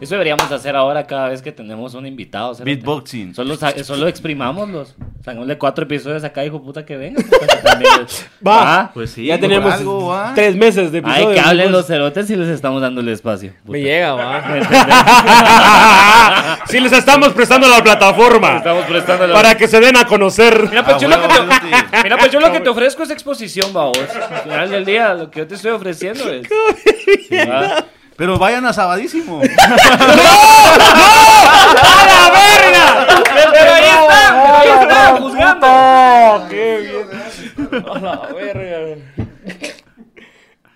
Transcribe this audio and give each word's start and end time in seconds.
Eso 0.00 0.14
deberíamos 0.14 0.50
hacer 0.52 0.76
ahora 0.76 1.04
cada 1.08 1.28
vez 1.28 1.42
que 1.42 1.50
tenemos 1.50 1.92
un 1.94 2.06
invitado. 2.06 2.54
cerote. 2.54 2.72
Beatboxing. 2.72 3.34
Solo, 3.34 3.56
solo 3.82 4.06
exprimámoslos. 4.06 4.94
Sacámosle 5.24 5.58
cuatro 5.58 5.84
episodios 5.84 6.22
acá, 6.22 6.44
hijo 6.44 6.62
puta, 6.62 6.86
que 6.86 6.96
venga. 6.96 7.20
Va. 8.46 8.78
Ah, 8.80 8.90
Pues 8.94 9.10
sí, 9.10 9.26
ya 9.26 9.40
tenemos 9.40 9.72
algo, 9.72 10.06
¿va? 10.08 10.32
tres 10.36 10.54
meses 10.54 10.92
de 10.92 10.98
episodio. 10.98 11.28
Ay, 11.30 11.34
que 11.34 11.40
hablen 11.40 11.72
los 11.72 11.86
cerotes 11.88 12.30
y 12.30 12.36
les 12.36 12.48
estamos 12.48 12.80
dando 12.80 13.00
el 13.00 13.08
espacio. 13.08 13.50
puta. 13.64 13.72
Me 13.72 13.80
llega, 13.82 14.14
va. 14.14 14.44
sí, 16.68 16.78
les 16.80 16.92
estamos 16.92 17.30
prestando 17.32 17.66
la 17.68 17.82
plataforma. 17.82 18.58
Estamos 18.58 18.84
prestando 18.86 19.26
la- 19.26 19.34
Para 19.34 19.56
que 19.56 19.66
se 19.66 19.80
den 19.80 19.96
a 19.96 20.04
conocer. 20.06 20.68
Mira, 20.68 20.84
pues, 20.84 20.96
Ah, 20.96 21.00
yo 21.00 21.08
lo 21.08 21.20
que 21.20 21.28
te... 21.28 22.02
Mira, 22.04 22.16
pues 22.18 22.30
yo 22.30 22.38
lo 22.38 22.52
que 22.52 22.60
te 22.60 22.68
ofrezco 22.68 23.02
es 23.02 23.10
exposición, 23.10 23.72
babos. 23.72 23.98
Al 23.98 24.42
final 24.42 24.70
del 24.70 24.84
día, 24.84 25.12
lo 25.14 25.28
que 25.28 25.40
yo 25.40 25.46
te 25.48 25.56
estoy 25.56 25.72
ofreciendo 25.72 26.22
es. 26.32 26.46
Ah, 27.48 27.84
Pero 28.18 28.36
vayan 28.36 28.66
a 28.66 28.72
Sabadísimo. 28.72 29.40
Pero 33.52 33.72
ahí 33.72 33.84
está, 33.84 34.42
pero 34.42 34.56
ahí 34.56 34.68
está, 34.82 35.16
juzgando. 35.16 36.46
¡Qué 36.48 36.78
bien! 36.78 37.86
A 37.86 37.98
la 38.00 38.16
verga. 38.34 38.96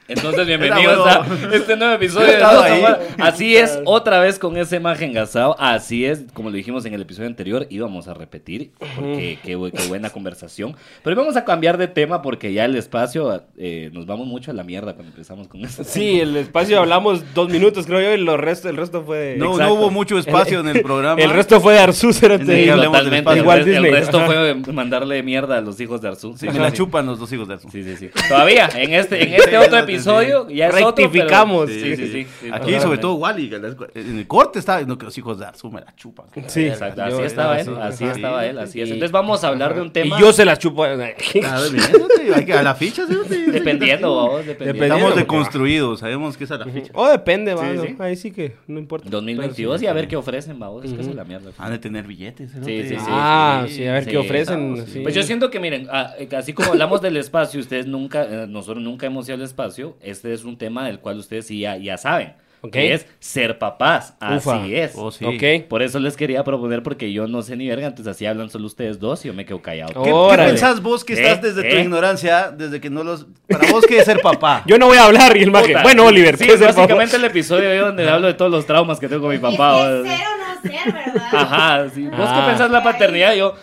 Entonces, 0.09 0.47
bienvenidos 0.47 1.06
a 1.06 1.24
este 1.55 1.77
nuevo 1.77 1.95
episodio 1.95 2.27
de 2.27 2.38
Dos. 2.38 2.98
Así 3.19 3.56
es, 3.56 3.79
otra 3.84 4.19
vez 4.19 4.38
con 4.38 4.56
ese 4.56 4.77
imagen 4.77 5.12
gasado. 5.12 5.56
Así 5.60 6.05
es, 6.05 6.24
como 6.34 6.51
lo 6.51 6.56
dijimos 6.56 6.84
en 6.84 6.93
el 6.95 7.02
episodio 7.02 7.29
anterior, 7.29 7.66
íbamos 7.70 8.09
a 8.09 8.15
repetir, 8.15 8.73
porque 8.96 9.38
qué, 9.43 9.57
qué 9.73 9.88
buena 9.88 10.10
conversación. 10.10 10.74
Pero 11.04 11.15
vamos 11.16 11.37
a 11.37 11.45
cambiar 11.45 11.79
de 11.79 11.87
tema 11.87 12.21
porque 12.21 12.52
ya 12.52 12.65
el 12.65 12.74
espacio, 12.74 13.45
eh, 13.57 13.90
nos 13.93 14.04
vamos 14.07 14.27
mucho 14.27 14.51
a 14.51 14.54
la 14.54 14.65
mierda 14.65 14.95
cuando 14.95 15.12
empezamos 15.12 15.46
con 15.46 15.65
eso. 15.65 15.85
Sí, 15.85 16.21
el 16.21 16.37
espacio 16.37 16.80
hablamos 16.80 17.23
dos 17.32 17.49
minutos, 17.49 17.87
creo 17.87 18.01
yo, 18.01 18.12
y 18.12 18.18
lo 18.18 18.37
resto, 18.37 18.68
el 18.68 18.77
resto 18.77 19.05
fue 19.05 19.18
de. 19.18 19.37
No, 19.37 19.52
Exacto. 19.52 19.65
no 19.74 19.80
hubo 19.80 19.90
mucho 19.90 20.18
espacio 20.18 20.60
en 20.60 20.68
el 20.68 20.82
programa. 20.82 21.23
El 21.23 21.30
resto 21.30 21.60
fue 21.60 21.74
de 21.74 21.79
Arzú, 21.79 22.09
el 22.23 22.45
del 22.45 22.71
Totalmente. 22.74 23.30
El, 23.30 23.38
Igual 23.38 23.59
el 23.60 23.65
Disney. 23.66 23.90
resto 23.93 24.18
Ajá. 24.18 24.27
fue 24.27 24.73
mandarle 24.73 25.23
mierda 25.23 25.59
a 25.59 25.60
los 25.60 25.80
hijos 25.80 26.01
de 26.01 26.09
Arzú. 26.09 26.34
Sí, 26.37 26.49
me 26.49 26.59
la 26.59 26.73
chupan 26.73 27.07
los 27.07 27.21
dos 27.21 27.32
hijos 27.32 27.46
de 27.46 27.55
eso. 27.55 27.68
Sí, 27.71 27.84
sí, 27.84 27.96
sí. 27.96 28.10
Todavía, 28.29 28.68
en 28.74 28.95
este, 28.95 29.23
en 29.23 29.34
este 29.34 29.57
otro 29.59 29.79
episodio, 29.79 29.91
ya 29.96 30.68
es 30.68 30.74
otro, 30.74 30.95
pero- 30.95 30.96
Rectificamos. 30.96 31.71
Sí, 31.71 31.80
sí, 31.80 31.96
sí. 31.96 32.26
sí, 32.40 32.51
Aquí, 32.52 32.79
sobre 32.80 32.98
todo, 32.98 33.15
Wally, 33.15 33.48
la- 33.51 33.74
en 33.95 34.18
el 34.18 34.26
corte 34.26 34.59
estaba 34.59 34.79
diciendo 34.79 34.99
que 34.99 35.04
los 35.07 35.16
hijos 35.18 35.38
de 35.38 35.46
Arzu 35.46 35.71
me 35.71 35.80
la 35.80 35.95
chupan. 35.96 36.26
Sí, 36.46 36.66
Exacto, 36.66 37.02
así 37.02 37.23
estaba 37.23 37.59
él, 37.60 37.66
sí, 37.66 37.73
así 37.80 38.04
estaba 38.04 38.46
él, 38.46 38.59
así 38.59 38.80
es. 38.80 38.88
Y- 38.88 38.93
Entonces 38.93 39.12
vamos 39.12 39.43
a 39.45 39.49
hablar 39.49 39.74
de 39.74 39.80
un 39.82 39.88
Y 39.88 39.90
tema. 39.90 40.18
yo 40.21 40.32
se 40.32 40.45
las 40.45 40.59
chupo. 40.59 40.84
A 40.84 40.88
ver, 40.95 41.16
bien, 41.32 41.45
cerote, 41.80 42.34
hay 42.34 42.45
que 42.45 42.52
a 42.52 42.62
la 42.62 42.74
ficha. 42.74 43.04
Dependiendo, 43.52 44.15
vamos, 44.16 44.46
dependiendo. 44.46 44.84
Estamos 44.84 45.16
deconstruidos, 45.16 46.01
sabemos 46.01 46.37
que 46.37 46.45
es 46.45 46.51
la 46.51 46.65
ficha. 46.65 46.93
Oh, 46.95 47.09
depende, 47.09 47.54
va. 47.54 47.68
Sí, 47.71 47.77
¿no? 47.77 47.82
sí. 47.84 47.96
Ahí 47.99 48.16
sí 48.16 48.30
que 48.30 48.56
no 48.66 48.79
importa. 48.79 49.09
2022 49.10 49.82
y 49.82 49.87
a 49.87 49.93
ver 49.93 50.09
qué 50.09 50.16
ofrecen, 50.16 50.59
vamos. 50.59 50.84
Es 50.84 50.93
que 50.93 51.01
esa 51.01 51.10
es 51.10 51.16
la 51.16 51.24
mierda. 51.24 51.51
Han 51.59 51.73
de 51.73 51.79
tener 51.79 52.06
billetes. 52.06 52.51
Sí, 52.65 52.82
sí, 52.82 52.88
sí. 52.90 52.96
Ah, 53.09 53.66
sí, 53.68 53.87
a 53.87 53.93
ver 53.93 54.06
qué 54.06 54.16
ofrecen. 54.18 54.84
Pues 55.02 55.15
yo 55.15 55.23
siento 55.23 55.51
que, 55.51 55.60
miren, 55.60 55.88
ah, 55.90 56.12
eh, 56.18 56.29
así 56.37 56.52
como 56.52 56.71
hablamos 56.73 57.01
del 57.02 57.16
espacio, 57.16 57.60
ustedes 57.60 57.87
nunca, 57.87 58.24
eh, 58.24 58.46
nosotros 58.49 58.82
nunca 58.82 59.06
hemos 59.06 59.27
ido 59.29 59.37
al 59.37 59.43
espacio, 59.43 59.82
este 60.02 60.33
es 60.33 60.45
un 60.45 60.57
tema 60.59 60.87
del 60.87 60.99
cual 61.01 61.19
ustedes 61.19 61.47
sí 61.47 61.61
ya, 61.61 61.77
ya 61.77 61.97
saben. 61.99 62.35
Ok. 62.65 62.71
Que 62.71 62.95
es 62.95 63.07
ser 63.19 63.59
papás. 63.59 64.15
Ufa. 64.37 64.62
Así 64.62 64.77
es. 64.77 64.93
Oh, 64.94 65.11
sí. 65.11 65.25
Ok. 65.25 65.66
Por 65.69 65.83
eso 65.83 65.99
les 65.99 66.16
quería 66.16 66.44
proponer, 66.44 66.84
porque 66.84 67.12
yo 67.12 67.27
no 67.27 67.43
sé 67.43 67.56
ni 67.56 67.66
verga, 67.66 67.89
entonces 67.89 68.15
así 68.15 68.25
hablan 68.25 68.50
solo 68.50 68.66
ustedes 68.66 69.00
dos 69.00 69.25
y 69.25 69.28
yo 69.28 69.34
me 69.34 69.44
quedo 69.44 69.61
callado. 69.61 70.00
¿Qué, 70.00 70.11
qué 70.37 70.43
pensás 70.44 70.81
vos 70.81 71.05
que 71.05 71.15
¿Eh? 71.15 71.22
estás 71.22 71.43
desde 71.43 71.69
tu 71.69 71.77
¿Eh? 71.77 71.81
ignorancia, 71.81 72.53
desde 72.56 72.81
que 72.81 72.89
no 72.89 73.03
los... 73.03 73.27
Para 73.49 73.69
vos, 73.73 73.84
¿qué 73.84 73.99
es 73.99 74.05
ser 74.05 74.21
papá? 74.21 74.62
Yo 74.67 74.79
no 74.79 74.87
voy 74.87 74.97
a 74.97 75.05
hablar 75.06 75.37
y 75.37 75.43
el 75.43 75.51
maje. 75.51 75.75
Bueno, 75.83 76.06
Oliver, 76.06 76.37
Sí, 76.37 76.47
¿qué 76.47 76.53
es 76.55 76.61
el 76.61 76.69
básicamente 76.69 77.17
el 77.17 77.25
episodio 77.25 77.75
yo 77.75 77.87
donde 77.87 78.09
hablo 78.09 78.29
de 78.29 78.35
todos 78.35 78.53
los 78.53 78.65
traumas 78.65 79.01
que 79.01 79.09
tengo 79.09 79.23
con 79.23 79.33
mi 79.33 79.39
papá. 79.39 79.91
Es 79.91 80.03
que 80.05 80.09
ser 80.17 80.27
o 80.29 80.37
no 80.39 80.62
ser, 80.85 80.93
¿verdad? 80.95 81.29
Ajá, 81.33 81.89
sí. 81.93 82.05
¿Vos 82.06 82.21
Ah. 82.23 82.43
qué 82.45 82.49
pensás 82.51 82.71
la 82.71 82.83
paternidad? 82.85 83.35
Yo. 83.35 83.55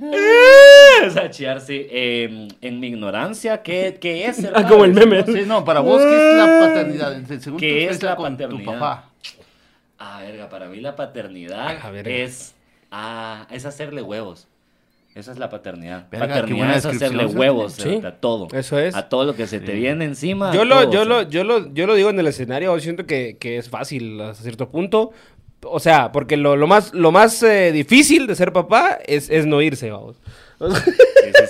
"Eh", 0.00 1.06
Es 1.06 1.16
a. 1.16 1.88
Eh, 1.90 2.48
en 2.60 2.80
mi 2.80 2.88
ignorancia, 2.88 3.62
¿qué, 3.62 3.98
qué 4.00 4.26
es? 4.26 4.44
Ah, 4.54 4.66
como 4.66 4.84
el 4.84 4.92
meme. 4.94 5.24
Sí, 5.24 5.42
no, 5.46 5.64
para 5.64 5.80
vos, 5.80 6.02
¿qué 6.02 6.30
es 6.30 6.36
la 6.36 6.58
paternidad? 6.60 7.40
Según 7.40 7.58
¿Qué 7.58 7.88
es 7.88 8.02
la 8.02 8.16
con 8.16 8.36
tu 8.36 8.44
paternidad? 8.44 8.72
papá. 8.72 9.08
Ah, 9.98 10.20
verga, 10.22 10.48
para 10.48 10.66
mí 10.66 10.80
la 10.80 10.96
paternidad 10.96 11.78
Ah, 11.82 11.92
es. 12.04 12.54
Ah, 12.90 13.46
es 13.50 13.64
hacerle 13.66 14.02
huevos. 14.02 14.48
Esa 15.14 15.30
es 15.32 15.38
la 15.38 15.50
paternidad. 15.50 16.06
Verga, 16.10 16.26
paternidad 16.26 16.74
es 16.76 16.86
hacerle 16.86 17.26
huevos 17.26 17.74
¿sí? 17.74 18.00
a 18.02 18.12
todo. 18.12 18.48
Eso 18.52 18.78
es. 18.78 18.94
A 18.94 19.10
todo 19.10 19.24
lo 19.24 19.34
que 19.34 19.46
se 19.46 19.60
te 19.60 19.74
viene 19.74 20.06
encima. 20.06 20.54
Yo 20.54 20.64
lo, 20.64 20.80
todo, 20.84 20.92
yo, 20.92 21.00
o 21.02 21.04
sea. 21.04 21.04
lo, 21.04 21.22
yo, 21.28 21.44
lo, 21.44 21.74
yo 21.74 21.86
lo 21.86 21.94
digo 21.94 22.08
en 22.08 22.18
el 22.18 22.26
escenario, 22.26 22.78
siento 22.80 23.04
que, 23.04 23.36
que 23.38 23.58
es 23.58 23.68
fácil 23.68 24.18
hasta 24.22 24.42
cierto 24.42 24.70
punto. 24.70 25.12
O 25.64 25.80
sea, 25.80 26.10
porque 26.12 26.36
lo, 26.36 26.56
lo 26.56 26.66
más, 26.66 26.92
lo 26.92 27.12
más 27.12 27.42
eh, 27.42 27.70
difícil 27.72 28.26
de 28.26 28.34
ser 28.34 28.52
papá 28.52 28.98
es, 29.06 29.30
es 29.30 29.46
no 29.46 29.60
irse, 29.62 29.90
vamos. 29.90 30.16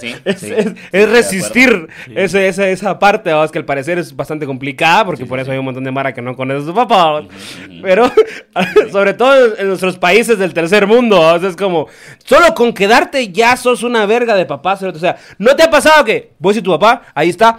Sí, 0.01 0.15
sí, 0.25 0.37
sí. 0.37 0.55
Es, 0.93 1.09
resistir 1.11 1.87
ese- 2.15 2.49
esa, 2.49 2.69
esa 2.69 2.99
parte, 2.99 3.31
vamos, 3.33 3.51
que 3.53 3.59
al 3.59 3.65
parecer 3.67 3.99
es 3.99 4.17
bastante 4.17 4.47
complicada, 4.47 5.05
porque 5.05 5.27
por 5.27 5.39
eso 5.39 5.53
hay 5.53 5.59
un 5.59 5.67
montón 5.67 5.85
de 5.85 5.91
mara 5.91 6.15
que 6.15 6.23
no 6.23 6.35
conoce 6.35 6.63
a 6.63 6.67
su 6.67 6.75
papá. 6.75 7.23
Pero, 7.83 8.11
sobre 8.91 9.13
todo 9.15 9.57
en 9.59 9.69
nuestros 9.69 9.99
países 9.99 10.39
del 10.39 10.55
tercer 10.55 10.87
mundo, 10.87 11.21
vamos, 11.21 11.43
es 11.43 11.57
como, 11.57 11.89
solo 12.25 12.55
con 12.55 12.73
quedarte 12.73 13.29
ya 13.31 13.57
sos 13.57 13.83
una 13.83 14.07
verga 14.07 14.35
de 14.35 14.47
papá. 14.47 14.75
O 14.81 14.95
sea, 14.99 15.17
¿no 15.39 15.55
te 15.57 15.63
ha 15.63 15.71
pasado 15.71 16.05
que 16.05 16.33
vos 16.39 16.57
y 16.57 16.63
tu 16.63 16.71
papá, 16.71 17.03
ahí 17.15 17.29
está, 17.29 17.59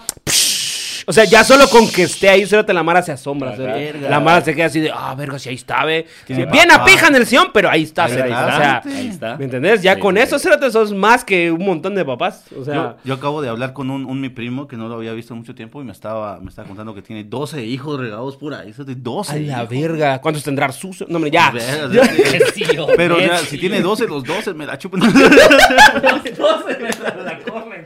o 1.05 1.13
sea, 1.13 1.23
ya 1.25 1.43
solo 1.43 1.67
con 1.69 1.89
que 1.89 2.03
esté 2.03 2.29
ahí, 2.29 2.45
cerote, 2.45 2.73
la 2.73 2.83
mara 2.83 3.01
se 3.01 3.11
asombra. 3.11 3.55
Cerote. 3.55 3.79
Verga. 3.79 4.09
La 4.09 4.19
mara 4.19 4.41
se 4.41 4.55
queda 4.55 4.65
así 4.67 4.79
de, 4.79 4.91
ah, 4.93 5.13
verga, 5.15 5.37
si 5.39 5.49
ahí 5.49 5.55
está, 5.55 5.83
ve. 5.85 6.05
Tiene 6.25 6.45
Bien 6.47 6.67
papá. 6.69 6.81
a 6.83 6.85
pija 6.85 7.07
en 7.07 7.15
el 7.15 7.25
sillón, 7.25 7.47
pero 7.53 7.69
ahí 7.69 7.83
está, 7.83 8.05
O 8.05 8.09
sea, 8.09 8.81
ahí 8.85 9.07
está. 9.09 9.37
¿me 9.37 9.45
entendés? 9.45 9.81
Ya 9.81 9.95
Sí, 9.95 9.99
con 10.01 10.15
sí, 10.15 10.21
eso, 10.21 10.39
sí. 10.39 10.43
cerote, 10.47 10.71
sos 10.71 10.93
más 10.93 11.23
que 11.23 11.51
un 11.51 11.65
montón 11.65 11.95
de 11.95 12.03
papás. 12.05 12.45
O 12.59 12.63
sea... 12.63 12.73
Yo, 12.73 12.95
yo 13.03 13.13
acabo 13.15 13.41
de 13.41 13.49
hablar 13.49 13.73
con 13.73 13.89
un, 13.89 14.05
un 14.05 14.19
mi 14.21 14.29
primo 14.29 14.67
que 14.67 14.77
no 14.77 14.87
lo 14.87 14.95
había 14.95 15.13
visto 15.13 15.35
mucho 15.35 15.53
tiempo 15.55 15.81
y 15.81 15.85
me 15.85 15.91
estaba, 15.91 16.39
me 16.39 16.49
estaba 16.49 16.67
contando 16.67 16.93
que 16.95 17.01
tiene 17.01 17.23
12 17.23 17.63
hijos 17.65 17.99
regados 17.99 18.37
por 18.37 18.53
ahí. 18.53 18.69
Eso 18.69 18.83
de 18.85 18.95
12. 18.95 19.31
A 19.31 19.35
la 19.35 19.41
hijos. 19.63 19.69
verga. 19.69 20.19
¿Cuántos 20.21 20.43
tendrá 20.43 20.71
sucio? 20.71 21.05
No, 21.09 21.17
hombre, 21.17 21.31
ya. 21.31 21.51
Verga, 21.51 21.93
Ya. 21.93 22.05
sí. 22.05 22.21
Sí, 22.53 22.65
yo, 22.75 22.87
Pero 22.95 23.19
ya, 23.19 23.37
sí. 23.39 23.45
si 23.47 23.57
tiene 23.57 23.81
12, 23.81 24.07
los 24.07 24.23
12 24.23 24.53
me 24.53 24.65
la 24.65 24.77
chupan. 24.77 25.01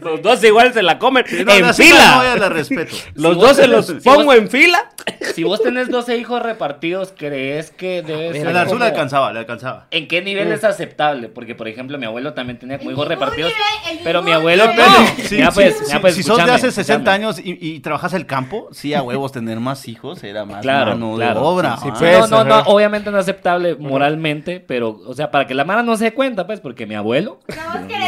Los 0.02 0.22
12 0.22 0.48
igual 0.48 0.74
se 0.74 0.82
la 0.84 1.00
comen 1.00 1.26
No, 1.46 1.54
en 1.54 1.62
no, 1.62 1.74
sí, 1.74 1.84
fila. 1.84 2.16
No, 2.18 2.24
ya 2.24 2.36
la 2.38 2.50
respeto. 2.58 2.96
Los 3.16 3.34
Si 3.36 3.40
12 3.42 3.62
tenés- 3.64 3.68
los 3.70 3.86
si 3.88 3.94
pongo 3.96 4.26
vos- 4.26 4.36
en 4.36 4.50
fila. 4.50 4.90
Si 5.34 5.44
vos 5.44 5.62
tenés 5.62 5.90
12 5.90 6.18
hijos 6.18 6.42
repartidos, 6.42 7.14
¿crees 7.18 7.72
que 7.72 8.02
debe 8.02 8.34
ser 8.34 8.48
El 8.48 8.58
azul 8.58 8.70
como- 8.74 8.80
le 8.80 8.86
alcanzaba, 8.88 9.32
le 9.34 9.40
alcanzaba. 9.40 9.88
¿En 9.92 10.08
qué 10.08 10.22
nivel 10.22 10.52
es 10.52 10.64
aceptable? 10.64 11.30
Porque, 11.30 11.56
por 11.56 11.68
ejemplo, 11.68 11.98
mi 11.98 12.06
abuelo 12.06 12.34
también 12.34 12.60
tenía 12.60 12.78
como 12.78 12.92
hijos 12.92 13.08
repartidos. 13.08 13.52
nivel, 13.86 14.02
Pero 14.04 14.22
mi 14.22 14.32
abuelo 14.32 14.66
no. 14.68 14.84
Sí, 15.18 15.22
sí, 15.38 15.44
pues, 15.54 15.78
sí, 15.78 15.84
mira, 15.88 16.02
pues, 16.02 16.16
si 16.16 16.24
sos 16.24 16.38
de 16.38 16.52
hace 16.52 16.72
60 16.72 17.16
escúchame. 17.16 17.16
años 17.26 17.40
y, 17.40 17.58
y 17.76 17.80
trabajas 17.80 18.14
el 18.14 18.26
campo, 18.26 18.68
sí, 18.72 18.94
a 18.94 19.02
huevos 19.02 19.32
tener 19.32 19.60
más 19.60 19.88
hijos 19.88 20.24
era 20.24 20.44
más 20.46 20.62
Claro, 20.62 20.92
mano 20.92 21.16
claro. 21.16 21.40
de 21.40 21.46
obra. 21.46 21.78
Sí, 21.78 21.88
ah. 21.90 21.96
pues. 21.98 22.30
no, 22.30 22.44
no, 22.44 22.44
no, 22.44 22.60
obviamente 22.68 23.10
no 23.12 23.18
es 23.18 23.24
aceptable 23.24 23.76
moralmente, 23.76 24.60
pero, 24.60 25.00
o 25.06 25.14
sea, 25.14 25.32
para 25.32 25.48
que 25.48 25.54
la 25.54 25.64
mara 25.64 25.84
no 25.84 25.96
se 25.98 26.06
dé 26.06 26.14
cuenta, 26.14 26.46
pues, 26.46 26.60
porque 26.60 26.86
mi 26.86 26.96
abuelo 26.96 27.40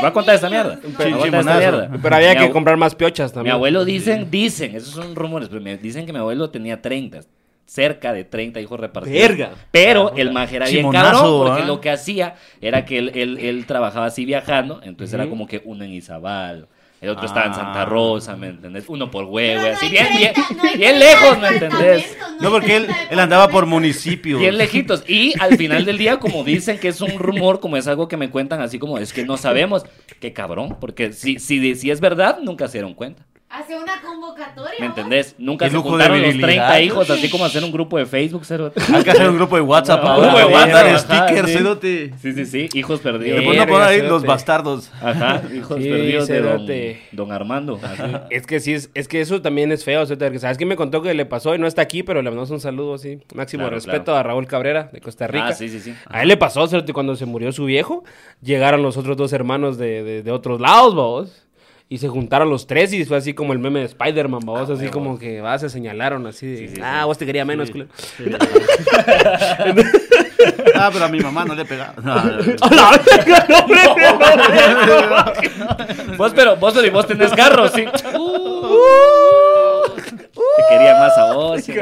va 0.04 0.10
a 0.10 0.14
contar 0.14 0.36
esta 0.36 0.50
niño. 0.50 0.64
mierda. 0.64 1.90
Pero 2.02 2.16
había 2.16 2.34
Mi 2.34 2.40
que 2.40 2.52
comprar 2.52 2.78
más 2.78 2.96
piochas 2.96 3.32
Mi 3.32 3.36
también. 3.36 3.54
abuelo 3.54 3.86
dicen, 3.86 4.30
dicen, 4.30 4.76
esos 4.92 5.06
son 5.06 5.16
rumores, 5.16 5.50
pero 5.50 5.62
me 5.62 5.78
dicen 5.78 6.06
que 6.06 6.14
mi 6.14 6.20
abuelo 6.20 6.50
tenía 6.50 6.82
30, 6.82 7.22
cerca 7.66 8.14
de 8.14 8.24
30 8.24 8.60
hijos 8.62 8.80
repartidos. 8.80 9.20
Verga. 9.20 9.52
Pero 9.72 10.14
el 10.16 10.32
maje 10.32 10.56
era 10.56 10.68
bien 10.68 10.90
cabrón, 10.92 11.46
porque 11.46 11.62
¿ah? 11.64 11.66
lo 11.66 11.80
que 11.82 11.90
hacía 11.90 12.36
era 12.62 12.86
que 12.86 12.98
él, 12.98 13.12
él, 13.16 13.38
él 13.40 13.66
trabajaba 13.66 14.08
así 14.08 14.26
viajando, 14.26 14.82
entonces 14.84 15.14
era 15.14 15.30
como 15.30 15.48
que 15.48 15.62
uno 15.66 15.84
en 15.84 15.92
Izabal. 15.94 16.68
El 17.02 17.12
otro 17.12 17.26
estaba 17.28 17.46
en 17.46 17.54
Ah. 17.54 17.56
Santa 17.56 17.86
Rosa, 17.86 18.36
¿me 18.36 18.48
entendés? 18.48 18.84
Uno 18.90 19.10
por 19.10 19.24
huevo, 19.24 19.62
no 19.62 19.68
así 19.70 19.88
bien, 19.88 20.08
bien, 20.18 20.34
30, 20.34 20.54
no 20.56 20.64
hay 20.70 20.78
bien 20.78 21.00
30 21.00 21.06
lejos, 21.06 21.40
¿me 21.40 21.48
entendés? 21.48 22.18
No, 22.42 22.48
hay 22.48 22.54
porque 22.54 22.76
él, 22.76 22.86
30 22.88 23.08
él 23.12 23.20
andaba 23.20 23.48
por 23.48 23.66
municipios. 23.66 24.38
Bien 24.42 24.58
lejitos. 24.58 25.04
Y 25.08 25.34
al 25.40 25.56
final 25.56 25.86
del 25.86 25.98
día, 25.98 26.18
como 26.18 26.44
dicen 26.44 26.78
que 26.78 26.90
es 26.90 27.00
un 27.00 27.18
rumor, 27.18 27.62
como 27.62 27.78
es 27.78 27.88
algo 27.88 28.10
que 28.10 28.18
me 28.18 28.30
cuentan 28.30 28.60
así 28.62 28.80
como 28.80 28.98
es 28.98 29.14
que 29.14 29.24
no 29.24 29.38
sabemos, 29.38 29.86
qué 30.20 30.34
cabrón, 30.34 30.76
porque 30.82 31.14
si, 31.14 31.40
si, 31.40 31.74
si 31.76 31.90
es 31.90 32.02
verdad, 32.02 32.40
nunca 32.44 32.68
se 32.68 32.80
dieron 32.80 32.94
cuenta. 32.94 33.24
Hace 33.52 33.80
una 33.80 34.00
convocatoria. 34.00 34.76
¿Me 34.80 34.86
entendés? 34.86 35.34
Nunca 35.40 35.68
se 35.68 35.76
juntaron 35.76 36.22
los 36.22 36.34
virilidad. 36.34 36.68
30 36.68 36.82
hijos, 36.82 37.10
así 37.10 37.32
como 37.32 37.46
hacer 37.46 37.64
un 37.64 37.72
grupo 37.72 37.98
de 37.98 38.06
Facebook, 38.06 38.44
cero. 38.46 38.72
Hay 38.94 39.04
que 39.04 39.10
hacer 39.10 39.28
un 39.28 39.38
grupo 39.38 39.56
de 39.56 39.64
WhatsApp 39.64 40.02
ahora. 40.06 40.28
grupo 40.28 40.38
de 40.38 40.54
WhatsApp, 40.54 40.98
stickers, 41.00 41.48
sí. 41.48 41.58
cerote. 41.58 42.14
Sí, 42.22 42.34
sí, 42.34 42.46
sí, 42.46 42.70
hijos 42.74 43.00
perdidos. 43.00 43.40
Después 43.40 43.58
no 43.68 43.78
ahí 43.80 43.96
cerote. 43.96 44.08
los 44.08 44.24
bastardos. 44.24 44.92
Ajá, 45.02 45.42
hijos 45.54 45.78
perdidos 45.80 46.28
de 46.28 46.42
don, 46.42 46.58
cerote. 46.58 47.02
don 47.12 47.32
Armando. 47.32 47.80
Es 48.30 48.46
que 48.46 48.60
sí, 48.60 48.76
es, 48.76 48.92
es 48.94 49.08
que 49.08 49.20
eso 49.20 49.42
también 49.42 49.72
es 49.72 49.84
feo. 49.84 50.06
cerote, 50.06 50.38
¿Sabes 50.38 50.60
qué 50.60 50.68
me 50.68 50.76
contó 50.76 51.02
que 51.02 51.16
le 51.16 51.26
pasó? 51.26 51.56
Y 51.56 51.58
no 51.58 51.66
está 51.66 51.82
aquí, 51.82 52.04
pero 52.04 52.22
le 52.22 52.30
mandamos 52.30 52.52
un 52.52 52.60
saludo 52.60 52.94
así. 52.94 53.18
Máximo 53.34 53.68
respeto 53.68 54.16
a 54.16 54.22
Raúl 54.22 54.46
Cabrera, 54.46 54.92
de 54.94 55.02
Costa 55.02 55.26
Rica. 55.26 55.48
Ah, 55.48 55.54
sí, 55.54 55.70
sí, 55.70 55.80
sí. 55.80 55.96
A 56.06 56.22
él 56.22 56.28
le 56.28 56.38
pasó, 56.38 56.68
cerote, 56.68 56.94
cuando 56.94 57.16
se 57.16 57.26
murió 57.26 57.52
su 57.52 57.66
viejo, 57.66 58.04
llegaron 58.44 58.84
los 58.84 58.96
otros 58.96 59.18
dos 59.18 59.34
hermanos 59.34 59.80
de 59.80 60.24
otros 60.32 60.62
lados, 60.62 60.94
vos. 60.94 61.49
Y 61.92 61.98
se 61.98 62.08
juntaron 62.08 62.52
los 62.52 62.68
tres 62.68 62.94
y 62.94 63.04
fue 63.04 63.18
así 63.18 63.34
como 63.34 63.52
el 63.52 63.58
meme 63.58 63.80
de 63.80 63.86
Spider-Man, 63.88 64.42
vos, 64.46 64.70
Ah, 64.70 64.74
así 64.74 64.90
como 64.90 65.18
que 65.18 65.42
se 65.58 65.72
señalaron 65.72 66.28
así 66.28 66.46
de, 66.46 66.58
Sí, 66.58 66.68
sí, 66.76 66.82
ah, 66.84 67.00
sí. 67.02 67.06
vos 67.08 67.18
te 67.18 67.26
quería 67.26 67.46
menos, 67.46 67.70
Sí. 67.70 67.72
culero". 67.72 67.90
Sí. 67.98 68.26
ah, 70.76 70.92
pero 70.94 71.06
a 71.06 71.10
mi 71.10 71.20
mamá 71.20 71.46
no 71.46 71.56
le 71.56 71.66
pegaba. 71.66 71.96
No, 72.04 72.14
no, 72.24 72.38
no. 72.38 72.44
Vos, 76.18 76.32
pero 76.36 76.58
vos, 76.58 76.76
pero 76.76 76.92
vos 76.92 77.08
tenés 77.08 77.32
carro, 77.32 77.68
sí. 77.70 77.86
Te 80.58 80.64
quería 80.76 80.94
más 81.00 81.18
a 81.18 81.34
vos. 81.36 81.62
sí. 81.62 81.74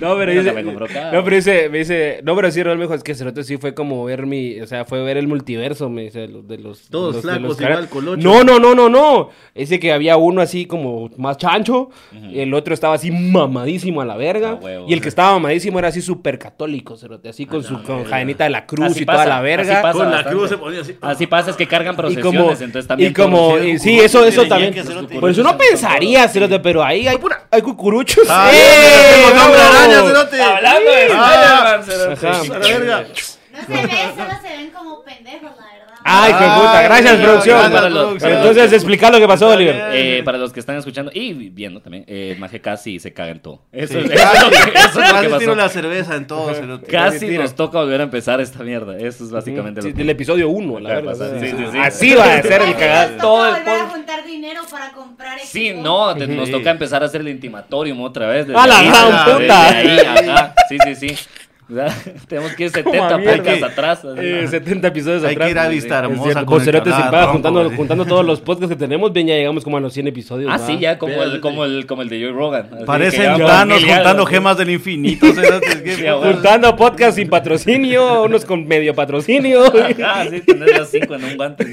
No, 0.00 0.16
pero 0.16 0.32
dice, 0.32 0.52
me 0.52 0.62
no, 0.62 1.24
pero 1.24 1.36
dice, 1.36 1.68
me 1.68 1.78
dice, 1.78 2.20
no, 2.22 2.34
pero 2.36 2.50
sí, 2.50 2.62
Raúl 2.62 2.78
me 2.78 2.84
dijo, 2.84 2.94
es 2.94 3.02
que 3.02 3.14
Cerote 3.14 3.44
sí 3.44 3.56
fue 3.58 3.74
como 3.74 4.04
ver 4.04 4.26
mi, 4.26 4.60
o 4.60 4.66
sea, 4.66 4.84
fue 4.84 5.02
ver 5.02 5.16
el 5.16 5.26
multiverso, 5.28 5.88
me 5.90 6.02
dice, 6.02 6.20
de 6.20 6.28
los, 6.28 6.46
de 6.48 6.58
los 6.58 6.88
Todos 6.88 7.14
los- 7.16 7.22
de 7.24 7.30
flacos, 7.32 7.42
los 7.42 7.60
igual, 7.60 7.88
colocho. 7.88 8.22
No, 8.22 8.44
no, 8.44 8.58
no, 8.58 8.74
no, 8.74 8.88
no, 8.88 9.30
dice 9.54 9.78
que 9.80 9.92
había 9.92 10.16
uno 10.16 10.40
así 10.40 10.66
como 10.66 11.10
más 11.16 11.36
chancho, 11.38 11.90
y 12.30 12.40
el 12.40 12.54
otro 12.54 12.72
estaba 12.74 12.94
así 12.94 13.10
mamadísimo 13.10 14.00
a 14.00 14.04
la 14.04 14.16
verga, 14.16 14.50
Ah, 14.52 14.58
huevo. 14.62 14.86
y 14.88 14.92
el 14.92 15.00
que 15.00 15.08
estaba 15.08 15.32
mamadísimo 15.32 15.78
era 15.78 15.88
así 15.88 16.00
súper 16.00 16.38
católico, 16.38 16.96
Cerote, 16.96 17.28
así 17.28 17.46
con 17.46 17.62
su 17.62 17.82
con 17.82 18.04
jadenita 18.04 18.44
de 18.44 18.50
la 18.50 18.66
cruz 18.66 18.86
Así 18.86 19.02
y 19.02 19.06
toda 19.06 19.26
la 19.26 19.36
así 19.36 19.44
verga. 19.44 19.82
pasa. 19.82 19.98
Con 19.98 20.10
la 20.10 20.24
cruz 20.24 20.48
se 20.48 20.58
ponía 20.58 20.80
así. 20.80 20.94
Así 21.00 21.26
pasa, 21.26 21.50
es 21.50 21.56
que 21.56 21.66
cargan 21.66 21.94
Y 21.94 21.96
procesiones, 21.96 22.36
como, 22.40 22.50
entonces 22.52 22.86
también... 22.86 23.10
y 23.10 23.14
como, 23.14 23.58
y 23.58 23.78
sí, 23.78 23.98
eso, 23.98 24.24
eso 24.24 24.46
también. 24.46 24.72
ser 24.74 24.96
otro- 24.96 25.20
Pues 25.20 25.38
uno 25.38 25.56
pensaría, 25.56 26.26
Cerote, 26.28 26.60
pero 26.60 26.82
ahí 26.84 27.06
hay, 27.06 27.18
hay 27.50 27.62
cucuruchos. 27.96 28.26
Ah, 28.28 28.50
¡Eh, 28.52 28.56
ya, 28.56 29.02
ya, 29.02 29.14
tengo 29.14 29.28
nombre 29.42 29.60
bravo! 29.60 29.76
araña, 29.76 30.02
cerote. 30.02 30.42
Hablando 30.42 30.90
de 30.90 31.06
Spider-Man, 31.06 31.84
cerote. 31.84 32.26
Ajá. 32.28 32.40
a 32.40 32.44
la 32.44 32.58
verga. 32.58 33.06
No 33.52 33.60
se 33.64 33.86
ve, 33.86 34.12
solo 34.16 34.40
se 34.42 34.48
ven 34.56 34.70
como 34.70 35.02
pendejos, 35.02 35.50
la 35.56 35.66
verdad. 35.66 35.75
Ay, 36.08 36.32
qué 36.32 36.44
puta, 36.44 36.82
gracias, 36.82 37.16
producción. 37.16 37.58
gracias, 37.58 37.72
Para 37.72 37.90
los- 37.90 37.98
producción. 38.04 38.30
para 38.30 38.42
los- 38.44 38.50
Entonces, 38.50 38.72
explica 38.74 39.10
lo 39.10 39.18
que 39.18 39.26
pasó, 39.26 39.48
Oliver. 39.48 39.88
Eh, 39.92 40.22
para 40.24 40.38
los 40.38 40.52
que 40.52 40.60
están 40.60 40.76
escuchando 40.76 41.10
y 41.12 41.32
viendo 41.50 41.80
también, 41.80 42.04
eh, 42.06 42.36
Maje 42.38 42.60
casi 42.60 42.98
se 43.00 43.12
caga 43.12 43.30
en 43.32 43.40
todo. 43.40 43.62
Eso, 43.72 43.94
Sí. 44.00 44.06
es, 44.06 44.12
eso 44.12 44.32
es 44.32 44.42
lo 44.42 44.50
que, 44.50 44.56
eso 44.78 44.88
es 44.88 44.94
lo 44.94 45.00
Casi 45.02 45.20
que 45.24 45.28
pasó. 45.28 45.38
tiro 45.38 45.54
la 45.56 45.68
cerveza 45.68 46.14
en 46.14 46.26
todo. 46.26 46.52
Casi 46.90 47.26
nos 47.38 47.54
toca 47.54 47.78
volver 47.80 48.00
a 48.00 48.04
empezar 48.04 48.40
esta 48.40 48.62
mierda. 48.62 48.96
Eso 48.98 49.24
es 49.24 49.30
básicamente 49.30 49.82
Sí, 49.82 49.88
lo 49.88 49.94
que... 49.94 49.98
del 49.98 50.10
episodio 50.10 50.48
1, 50.48 50.78
la 50.80 50.88
verdad. 50.90 51.12
pasar. 51.12 51.40
Sí, 51.40 51.48
sí, 51.50 51.56
sí. 51.72 51.78
Así 51.78 52.14
va 52.14 52.34
a 52.34 52.42
ser 52.42 52.62
el 52.62 52.74
cagado. 52.76 53.10
Nos 53.12 53.20
todo 53.20 53.46
toca 53.46 53.56
el 53.58 53.64
volver 53.64 53.80
a 53.80 53.86
juntar 53.88 54.24
dinero 54.24 54.60
para 54.70 54.92
comprar 54.92 55.38
Sí, 55.40 55.68
equipo. 55.68 55.82
no, 55.82 56.14
te- 56.14 56.26
nos 56.28 56.50
toca 56.50 56.70
empezar 56.70 57.02
a 57.02 57.06
hacer 57.06 57.20
el 57.20 57.28
intimatorium 57.28 58.00
otra 58.02 58.28
vez. 58.28 58.46
desde 58.46 58.58
¡A 58.60 58.66
la 58.66 58.82
gran 58.82 59.24
puta! 59.38 60.54
Sí, 60.68 60.78
sí, 60.94 60.94
sí. 61.08 61.18
¿Verdad? 61.68 61.92
Tenemos 62.28 62.52
que 62.54 62.64
ir 62.64 62.70
70 62.70 63.18
mierda. 63.18 63.36
podcasts 63.36 63.62
atrás. 63.64 64.00
Eh, 64.18 64.46
70 64.48 64.88
episodios 64.88 65.24
Hay 65.24 65.32
atrás. 65.34 65.46
que 65.46 65.50
ir 65.50 65.58
a 65.58 65.68
Vista 65.68 65.98
Hermosa 65.98 66.32
con 66.32 66.38
el 66.38 66.44
Vocerotes 66.44 66.94
sin 66.94 67.02
cagado 67.04 67.10
paga, 67.10 67.32
tronco, 67.32 67.32
juntando, 67.32 67.76
juntando 67.76 68.04
todos 68.04 68.24
los 68.24 68.40
podcasts 68.40 68.74
que 68.74 68.78
tenemos, 68.78 69.12
bien, 69.12 69.26
ya 69.26 69.34
llegamos 69.34 69.64
como 69.64 69.76
a 69.76 69.80
los 69.80 69.92
100 69.92 70.06
episodios. 70.06 70.50
Ah, 70.52 70.58
¿va? 70.58 70.66
sí, 70.66 70.78
ya 70.78 70.98
como 70.98 71.22
el, 71.22 71.40
como 71.40 71.64
el, 71.64 71.86
como 71.86 72.02
el 72.02 72.08
de 72.08 72.22
Joe 72.22 72.32
Rogan. 72.32 72.70
Parecen 72.86 73.26
algo, 73.30 73.48
juntando 73.48 74.26
sí. 74.26 74.32
gemas 74.32 74.58
del 74.58 74.70
infinito. 74.70 75.26
Juntando 76.22 76.76
podcasts 76.76 77.16
sin 77.16 77.28
patrocinio, 77.28 78.22
unos 78.22 78.44
con 78.44 78.66
medio 78.66 78.94
patrocinio. 78.94 79.64
Ah, 80.04 80.24
sí, 80.30 80.40
tener 80.40 80.70
las 80.70 80.88
cinco 80.88 81.14
en 81.14 81.24
un 81.24 81.36
guante. 81.36 81.64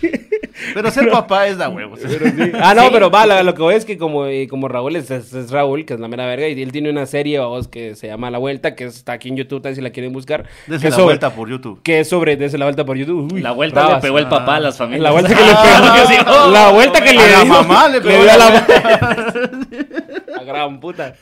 sí. 0.00 0.10
Pero 0.74 0.90
ser 0.90 1.10
papá 1.10 1.46
es 1.46 1.58
da 1.58 1.68
huevos. 1.68 2.00
Ah, 2.60 2.74
no, 2.74 2.82
Sí. 2.84 2.88
pero 2.92 3.10
va, 3.10 3.26
lo, 3.26 3.42
lo 3.42 3.54
que 3.54 3.62
voy 3.62 3.74
es 3.74 3.84
que 3.84 3.96
como, 3.98 4.26
eh, 4.26 4.46
como 4.48 4.68
Raúl 4.68 4.96
es, 4.96 5.10
es- 5.10 5.32
es 5.32 5.50
Raúl, 5.50 5.84
que 5.84 5.94
es 5.94 6.00
la 6.00 6.08
mera 6.08 6.26
verga, 6.26 6.48
y 6.48 6.60
él 6.62 6.72
tiene 6.72 6.90
una 6.90 7.06
serie, 7.06 7.38
vamos, 7.38 7.68
que 7.68 7.94
se 7.94 8.06
llama 8.08 8.30
La 8.30 8.38
Vuelta, 8.38 8.74
que 8.74 8.84
está 8.84 9.12
aquí 9.12 9.28
en 9.28 9.36
YouTube, 9.36 9.62
tal, 9.62 9.74
si 9.74 9.80
la 9.80 9.90
quieren 9.90 10.12
buscar. 10.12 10.44
Desde 10.66 10.82
que 10.82 10.90
la 10.90 10.96
sobre- 10.96 11.04
vuelta 11.04 11.30
por 11.34 11.48
YouTube. 11.48 11.80
Que 11.82 12.00
es 12.00 12.08
sobre, 12.08 12.36
desde 12.36 12.58
la 12.58 12.64
vuelta 12.66 12.84
por 12.84 12.96
YouTube. 12.96 13.32
Uy, 13.32 13.40
La 13.40 13.52
vuelta 13.52 13.80
trabas. 13.80 13.96
le 13.96 14.00
pegó 14.08 14.18
el 14.18 14.28
papá 14.28 14.56
a 14.56 14.60
las 14.60 14.76
familias. 14.76 15.02
La 15.02 15.10
vuelta 15.12 15.28
que 15.34 15.42
le 15.42 15.52
pegó. 16.24 16.50
la 16.50 16.70
vuelta 16.72 17.00
que 17.04 17.12
le 17.12 17.18
A 17.20 17.26
la 17.30 17.44
dio- 17.44 17.52
mamá 17.52 17.88
le 17.88 18.00
pegó 18.00 18.22
dio 18.22 18.32
a 18.32 18.36
la 18.36 18.50
la 18.50 20.36
La 20.36 20.42
gran 20.46 20.80
puta. 20.80 21.14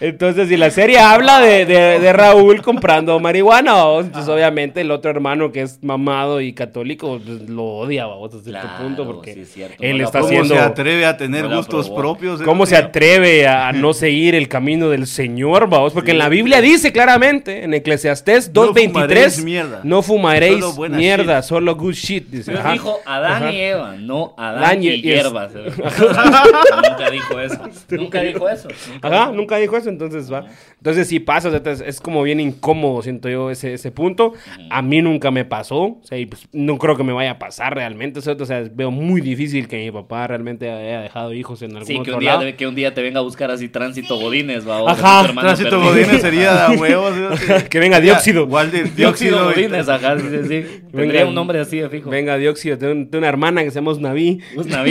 Entonces, 0.00 0.50
y 0.50 0.56
la 0.56 0.70
serie 0.70 0.98
habla 0.98 1.40
de, 1.40 1.64
de- 1.66 1.98
de 2.00 2.12
Raúl 2.12 2.60
comprando 2.62 3.18
marihuana, 3.20 3.72
vamos. 3.74 4.06
Entonces, 4.06 4.28
obviamente, 4.28 4.80
el 4.82 4.90
otro 4.90 5.10
hermano 5.10 5.52
que 5.52 5.62
es 5.62 5.82
mamado 5.82 6.40
y 6.40 6.52
católico 6.52 7.20
pues, 7.24 7.48
lo 7.48 7.64
odia, 7.64 8.06
vamos, 8.06 8.32
hasta 8.34 8.44
cierto 8.44 8.60
Claro, 8.68 8.84
punto, 8.84 9.06
porque 9.06 9.34
sí 9.34 9.40
es 9.40 9.52
cierto. 9.52 9.76
él 9.80 9.98
No 9.98 10.04
está 10.04 10.18
aprobó. 10.18 10.28
¿Cómo 10.34 10.42
haciendo... 10.42 10.54
se 10.64 10.70
atreve 10.70 11.06
a 11.06 11.16
tener 11.16 11.44
No 11.48 11.56
gustos 11.56 11.88
propios? 11.90 12.42
¿Cómo 12.42 12.66
se 12.66 12.76
atreve 12.76 13.46
a 13.48 13.72
no 13.72 13.94
seguir 13.94 14.34
el 14.34 14.48
camino 14.48 14.90
del 14.90 15.06
Señor, 15.06 15.68
vamos? 15.68 15.92
Porque 15.92 16.10
en 16.10 16.18
la 16.18 16.28
Biblia 16.28 16.60
dice 16.60 16.92
claramente, 16.92 17.64
en 17.64 17.72
Eclesiastés 17.74 18.50
No 18.54 18.72
2.23, 18.74 18.88
fumaréis 18.92 19.44
mierda. 19.44 19.80
no 19.82 20.02
fumaréis 20.02 20.64
Solo 20.64 20.88
mierda, 20.96 21.42
solo 21.42 21.74
good 21.76 21.94
shit. 21.94 22.26
Dice, 22.28 22.52
Pero 22.52 22.70
dijo 22.72 22.98
Adán 23.06 23.42
Ajá. 23.44 23.52
y 23.52 23.60
Eva, 23.60 23.94
no 23.98 24.34
Adán 24.36 24.64
Adán 24.64 24.82
y- 24.82 24.88
y, 24.88 24.90
y 24.90 24.94
es- 24.94 25.02
hierbas. 25.02 25.52
nunca 25.54 27.10
dijo 27.10 27.40
eso. 27.40 27.58
Nunca 27.90 28.20
dijo 28.22 28.48
eso. 28.48 28.68
Nunca 28.92 29.08
Ajá, 29.08 29.20
dijo. 29.26 29.32
nunca 29.36 29.56
dijo 29.56 29.65
eso, 29.74 29.88
entonces 29.88 30.32
va. 30.32 30.44
Entonces 30.76 31.08
sí 31.08 31.18
pasa, 31.18 31.48
o 31.48 31.50
sea, 31.50 31.72
es, 31.72 31.80
es 31.80 32.00
como 32.00 32.22
bien 32.22 32.38
incómodo, 32.38 33.02
siento 33.02 33.28
yo, 33.28 33.50
ese, 33.50 33.74
ese 33.74 33.90
punto. 33.90 34.34
A 34.70 34.82
mí 34.82 35.02
nunca 35.02 35.30
me 35.30 35.44
pasó, 35.44 35.78
o 35.82 36.00
sea, 36.04 36.18
y 36.18 36.26
pues 36.26 36.46
no 36.52 36.78
creo 36.78 36.96
que 36.96 37.02
me 37.02 37.12
vaya 37.12 37.32
a 37.32 37.38
pasar 37.38 37.74
realmente, 37.74 38.18
o 38.18 38.22
sea, 38.22 38.34
o 38.38 38.44
sea, 38.46 38.64
veo 38.72 38.90
muy 38.90 39.20
difícil 39.20 39.66
que 39.66 39.78
mi 39.78 39.90
papá 39.90 40.26
realmente 40.26 40.70
haya 40.70 41.00
dejado 41.00 41.32
hijos 41.32 41.62
en 41.62 41.70
algún 41.72 41.86
Sí, 41.86 41.94
que 41.94 42.00
otro 42.00 42.14
un, 42.14 42.20
día, 42.20 42.36
lado. 42.36 42.56
que 42.56 42.66
un 42.66 42.74
día 42.74 42.94
te 42.94 43.02
venga 43.02 43.20
a 43.20 43.22
buscar 43.22 43.50
así 43.50 43.68
tránsito 43.68 44.18
Godínez, 44.18 44.68
va. 44.68 44.90
Ajá, 44.90 45.32
Tránsito 45.32 45.70
perdido. 45.70 45.90
Godínez 45.90 46.20
sería 46.20 46.52
da 46.52 46.70
huevos. 46.78 47.14
Que 47.70 47.78
venga 47.78 48.00
dióxido. 48.00 48.46
Dióxido 48.46 48.90
dióxido. 48.96 49.44
Godínez, 49.46 49.88
ajá, 49.88 50.18
sí, 50.18 50.26
sí, 50.30 50.38
sí. 50.42 50.82
Tendría 50.92 51.20
Venga. 51.20 51.26
un 51.28 51.34
nombre 51.34 51.58
así 51.60 51.78
de 51.78 51.88
fijo. 51.88 52.10
Venga, 52.10 52.36
dióxido, 52.36 52.76
tengo, 52.78 52.94
tengo 53.08 53.18
una 53.18 53.28
hermana 53.28 53.64
que 53.64 53.70
se 53.70 53.76
llama. 53.76 53.92
Usnavi 53.92 54.40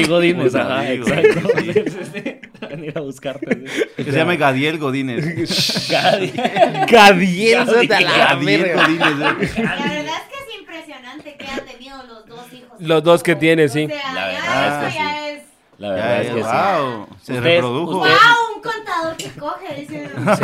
Godínez, 0.07 0.47
Usnavi, 0.47 0.71
ajá, 0.71 0.93
exacto. 0.93 1.39
Sí, 2.75 2.81
sí, 2.81 2.81
sí. 2.81 2.81
Venir 2.81 2.97
a 2.97 3.01
buscarte. 3.01 3.67
sí. 3.67 3.83
Que 3.97 4.11
se 4.11 4.17
llama 4.17 4.35
Gadiel 4.35 4.77
Godínez. 4.77 5.87
Gadiel, 5.89 6.33
Gadiel, 6.89 7.65
Gadiel 7.87 8.61
verga. 8.63 8.83
Godínez. 8.85 9.57
eh. 9.57 9.63
La 9.63 9.75
verdad 9.75 10.15
es 10.15 10.27
que 10.29 10.43
es 10.43 10.59
impresionante 10.59 11.35
que 11.37 11.47
han 11.47 11.65
tenido 11.65 12.03
los 12.03 12.25
dos 12.27 12.53
hijos. 12.53 12.71
Los 12.79 13.03
dos 13.03 13.23
que 13.23 13.35
tiene, 13.35 13.67
sí. 13.69 13.85
O 13.85 13.87
sea, 13.89 14.13
La 14.13 14.31
ya 14.31 14.37
verdad 14.39 14.77
eso 14.77 14.87
es 14.87 14.93
que 14.93 14.99
ya 14.99 15.29
es. 15.29 15.43
La 15.77 15.87
Ya, 15.89 15.93
verdad 15.95 16.21
es 16.21 16.27
que 16.27 16.33
sí. 16.35 16.39
wow. 16.41 17.07
Se 17.21 17.33
Ustedes- 17.33 17.43
reprodujo. 17.55 17.97
ustedes- 17.97 18.17
¡Wow! 18.17 18.55
Un 18.55 18.61
contador 18.61 19.17
que 19.17 19.29
coge, 19.31 19.75
dice. 19.81 20.07
Sí, 20.07 20.41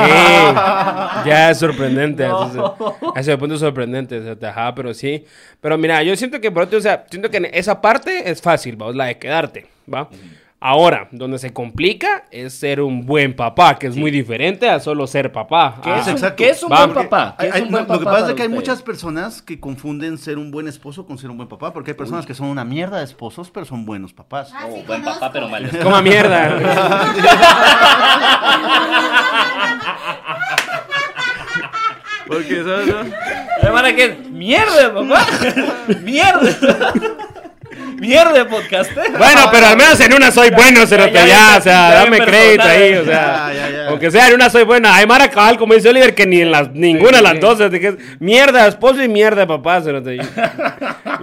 ya 1.29 1.49
es 1.51 1.57
sorprendente. 1.57 2.25
a 2.25 3.19
ese 3.19 3.37
punto 3.37 3.55
es 3.55 3.61
sorprendente. 3.61 4.19
o 4.19 4.35
sea, 4.35 4.49
Ajá, 4.49 4.75
pero 4.75 4.93
sí. 4.93 5.25
Pero 5.61 5.77
mira, 5.77 6.03
yo 6.03 6.15
siento 6.17 6.39
que 6.41 6.51
por 6.51 6.63
otro, 6.63 6.77
o 6.79 6.81
sea, 6.81 7.05
siento 7.09 7.29
que 7.29 7.37
en 7.37 7.45
esa 7.45 7.79
parte 7.81 8.29
es 8.29 8.41
fácil, 8.41 8.75
vamos, 8.75 8.95
la 8.95 9.05
de 9.05 9.17
quedarte, 9.17 9.67
¿va? 9.91 10.09
Ahora, 10.63 11.07
donde 11.11 11.39
se 11.39 11.51
complica 11.51 12.25
es 12.29 12.53
ser 12.53 12.81
un 12.81 13.03
buen 13.07 13.35
papá, 13.35 13.79
que 13.79 13.87
es 13.87 13.95
muy 13.95 14.11
diferente 14.11 14.69
a 14.69 14.79
solo 14.79 15.07
ser 15.07 15.31
papá. 15.31 15.79
¿Qué, 15.83 15.89
Ah, 15.89 15.99
es 16.01 16.05
un, 16.05 16.11
exacto. 16.13 16.35
¿Qué 16.35 16.49
es 16.51 16.61
un 16.61 16.69
buen 16.69 16.93
papá? 16.93 17.35
¿Qué 17.39 17.45
Hay- 17.45 17.49
es 17.49 17.55
hay- 17.55 17.61
un 17.63 17.71
buen 17.71 17.87
lo 17.87 17.97
que 17.97 18.05
pasa 18.05 18.27
es 18.29 18.33
que 18.35 18.43
hay 18.43 18.49
muchas 18.49 18.83
personas 18.83 19.41
que 19.41 19.59
confunden 19.59 20.19
ser 20.19 20.37
un 20.37 20.51
buen 20.51 20.67
esposo 20.67 21.07
con 21.07 21.17
ser 21.17 21.31
un 21.31 21.37
buen 21.37 21.49
papá, 21.49 21.73
porque 21.73 21.89
hay 21.91 21.97
personas 21.97 22.27
que 22.27 22.35
son 22.35 22.45
una 22.45 22.63
mierda 22.63 22.99
de 22.99 23.05
esposos, 23.05 23.49
pero 23.49 23.65
son 23.65 23.87
buenos 23.87 24.13
papás. 24.13 24.51
Ah, 24.53 24.67
Oh, 24.69 24.75
sí, 24.75 24.83
buen 24.85 25.01
conozco. 25.01 25.19
papá, 25.19 25.33
pero 25.33 25.49
mal. 25.49 25.67
Coma 25.81 25.99
mierda. 26.03 26.51
Porque, 32.27 32.63
¿sabes? 32.63 32.87
no? 32.87 33.95
¿qué 33.95 34.05
es? 34.05 34.29
¡Mierda, 34.29 34.93
papá! 34.93 35.25
¡Mierda! 36.01 36.93
¡Mierda, 38.01 38.47
podcast! 38.47 38.91
Bueno, 38.95 39.41
pero 39.51 39.67
al 39.67 39.77
menos 39.77 39.99
en 39.99 40.11
una 40.15 40.31
soy 40.31 40.49
bueno, 40.49 40.87
cerote, 40.87 41.13
Ya, 41.13 41.19
ya, 41.19 41.27
ya, 41.27 41.51
ya, 41.51 41.57
o 41.57 41.61
sea, 41.61 41.89
dame 41.93 42.17
crédito 42.19 42.63
ahí, 42.63 42.93
o 42.95 43.05
sea, 43.05 43.51
Ya, 43.53 43.53
ya, 43.53 43.69
ya. 43.69 43.87
aunque 43.89 44.09
sea 44.09 44.27
en 44.29 44.33
una 44.33 44.49
soy 44.49 44.63
buena. 44.63 44.95
Hay 44.95 45.05
Mara 45.05 45.29
cabal, 45.29 45.57
como 45.59 45.75
dice 45.75 45.87
Oliver, 45.89 46.15
que 46.15 46.25
ni 46.25 46.41
en 46.41 46.49
las, 46.51 46.71
ninguna 46.71 47.17
de 47.17 47.21
las 47.23 47.39
dos, 47.39 47.59
que 47.69 47.87
es 47.89 47.95
mierda, 48.19 48.65
esposo 48.67 49.03
y 49.03 49.07
mierda, 49.07 49.45
papá, 49.45 49.81
cerote. 49.81 50.17
Yo, 50.17 50.23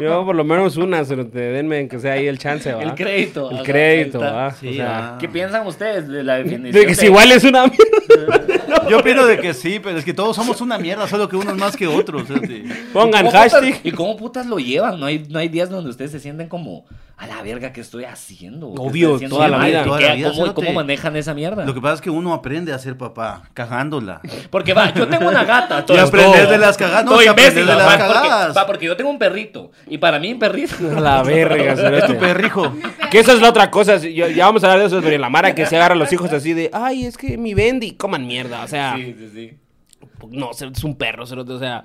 yo 0.00 0.24
por 0.24 0.36
lo 0.36 0.44
menos 0.44 0.76
una, 0.76 1.04
cerote, 1.04 1.38
denme 1.40 1.88
que 1.88 1.98
sea 1.98 2.12
ahí 2.12 2.28
el 2.28 2.38
chance, 2.38 2.72
va. 2.72 2.80
El 2.82 2.94
crédito. 2.94 3.50
El 3.50 3.62
crédito, 3.64 4.20
va. 4.20 4.52
Sí, 4.52 4.68
o 4.68 4.74
sea. 4.74 5.16
¿Qué 5.18 5.28
piensan 5.28 5.66
ustedes 5.66 6.06
de 6.06 6.22
la 6.22 6.36
definición? 6.36 6.70
de 6.70 6.86
que 6.86 6.94
si 6.94 7.00
de- 7.02 7.06
igual 7.08 7.32
es 7.32 7.42
una 7.42 7.64
mierda. 7.66 8.40
Yo 8.88 8.98
opino 8.98 9.26
de 9.26 9.38
que 9.38 9.54
sí, 9.54 9.80
pero 9.82 9.98
es 9.98 10.04
que 10.04 10.14
todos 10.14 10.36
somos 10.36 10.60
una 10.60 10.78
mierda, 10.78 11.06
solo 11.08 11.28
que 11.28 11.36
unos 11.36 11.56
más 11.56 11.76
que 11.76 11.86
otros. 11.86 12.24
¿sí? 12.28 12.64
Pongan 12.92 13.24
¿Cómo 13.26 13.30
putas- 13.32 13.52
hashtag. 13.52 13.80
¿Y 13.84 13.92
cómo 13.92 14.16
putas 14.16 14.46
lo 14.46 14.58
llevan? 14.58 14.98
No 15.00 15.06
hay, 15.06 15.26
no 15.28 15.38
hay 15.38 15.48
días 15.48 15.70
donde 15.70 15.90
ustedes 15.90 16.10
se 16.10 16.20
sienten 16.20 16.48
como, 16.48 16.84
a 17.16 17.26
la 17.26 17.42
verga, 17.42 17.72
¿qué 17.72 17.80
estoy 17.80 18.04
haciendo? 18.04 18.72
¿Qué 18.74 18.80
Obvio, 18.80 19.06
estoy 19.08 19.14
haciendo 19.16 19.36
toda 19.36 19.48
la 19.48 19.58
vida. 19.66 19.82
¿Y 19.82 19.84
Toda 19.84 19.98
qué- 19.98 20.06
la 20.08 20.14
vida, 20.14 20.32
¿Cómo, 20.54 20.72
manejan 20.72 21.16
esa 21.16 21.34
mierda? 21.34 21.64
Lo 21.64 21.74
que 21.74 21.80
pasa 21.80 21.94
es 21.94 22.00
que 22.00 22.10
uno 22.10 22.32
aprende 22.32 22.72
a 22.72 22.78
ser 22.78 22.96
papá, 22.96 23.42
cagándola. 23.54 24.20
Porque 24.50 24.72
va, 24.74 24.92
yo 24.94 25.08
tengo 25.08 25.28
una 25.28 25.44
gata. 25.44 25.80
Y 25.82 25.82
todo 25.86 26.00
aprender 26.00 26.40
esto- 26.42 26.50
de 26.52 26.58
las 26.58 26.76
cagadas, 26.76 27.04
no, 27.04 27.12
aprender 27.14 27.30
imbécil, 27.46 27.66
de 27.66 27.74
las 27.74 27.78
va, 27.78 27.96
porque, 27.98 27.98
cagadas. 28.12 28.56
va, 28.56 28.66
porque 28.66 28.86
yo 28.86 28.96
tengo 28.96 29.10
un 29.10 29.18
perrito. 29.18 29.70
Y 29.88 29.98
para 29.98 30.18
mí, 30.18 30.32
un 30.32 30.38
perrito. 30.38 30.74
A 30.96 31.00
la 31.00 31.22
verga, 31.22 31.72
Es 31.98 32.06
tu 32.06 32.16
perrijo. 32.18 32.72
Que 33.10 33.20
eso 33.20 33.32
es 33.32 33.40
la 33.40 33.48
otra 33.48 33.70
cosa. 33.70 33.96
ya 33.96 34.46
vamos 34.46 34.62
a 34.62 34.66
hablar 34.66 34.80
de 34.80 34.86
eso, 34.86 35.00
pero 35.02 35.14
en 35.14 35.20
la 35.20 35.28
Mara 35.30 35.54
que 35.54 35.66
se 35.66 35.76
agarra 35.76 35.94
a 35.94 35.98
los 35.98 36.12
hijos 36.12 36.32
así 36.32 36.52
de, 36.52 36.70
ay, 36.72 37.04
es 37.06 37.16
que 37.16 37.36
mi 37.38 37.54
Bendy, 37.54 37.92
coman 37.92 38.26
mierda. 38.26 38.57
O 38.64 38.68
sea, 38.68 38.96
Sí, 38.96 39.14
sí, 39.18 39.28
sí. 39.32 39.58
no, 40.30 40.50
es 40.52 40.84
un 40.84 40.96
perro, 40.96 41.24
o 41.24 41.58
sea. 41.58 41.84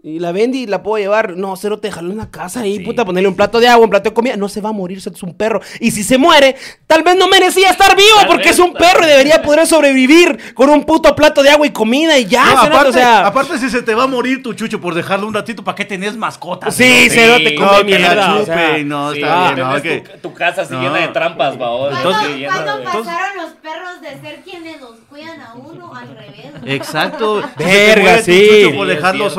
Y 0.00 0.20
la 0.20 0.30
vendí 0.30 0.62
y 0.62 0.66
la 0.66 0.82
puedo 0.82 0.96
llevar. 1.02 1.36
No, 1.36 1.56
cero, 1.56 1.80
te 1.80 1.90
jaló 1.90 2.12
en 2.12 2.18
la 2.18 2.30
casa 2.30 2.60
ahí, 2.60 2.76
Sí, 2.78 2.84
puta, 2.84 3.04
ponerle 3.04 3.28
un 3.28 3.34
plato 3.34 3.58
de 3.58 3.66
agua, 3.68 3.84
un 3.84 3.90
plato 3.90 4.08
de 4.10 4.14
comida. 4.14 4.36
No 4.36 4.48
se 4.48 4.60
va 4.60 4.70
a 4.70 4.72
morir, 4.72 4.98
es 4.98 5.22
un 5.22 5.34
perro. 5.34 5.60
Y 5.80 5.90
si 5.90 6.04
se 6.04 6.18
muere, 6.18 6.54
tal 6.86 7.02
vez 7.02 7.16
no 7.16 7.26
merecía 7.28 7.70
estar 7.70 7.96
vivo 7.96 8.16
Tal 8.20 8.28
porque 8.28 8.44
vez, 8.44 8.52
es 8.52 8.58
un 8.60 8.72
perro 8.74 9.02
y 9.04 9.08
debería 9.08 9.42
poder 9.42 9.66
sobrevivir 9.66 10.54
con 10.54 10.70
un 10.70 10.84
puto 10.84 11.14
plato 11.16 11.42
de 11.42 11.50
agua 11.50 11.66
y 11.66 11.70
comida 11.70 12.16
y 12.16 12.26
ya, 12.26 12.44
No, 12.44 12.60
aparte, 12.62 12.88
o 12.88 12.92
sea. 12.92 13.26
aparte, 13.26 13.58
si 13.58 13.68
se 13.68 13.82
te 13.82 13.94
va 13.94 14.04
a 14.04 14.06
morir 14.06 14.40
tu 14.42 14.54
chucho 14.54 14.80
por 14.80 14.94
dejarlo 14.94 15.26
un 15.26 15.34
ratito, 15.34 15.64
¿para 15.64 15.74
qué 15.74 15.84
tenés 15.84 16.16
mascotas? 16.16 16.74
Sí, 16.74 17.10
cerote, 17.10 17.48
Sí, 17.50 17.54
come 17.56 17.78
no, 17.78 17.84
mierda. 17.84 18.34
o 18.36 18.44
sea. 18.44 18.78
no, 18.84 19.12
Sí, 19.12 19.20
está 19.20 19.52
bien, 19.52 19.68
no, 19.68 19.82
que- 19.82 20.00
tu, 20.00 20.28
tu 20.28 20.34
casa 20.34 20.62
así 20.62 20.74
No. 20.74 20.80
llena 20.82 20.98
de 20.98 21.08
trampas, 21.08 21.58
babos. 21.58 21.90
¿Cuándo, 22.00 22.10
Entonces- 22.20 22.84
pasaron 22.84 23.36
los 23.36 23.50
perros 23.54 24.00
de 24.00 24.20
ser 24.28 24.42
quienes 24.42 24.80
los 24.80 24.92
cuidan 25.08 25.40
a 25.40 25.54
uno 25.54 25.92
al 25.94 26.08
revés? 26.08 26.52
Exacto. 26.66 27.42
Te 27.56 27.64
Verga, 27.64 28.18
sí. 28.22 28.46
chucho 28.62 28.76
por 28.76 28.86
Sí, 28.86 28.92
es 28.92 28.96
dejarlo 28.96 29.24
cierto. 29.24 29.34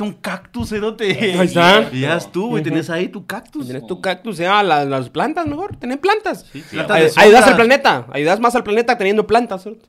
Un 0.00 0.12
cactus, 0.14 0.68
cerote. 0.70 1.04
Ahí 1.38 1.38
está. 1.46 1.88
Y 1.92 2.00
ya 2.00 2.16
estuvo, 2.16 2.58
y 2.58 2.62
tenés 2.62 2.90
ahí 2.90 3.08
tu 3.08 3.26
cactus. 3.26 3.66
Tienes 3.66 3.86
tu 3.86 4.00
cactus, 4.00 4.36
ya, 4.38 4.62
las, 4.62 4.86
las 4.86 5.08
plantas 5.10 5.46
mejor, 5.46 5.76
tener 5.76 6.00
plantas. 6.00 6.44
plantas 6.70 6.96
Ay- 6.96 7.02
de 7.04 7.08
sombra. 7.10 7.24
ayudas 7.24 7.46
al 7.48 7.56
planeta, 7.56 8.06
ayudas 8.12 8.40
más 8.40 8.54
al 8.54 8.64
planeta 8.64 8.96
teniendo 8.98 9.26
plantas. 9.26 9.62
cerote. 9.64 9.86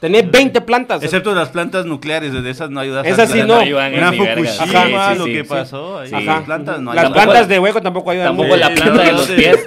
Tener 0.00 0.26
20 0.30 0.62
plantas. 0.62 1.02
Excepto 1.02 1.34
las 1.34 1.50
plantas 1.50 1.84
nucleares, 1.84 2.32
de 2.32 2.50
esas 2.50 2.70
no 2.70 2.80
ayudas. 2.80 3.06
Esas 3.06 3.30
sí 3.30 3.42
no. 3.46 3.56
ayudan 3.56 3.92
en 3.92 3.98
Una. 3.98 4.12
Fukushima, 4.12 4.80
Ajá, 4.80 5.12
sí, 5.12 5.18
lo 5.18 5.24
sí, 5.26 5.32
que 5.34 5.44
pasó. 5.44 5.98
ahí. 5.98 6.10
Las 6.10 6.42
plantas 6.44 6.80
no 6.80 6.94
Las 6.94 7.10
plantas 7.10 7.48
de 7.48 7.58
hueco 7.58 7.82
tampoco 7.82 8.10
ayudan 8.10 8.28
Tampoco 8.28 8.56
la 8.56 8.70
planta 8.70 9.02
de 9.02 9.12
los 9.12 9.26
pies. 9.28 9.58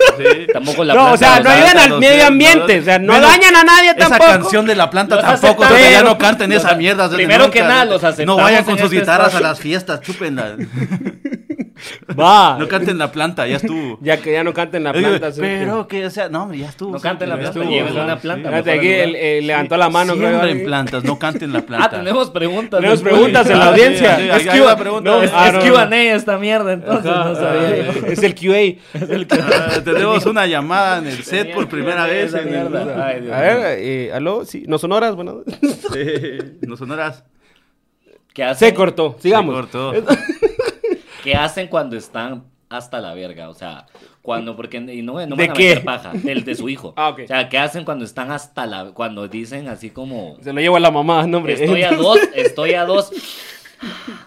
Tampoco 0.52 0.84
la 0.84 0.94
No, 0.96 1.00
planta 1.02 1.13
o 1.13 1.18
sea, 1.18 1.40
no 1.40 1.50
ayudan 1.52 1.78
al 1.78 2.00
medio 2.00 2.25
ambiente, 2.25 2.75
no. 2.78 2.82
o 2.82 2.84
sea, 2.86 3.00
no 3.00 3.22
dañan 3.22 3.56
a 3.56 3.63
nadie 3.63 3.90
Esa 3.92 4.10
tampoco. 4.10 4.32
canción 4.32 4.66
de 4.66 4.75
la 4.75 4.90
planta 4.90 5.22
tampoco, 5.22 5.63
ya 5.92 6.02
no 6.04 6.18
canten 6.18 6.52
esa 6.52 6.74
mierda. 6.75 7.10
primero 7.10 7.52
que 7.52 7.62
nada, 7.62 7.86
los 7.86 8.02
No 8.02 8.08
aceptamos 8.08 8.42
vayan 8.42 8.63
con 8.63 8.75
sus 8.78 8.86
este 8.86 9.00
guitarras 9.02 9.36
a 9.36 9.40
las 9.40 9.60
fiestas, 9.60 10.02
chúpenla. 10.02 10.56
Va. 12.20 12.58
No 12.60 12.68
canten 12.68 12.98
la 12.98 13.12
planta, 13.12 13.48
ya 13.48 13.58
estuvo. 13.58 13.98
Ya 14.02 14.18
que 14.22 14.32
ya 14.34 14.44
no 14.44 14.54
canten 14.54 14.84
la 14.84 14.94
planta. 14.94 15.32
Pero 15.38 15.88
que, 15.88 16.06
o 16.06 16.10
sea, 16.10 16.30
no, 16.30 16.44
hombre, 16.44 16.58
ya 16.60 16.70
estuvo. 16.70 16.92
No 16.92 16.98
sí, 17.00 17.04
canten 17.04 17.30
la 17.30 17.36
ya 17.36 17.42
planta, 17.42 17.60
estuvo, 17.60 17.74
lleven 17.75 17.94
ajá, 17.94 18.04
una 18.06 18.16
sí. 18.16 18.22
planta. 18.22 18.50
Fíjate, 18.50 18.70
mejor 18.72 18.80
aquí 18.80 18.88
lugar. 18.94 19.08
el- 19.10 19.16
el 19.16 19.48
levantó 19.48 19.78
la 19.78 19.90
mano. 19.90 20.13
creo, 20.16 20.30
Siembren 20.30 20.58
ahí. 20.60 20.66
plantas, 20.66 21.04
no 21.04 21.20
canten 21.20 21.54
la 21.54 21.62
planta. 21.66 21.86
Ah, 21.86 21.90
tenemos 21.90 22.30
preguntas. 22.32 22.80
Tenemos 22.80 23.00
después. 23.00 23.13
preguntas 23.13 23.50
en 23.50 23.60
la 23.60 23.66
Ah, 23.66 23.70
audiencia. 23.70 24.16
sí, 24.18 24.30
Es 24.30 24.48
Ah, 25.34 25.60
Q&A 25.62 25.86
no. 25.88 25.96
esta 25.96 26.38
mierda, 26.38 26.74
entonces 26.74 27.06
no 27.12 27.36
sabía. 27.36 27.90
ah, 27.90 28.08
Es 28.08 28.24
el 28.24 28.36
QA. 28.36 28.80
Ah, 29.42 29.82
tenemos 29.84 30.25
una 30.25 30.46
llamada 30.48 31.00
en 31.00 31.08
el 31.08 31.24
set 31.24 31.54
por 31.54 31.68
primera 31.68 32.06
vez. 32.06 32.34
En 32.34 32.54
el- 32.54 32.75
A 32.75 33.42
ver, 33.42 33.78
eh, 33.80 34.12
¿aló? 34.13 34.46
Sí, 34.46 34.63
¿no 34.68 34.78
sonoras? 34.78 35.16
Bueno, 35.16 35.44
Sí, 35.94 36.38
no 36.62 36.78
sonoras. 36.78 37.24
¿Qué 38.34 38.44
hacen, 38.44 38.70
se 38.70 38.74
cortó. 38.74 39.16
Sigamos. 39.20 39.54
Se 39.54 39.62
cortó. 39.62 39.94
¿Qué 41.24 41.36
hacen 41.36 41.68
cuando 41.68 41.96
están 41.96 42.44
hasta 42.70 43.00
la 43.00 43.13
verga? 43.13 43.50
O 43.50 43.53
sea, 43.53 43.86
cuando, 44.22 44.56
porque 44.56 44.77
y 44.77 45.01
no, 45.01 45.13
no 45.25 45.36
¿De 45.36 45.48
van 45.48 45.51
a 45.51 45.53
qué? 45.53 45.70
meter 45.70 45.84
paja, 45.84 46.12
del 46.13 46.44
de 46.44 46.56
su 46.56 46.70
hijo. 46.70 46.94
Ah, 46.98 47.10
ok. 47.10 47.22
O 47.24 47.27
sea, 47.27 47.50
¿qué 47.50 47.58
hacen 47.58 47.86
cuando 47.86 48.03
están 48.06 48.32
hasta 48.32 48.65
la, 48.65 48.92
cuando 48.92 49.27
dicen 49.27 49.68
así 49.68 49.89
como, 49.89 50.38
Se 50.42 50.51
lo 50.53 50.60
llevo 50.62 50.75
a 50.75 50.80
la 50.80 50.92
mamá, 50.92 51.25
no, 51.27 51.38
hombre. 51.38 51.53
estoy 51.53 51.84
a 51.84 51.92
dos, 51.94 52.20
estoy 52.36 52.74
a 52.74 52.86
dos 52.86 53.12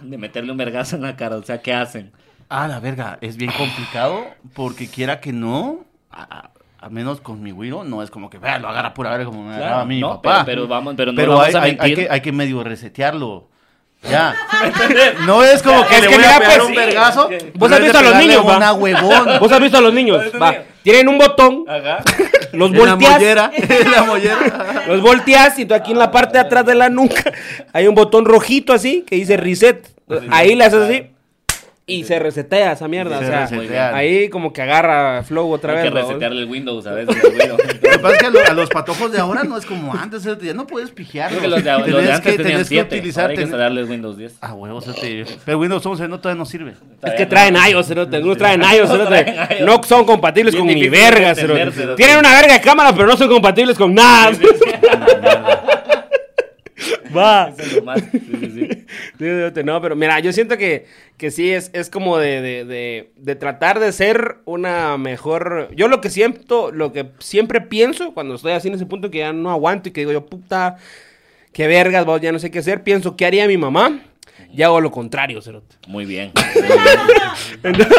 de 0.01 0.19
meterle 0.19 0.51
un 0.53 0.59
vergazo 0.59 0.97
en 0.97 1.03
la 1.03 1.17
cara? 1.17 1.37
O 1.37 1.43
sea, 1.43 1.61
¿qué 1.63 1.73
hacen? 1.73 2.13
Ah, 2.49 2.69
la 2.69 2.79
verga, 2.81 3.19
es 3.21 3.37
bien 3.37 3.51
complicado 3.53 4.25
porque 4.55 4.89
quiera 4.89 5.21
que 5.21 5.33
no, 5.33 5.85
a, 6.11 6.23
a- 6.23 6.51
a 6.79 6.89
menos 6.91 7.21
con 7.21 7.43
mi 7.43 7.51
güiro, 7.51 7.83
no 7.85 8.03
es 8.03 8.11
como 8.11 8.31
que 8.31 8.39
vea, 8.39 8.59
lo 8.61 8.69
agarra 8.69 8.95
pura 8.95 9.11
verga 9.11 9.25
como 9.25 9.43
me 9.43 9.55
agarraba 9.55 9.83
a 9.83 9.85
mí 9.87 9.97
mi 9.97 10.01
no, 10.03 10.21
papá. 10.23 10.45
Pero, 10.45 10.63
pero 10.63 10.69
vamos, 10.69 10.95
pero 10.97 11.11
no 11.13 11.17
Pero 11.17 11.33
vamos 11.33 11.47
hay, 11.47 11.55
a 11.55 11.63
hay- 11.63 11.77
hay 11.81 11.95
que, 11.95 12.09
hay 12.11 12.21
que 12.21 12.33
medio 12.33 12.63
resetearlo. 12.63 13.49
Ya. 14.03 14.35
No 15.27 15.43
es 15.43 15.63
como 15.63 15.85
que 15.87 15.97
Es 15.97 16.01
le 16.03 16.09
que 16.09 16.15
voy 16.15 16.25
mira, 16.25 16.37
a 16.37 16.39
pegar 16.41 16.57
pues, 16.59 16.69
un 16.69 16.75
vergazo. 16.75 17.31
es 17.31 17.43
que- 17.43 17.51
¿Vos 17.55 17.69
pero 17.69 17.75
has 17.75 17.81
visto 17.83 17.99
a 17.99 18.03
los 18.03 18.17
niños, 18.17 18.47
va? 18.49 18.57
Una 18.57 18.73
huevón. 18.73 19.29
Vos 19.41 19.53
has 19.53 19.61
visto 19.61 19.79
a 19.79 19.81
los 19.81 19.93
niños, 19.93 20.23
va. 20.41 20.55
Tienen 20.83 21.09
un 21.09 21.19
botón, 21.19 21.65
Ajá. 21.69 22.03
los 22.53 22.71
En 22.71 22.77
la 22.79 22.95
volteas, 22.95 23.13
mollera. 23.15 23.51
En 23.57 23.91
la 23.91 24.03
mollera. 24.05 24.85
los 24.87 25.01
volteas 25.01 25.59
y 25.59 25.65
tú 25.67 25.75
aquí 25.75 25.91
en 25.93 25.99
la 25.99 26.11
parte 26.13 26.35
de 26.35 26.41
atrás 26.41 26.65
de 26.67 26.75
la 26.77 26.89
nuca 26.89 27.33
hay 27.73 27.89
un 27.89 27.95
botón 27.97 28.25
rojito 28.25 28.73
así 28.73 29.03
que 29.07 29.17
dice 29.17 29.37
reset. 29.37 29.89
Ahí 30.31 30.55
le 30.55 30.65
haces 30.65 30.83
así 30.83 31.11
y 31.89 32.03
se 32.03 32.19
resetea 32.19 32.73
esa 32.73 32.89
mierda. 32.89 33.21
Se 33.49 33.57
o 33.57 33.63
sea, 33.69 33.95
ahí 33.95 34.29
como 34.29 34.53
que 34.53 34.61
agarra 34.61 35.23
flow 35.23 35.53
otra 35.53 35.73
Hay 35.73 35.77
vez. 35.83 35.85
que 35.85 35.91
¿va? 35.95 36.03
resetearle 36.03 36.43
el 36.43 36.49
Windows 36.49 36.85
a 36.89 36.93
veces. 36.93 37.17
Lo 37.49 37.57
que 37.57 37.99
pasa 38.01 38.15
es 38.15 38.19
que 38.19 38.27
a, 38.27 38.31
lo- 38.31 38.47
a 38.49 38.53
los 38.55 38.69
patojos 38.71 39.13
de 39.13 39.21
ahora 39.21 39.45
no 39.45 39.57
es 39.57 39.65
como 39.65 39.95
antes, 39.95 40.25
ya 40.25 40.53
no 40.53 40.67
puedes 40.67 40.91
pijear. 40.91 41.29
Creo 41.31 41.43
que 41.43 41.49
los 41.49 41.63
de, 41.63 41.79
los 41.89 42.03
de 42.03 42.13
antes 42.13 42.37
tenían 42.37 42.65
7. 42.65 42.97
utilizar. 42.97 43.31
Hay 43.31 43.37
que 43.37 43.43
ten- 43.43 43.49
instalarles 43.49 43.89
Windows 43.89 44.19
10. 44.19 44.35
Ah, 44.41 44.55
huevos, 44.55 44.85
pero 45.45 45.59
Windows 45.61 45.87
11 45.87 46.09
no 46.09 46.19
todavía 46.19 46.39
no 46.41 46.45
sirve. 46.45 46.75
Es 47.05 47.13
que 47.15 47.25
traen 47.27 47.55
iOS, 47.57 47.87
cerote. 47.87 48.17
Algunos 48.17 48.37
traen 48.39 48.63
iOS, 48.63 48.91
cerote. 48.91 49.23
traen. 49.25 49.65
No 49.65 49.81
son 49.85 50.05
compatibles 50.05 50.55
Bien 50.55 50.67
con 50.67 50.75
ni 50.75 50.89
verga. 50.89 51.35
Tienen 51.35 52.19
una 52.19 52.33
verga 52.33 52.55
de 52.55 52.61
cámara, 52.61 52.93
pero 52.93 53.07
no 53.07 53.17
son 53.17 53.29
compatibles 53.29 53.79
con 53.79 53.95
nada. 53.95 54.33
Va. 57.15 57.49
Eso 57.59 57.63
es 57.63 57.73
lo 57.75 57.83
más. 57.83 58.01
Sí, 58.01 58.21
sí, 58.31 58.51
sí. 59.19 59.63
No, 59.65 59.81
pero 59.83 59.97
mira, 59.97 60.19
yo 60.21 60.33
siento 60.33 60.57
que, 60.57 60.87
que 61.17 61.31
sí 61.31 61.53
es, 61.53 61.71
es 61.73 61.91
como 61.91 62.19
de, 62.19 62.41
de, 62.41 62.65
de, 62.65 63.11
de 63.17 63.35
tratar 63.37 63.81
de 63.81 63.93
ser 63.93 64.37
una 64.45 64.97
mejor. 64.99 65.69
Yo 65.75 65.89
lo 65.89 66.01
que 66.01 66.11
siento, 66.11 66.73
lo 66.73 66.93
que 66.93 67.11
siempre 67.19 67.61
pienso 67.61 68.15
cuando 68.15 68.35
estoy 68.35 68.53
así 68.53 68.69
en 68.69 68.75
ese 68.75 68.87
punto 68.87 69.11
que 69.11 69.19
ya 69.19 69.33
no 69.33 69.51
aguanto 69.51 69.89
y 69.89 69.93
que 69.93 70.01
digo 70.01 70.13
yo, 70.13 70.27
puta, 70.27 70.77
qué 71.53 71.67
vergas, 71.67 72.05
vos 72.05 72.21
ya 72.21 72.33
no 72.33 72.39
sé 72.39 72.51
qué 72.51 72.61
hacer, 72.61 72.83
pienso, 72.83 73.17
¿qué 73.17 73.27
haría 73.27 73.47
mi 73.47 73.57
mamá? 73.57 74.01
Y 74.53 74.63
hago 74.63 74.81
lo 74.81 74.91
contrario, 74.91 75.43
cerote. 75.43 75.77
Muy 75.87 76.05
bien. 76.05 76.33
Entonces, 77.63 77.99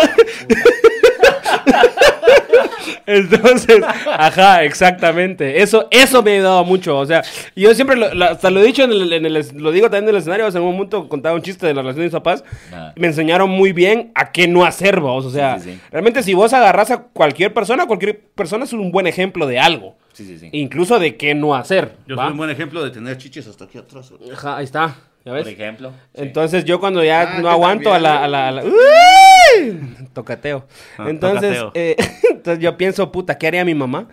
ajá, 4.18 4.64
exactamente. 4.64 5.62
Eso, 5.62 5.88
eso 5.92 6.24
me 6.24 6.32
ha 6.32 6.34
ayudado 6.36 6.64
mucho. 6.66 6.98
O 6.98 7.06
sea, 7.06 7.24
yo 7.56 7.74
siempre, 7.74 7.96
lo, 7.96 8.14
lo- 8.14 8.26
hasta 8.26 8.50
lo 8.50 8.60
he 8.62 8.66
dicho 8.66 8.84
en 8.84 8.92
el, 8.92 9.14
en 9.14 9.26
el- 9.26 9.46
lo 9.56 9.72
digo 9.72 9.86
también 9.90 10.06
en 10.06 10.10
el 10.10 10.16
escenario, 10.18 10.48
en 10.48 10.58
un 10.58 10.72
momento 10.74 11.08
contaba 11.10 11.36
un 11.36 11.42
chiste 11.42 11.66
de 11.68 11.74
la 11.74 11.82
relación 11.82 12.02
de 12.02 12.06
mis 12.06 12.14
papás. 12.14 12.44
Ajá. 12.72 12.94
Me 12.96 13.08
enseñaron 13.08 13.50
muy 13.50 13.72
bien 13.74 14.12
a 14.16 14.32
qué 14.32 14.48
no 14.48 14.66
hacer, 14.66 15.00
vos. 15.00 15.26
O 15.26 15.30
sea, 15.32 15.60
Sí, 15.60 15.72
sí, 15.72 15.76
sí. 15.76 15.82
realmente 15.92 16.24
si 16.24 16.34
vos 16.34 16.54
agarras 16.54 16.92
a 16.92 17.04
cualquier 17.04 17.54
persona, 17.54 17.86
cualquier 17.86 18.20
persona 18.20 18.66
es 18.66 18.74
un 18.74 18.92
buen 18.92 19.08
ejemplo 19.08 19.48
de 19.48 19.60
algo. 19.60 19.96
Sí, 20.14 20.26
sí, 20.26 20.40
sí. 20.40 20.50
Incluso 20.52 20.98
de 21.00 21.16
qué 21.16 21.36
no 21.36 21.54
hacer. 21.56 21.92
Yo 22.08 22.16
¿va? 22.16 22.24
soy 22.24 22.32
un 22.32 22.38
buen 22.38 22.50
ejemplo 22.50 22.84
de 22.84 22.90
tener 22.90 23.18
chiches 23.18 23.48
hasta 23.48 23.66
aquí 23.66 23.78
atrás. 23.78 24.12
Ajá, 24.34 24.58
ahí 24.58 24.64
está. 24.64 24.96
¿Ya 25.28 25.34
ves? 25.34 25.44
Por 25.44 25.52
ejemplo. 25.54 25.92
sí. 26.16 26.22
Entonces 26.24 26.64
yo 26.66 26.80
cuando 26.80 27.04
ya 27.04 27.22
Ah, 27.38 27.40
no 27.42 27.50
aguanto 27.50 27.94
a 27.94 28.00
la... 28.00 28.24
A 28.24 28.28
la, 28.28 28.48
a 28.48 28.52
la- 28.52 28.64
¡Uy! 28.64 29.80
Tocateo. 30.14 30.66
Ah, 30.98 31.06
Entonces, 31.10 31.58
tocateo. 31.60 31.72
eh, 31.76 31.96
entonces 32.32 32.64
yo 32.64 32.78
pienso, 32.78 33.12
puta, 33.12 33.38
¿qué 33.38 33.48
haría 33.48 33.66
mi 33.66 33.76
mamá? 33.76 34.08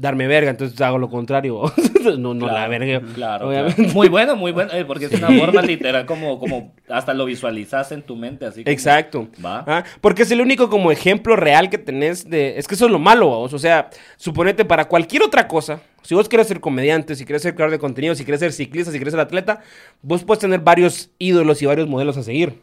Darme 0.00 0.26
verga, 0.26 0.50
entonces 0.50 0.80
hago 0.80 0.96
lo 0.96 1.10
contrario. 1.10 1.62
no, 2.18 2.32
no 2.32 2.46
la 2.46 2.66
verga. 2.68 3.02
Claro, 3.14 3.48
Obviamente. 3.48 3.74
claro. 3.76 3.92
Muy 3.92 4.08
bueno, 4.08 4.34
muy 4.34 4.50
bueno. 4.50 4.72
eh, 4.72 4.84
porque 4.86 5.04
es 5.04 5.12
una 5.12 5.28
forma 5.28 5.60
literal, 5.60 6.06
como, 6.06 6.38
como 6.38 6.72
hasta 6.88 7.12
lo 7.12 7.26
visualizas 7.26 7.92
en 7.92 8.00
tu 8.02 8.16
mente. 8.16 8.46
Así 8.46 8.64
como- 8.64 8.72
Exacto. 8.72 9.28
Va. 9.44 9.62
Ah, 9.66 9.84
Porque 10.00 10.22
es 10.22 10.30
el 10.30 10.40
único 10.40 10.70
como 10.70 10.90
ejemplo 10.90 11.36
real 11.36 11.68
que 11.68 11.76
tenés 11.76 12.28
de... 12.30 12.58
Es 12.58 12.66
que 12.66 12.76
eso 12.76 12.86
es 12.86 12.90
lo 12.92 12.98
malo, 12.98 13.26
vos. 13.28 13.52
O 13.52 13.58
sea, 13.58 13.90
suponete 14.16 14.64
para 14.64 14.86
cualquier 14.86 15.22
otra 15.22 15.46
cosa, 15.46 15.82
si 16.02 16.14
vos 16.14 16.28
quieres 16.30 16.48
ser 16.48 16.60
comediante, 16.60 17.14
si 17.14 17.26
quieres 17.26 17.42
ser 17.42 17.54
creador 17.54 17.72
de 17.72 17.78
contenido, 17.78 18.14
si 18.14 18.24
quieres 18.24 18.40
ser 18.40 18.52
ciclista, 18.52 18.90
si 18.90 18.96
quieres 18.98 19.12
ser 19.12 19.20
atleta, 19.20 19.60
vos 20.00 20.24
puedes 20.24 20.40
tener 20.40 20.60
varios 20.60 21.10
ídolos 21.18 21.60
y 21.60 21.66
varios 21.66 21.88
modelos 21.88 22.16
a 22.16 22.22
seguir. 22.22 22.58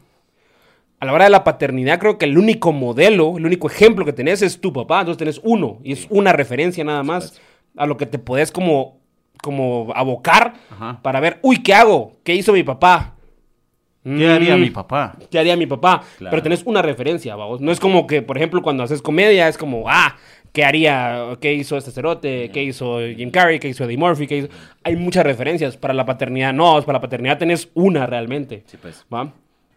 A 1.00 1.06
la 1.06 1.12
hora 1.12 1.24
de 1.24 1.30
la 1.30 1.44
paternidad, 1.44 1.98
creo 2.00 2.18
que 2.18 2.24
el 2.24 2.36
único 2.36 2.72
modelo, 2.72 3.38
el 3.38 3.46
único 3.46 3.68
ejemplo 3.68 4.04
que 4.04 4.12
tenés 4.12 4.42
es 4.42 4.60
tu 4.60 4.72
papá. 4.72 5.00
Entonces 5.00 5.18
tenés 5.18 5.40
uno 5.44 5.78
y 5.84 5.92
es 5.92 6.06
una 6.10 6.32
referencia 6.32 6.82
nada 6.82 7.02
más 7.04 7.40
a 7.76 7.86
lo 7.86 7.96
que 7.96 8.06
te 8.06 8.18
podés 8.18 8.50
como, 8.50 8.98
como 9.40 9.92
abocar 9.94 10.54
Ajá. 10.70 10.98
para 11.02 11.20
ver, 11.20 11.38
uy, 11.42 11.62
¿qué 11.62 11.72
hago? 11.74 12.16
¿Qué 12.24 12.34
hizo 12.34 12.52
mi 12.52 12.64
papá? 12.64 13.14
¿Qué 14.02 14.26
haría 14.28 14.56
Mm. 14.56 14.60
mi 14.60 14.70
papá? 14.70 15.16
¿Qué 15.30 15.38
haría 15.38 15.56
mi 15.56 15.66
papá? 15.66 16.02
Claro. 16.16 16.30
Pero 16.30 16.42
tenés 16.42 16.62
una 16.64 16.80
referencia, 16.82 17.36
vamos. 17.36 17.60
No 17.60 17.70
es 17.70 17.78
como 17.78 18.06
que, 18.06 18.22
por 18.22 18.36
ejemplo, 18.38 18.62
cuando 18.62 18.82
haces 18.82 19.02
comedia, 19.02 19.48
es 19.48 19.58
como, 19.58 19.84
ah, 19.86 20.16
¿qué 20.52 20.64
haría? 20.64 21.36
¿Qué 21.40 21.52
hizo 21.52 21.76
este 21.76 21.90
cerote? 21.90 22.50
¿Qué 22.50 22.62
hizo 22.62 23.00
Jim 23.00 23.30
Carrey? 23.30 23.58
¿Qué 23.58 23.68
hizo 23.68 23.84
Eddie 23.84 23.98
Murphy? 23.98 24.26
¿Qué 24.26 24.36
hizo? 24.38 24.48
Hay 24.82 24.96
muchas 24.96 25.24
referencias. 25.24 25.76
Para 25.76 25.92
la 25.92 26.06
paternidad, 26.06 26.54
no. 26.54 26.80
Para 26.82 26.98
la 26.98 27.00
paternidad 27.02 27.36
tenés 27.38 27.68
una 27.74 28.06
realmente. 28.06 28.62
Sí, 28.66 28.78
pues. 28.80 29.04
¿va? 29.12 29.30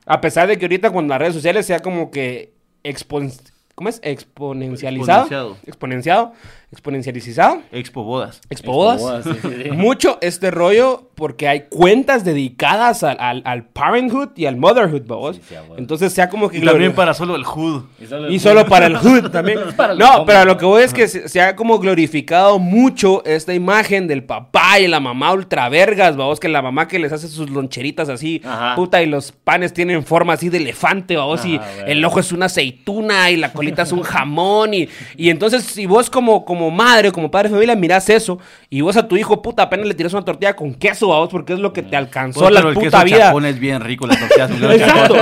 A 0.05 0.21
pesar 0.21 0.47
de 0.47 0.57
que 0.57 0.65
ahorita 0.65 0.91
con 0.91 1.07
las 1.07 1.19
redes 1.19 1.33
sociales 1.35 1.65
sea 1.65 1.79
como 1.79 2.11
que 2.11 2.53
expon- 2.83 3.39
¿Cómo 3.75 3.89
es? 3.89 3.99
Exponencializado. 4.03 5.21
Exponenciado. 5.21 5.57
Exponenciado. 5.65 6.33
Exponencializado. 6.71 7.61
Expo 7.71 8.03
Bodas. 8.03 8.41
Expo 8.49 8.71
Bodas. 8.71 9.01
Bodas, 9.01 9.23
sí, 9.25 9.31
sí, 9.41 9.63
sí. 9.63 9.71
Mucho 9.71 10.17
este 10.21 10.51
rollo 10.51 11.09
porque 11.15 11.47
hay 11.47 11.65
cuentas 11.69 12.23
dedicadas 12.23 13.03
al, 13.03 13.17
al, 13.19 13.41
al 13.45 13.65
parenthood 13.65 14.29
y 14.35 14.45
al 14.45 14.57
motherhood, 14.57 15.03
babos. 15.05 15.39
Sí. 15.47 15.55
Entonces 15.77 16.13
sea 16.13 16.29
como 16.29 16.49
que... 16.49 16.57
Y 16.57 16.61
también 16.61 16.93
para 16.93 17.13
solo 17.13 17.35
el 17.35 17.43
hood. 17.43 17.83
Y 17.99 18.05
solo, 18.07 18.31
Y 18.31 18.39
solo 18.39 18.65
para 18.65 18.87
el 18.87 18.97
hood 18.97 19.29
también. 19.29 19.59
No, 19.59 19.65
hombres, 19.65 20.23
pero 20.25 20.45
lo 20.45 20.57
que 20.57 20.65
voy 20.65 20.83
es 20.83 20.93
que 20.93 21.07
se, 21.07 21.29
se 21.29 21.41
ha 21.41 21.55
como 21.55 21.77
glorificado 21.77 22.57
mucho 22.57 23.23
esta 23.25 23.53
imagen 23.53 24.07
del 24.07 24.23
papá 24.23 24.79
y 24.79 24.87
la 24.87 24.99
mamá 24.99 25.33
ultra 25.33 25.69
vergas, 25.69 26.15
vamos, 26.15 26.39
que 26.39 26.49
la 26.49 26.61
mamá 26.61 26.87
que 26.87 26.99
les 26.99 27.11
hace 27.11 27.27
sus 27.27 27.49
loncheritas 27.49 28.09
así, 28.09 28.41
Ajá. 28.43 28.75
puta, 28.75 29.01
y 29.01 29.05
los 29.05 29.31
panes 29.31 29.73
tienen 29.73 30.03
forma 30.03 30.33
así 30.33 30.49
de 30.49 30.57
elefante, 30.57 31.17
vamos, 31.17 31.45
y 31.45 31.57
bueno. 31.57 31.73
el 31.87 32.05
ojo 32.05 32.19
es 32.19 32.31
una 32.31 32.45
aceituna 32.45 33.29
y 33.31 33.37
la 33.37 33.51
colita 33.53 33.83
es 33.83 33.91
un 33.91 34.01
jamón, 34.03 34.73
y, 34.73 34.89
y 35.17 35.29
entonces 35.29 35.63
si 35.63 35.85
vos 35.85 36.09
como, 36.09 36.45
como 36.45 36.60
madre, 36.69 37.11
como 37.11 37.31
padre 37.31 37.49
de 37.49 37.55
familia, 37.55 37.75
mirás 37.75 38.09
eso, 38.09 38.37
y 38.69 38.81
vos 38.81 38.95
a 38.97 39.07
tu 39.07 39.17
hijo, 39.17 39.41
puta, 39.41 39.63
apenas 39.63 39.87
le 39.87 39.93
tiras 39.95 40.13
una 40.13 40.23
tortilla 40.25 40.55
con 40.55 40.73
queso, 40.75 41.07
vamos, 41.07 41.29
porque 41.29 41.53
es 41.53 41.59
lo 41.59 41.73
que 41.73 41.81
te 41.81 41.95
alcanzó 41.95 42.41
Pues, 42.41 42.51
la 42.53 42.59
pero 42.59 42.69
el 42.69 42.75
puta 42.75 43.03
queso 43.03 43.15
vida. 43.39 43.49
es 43.49 43.59
bien 43.59 43.81
rico, 43.81 44.05
las 44.05 44.19
tortillas. 44.19 44.51
Exacto, 44.51 45.13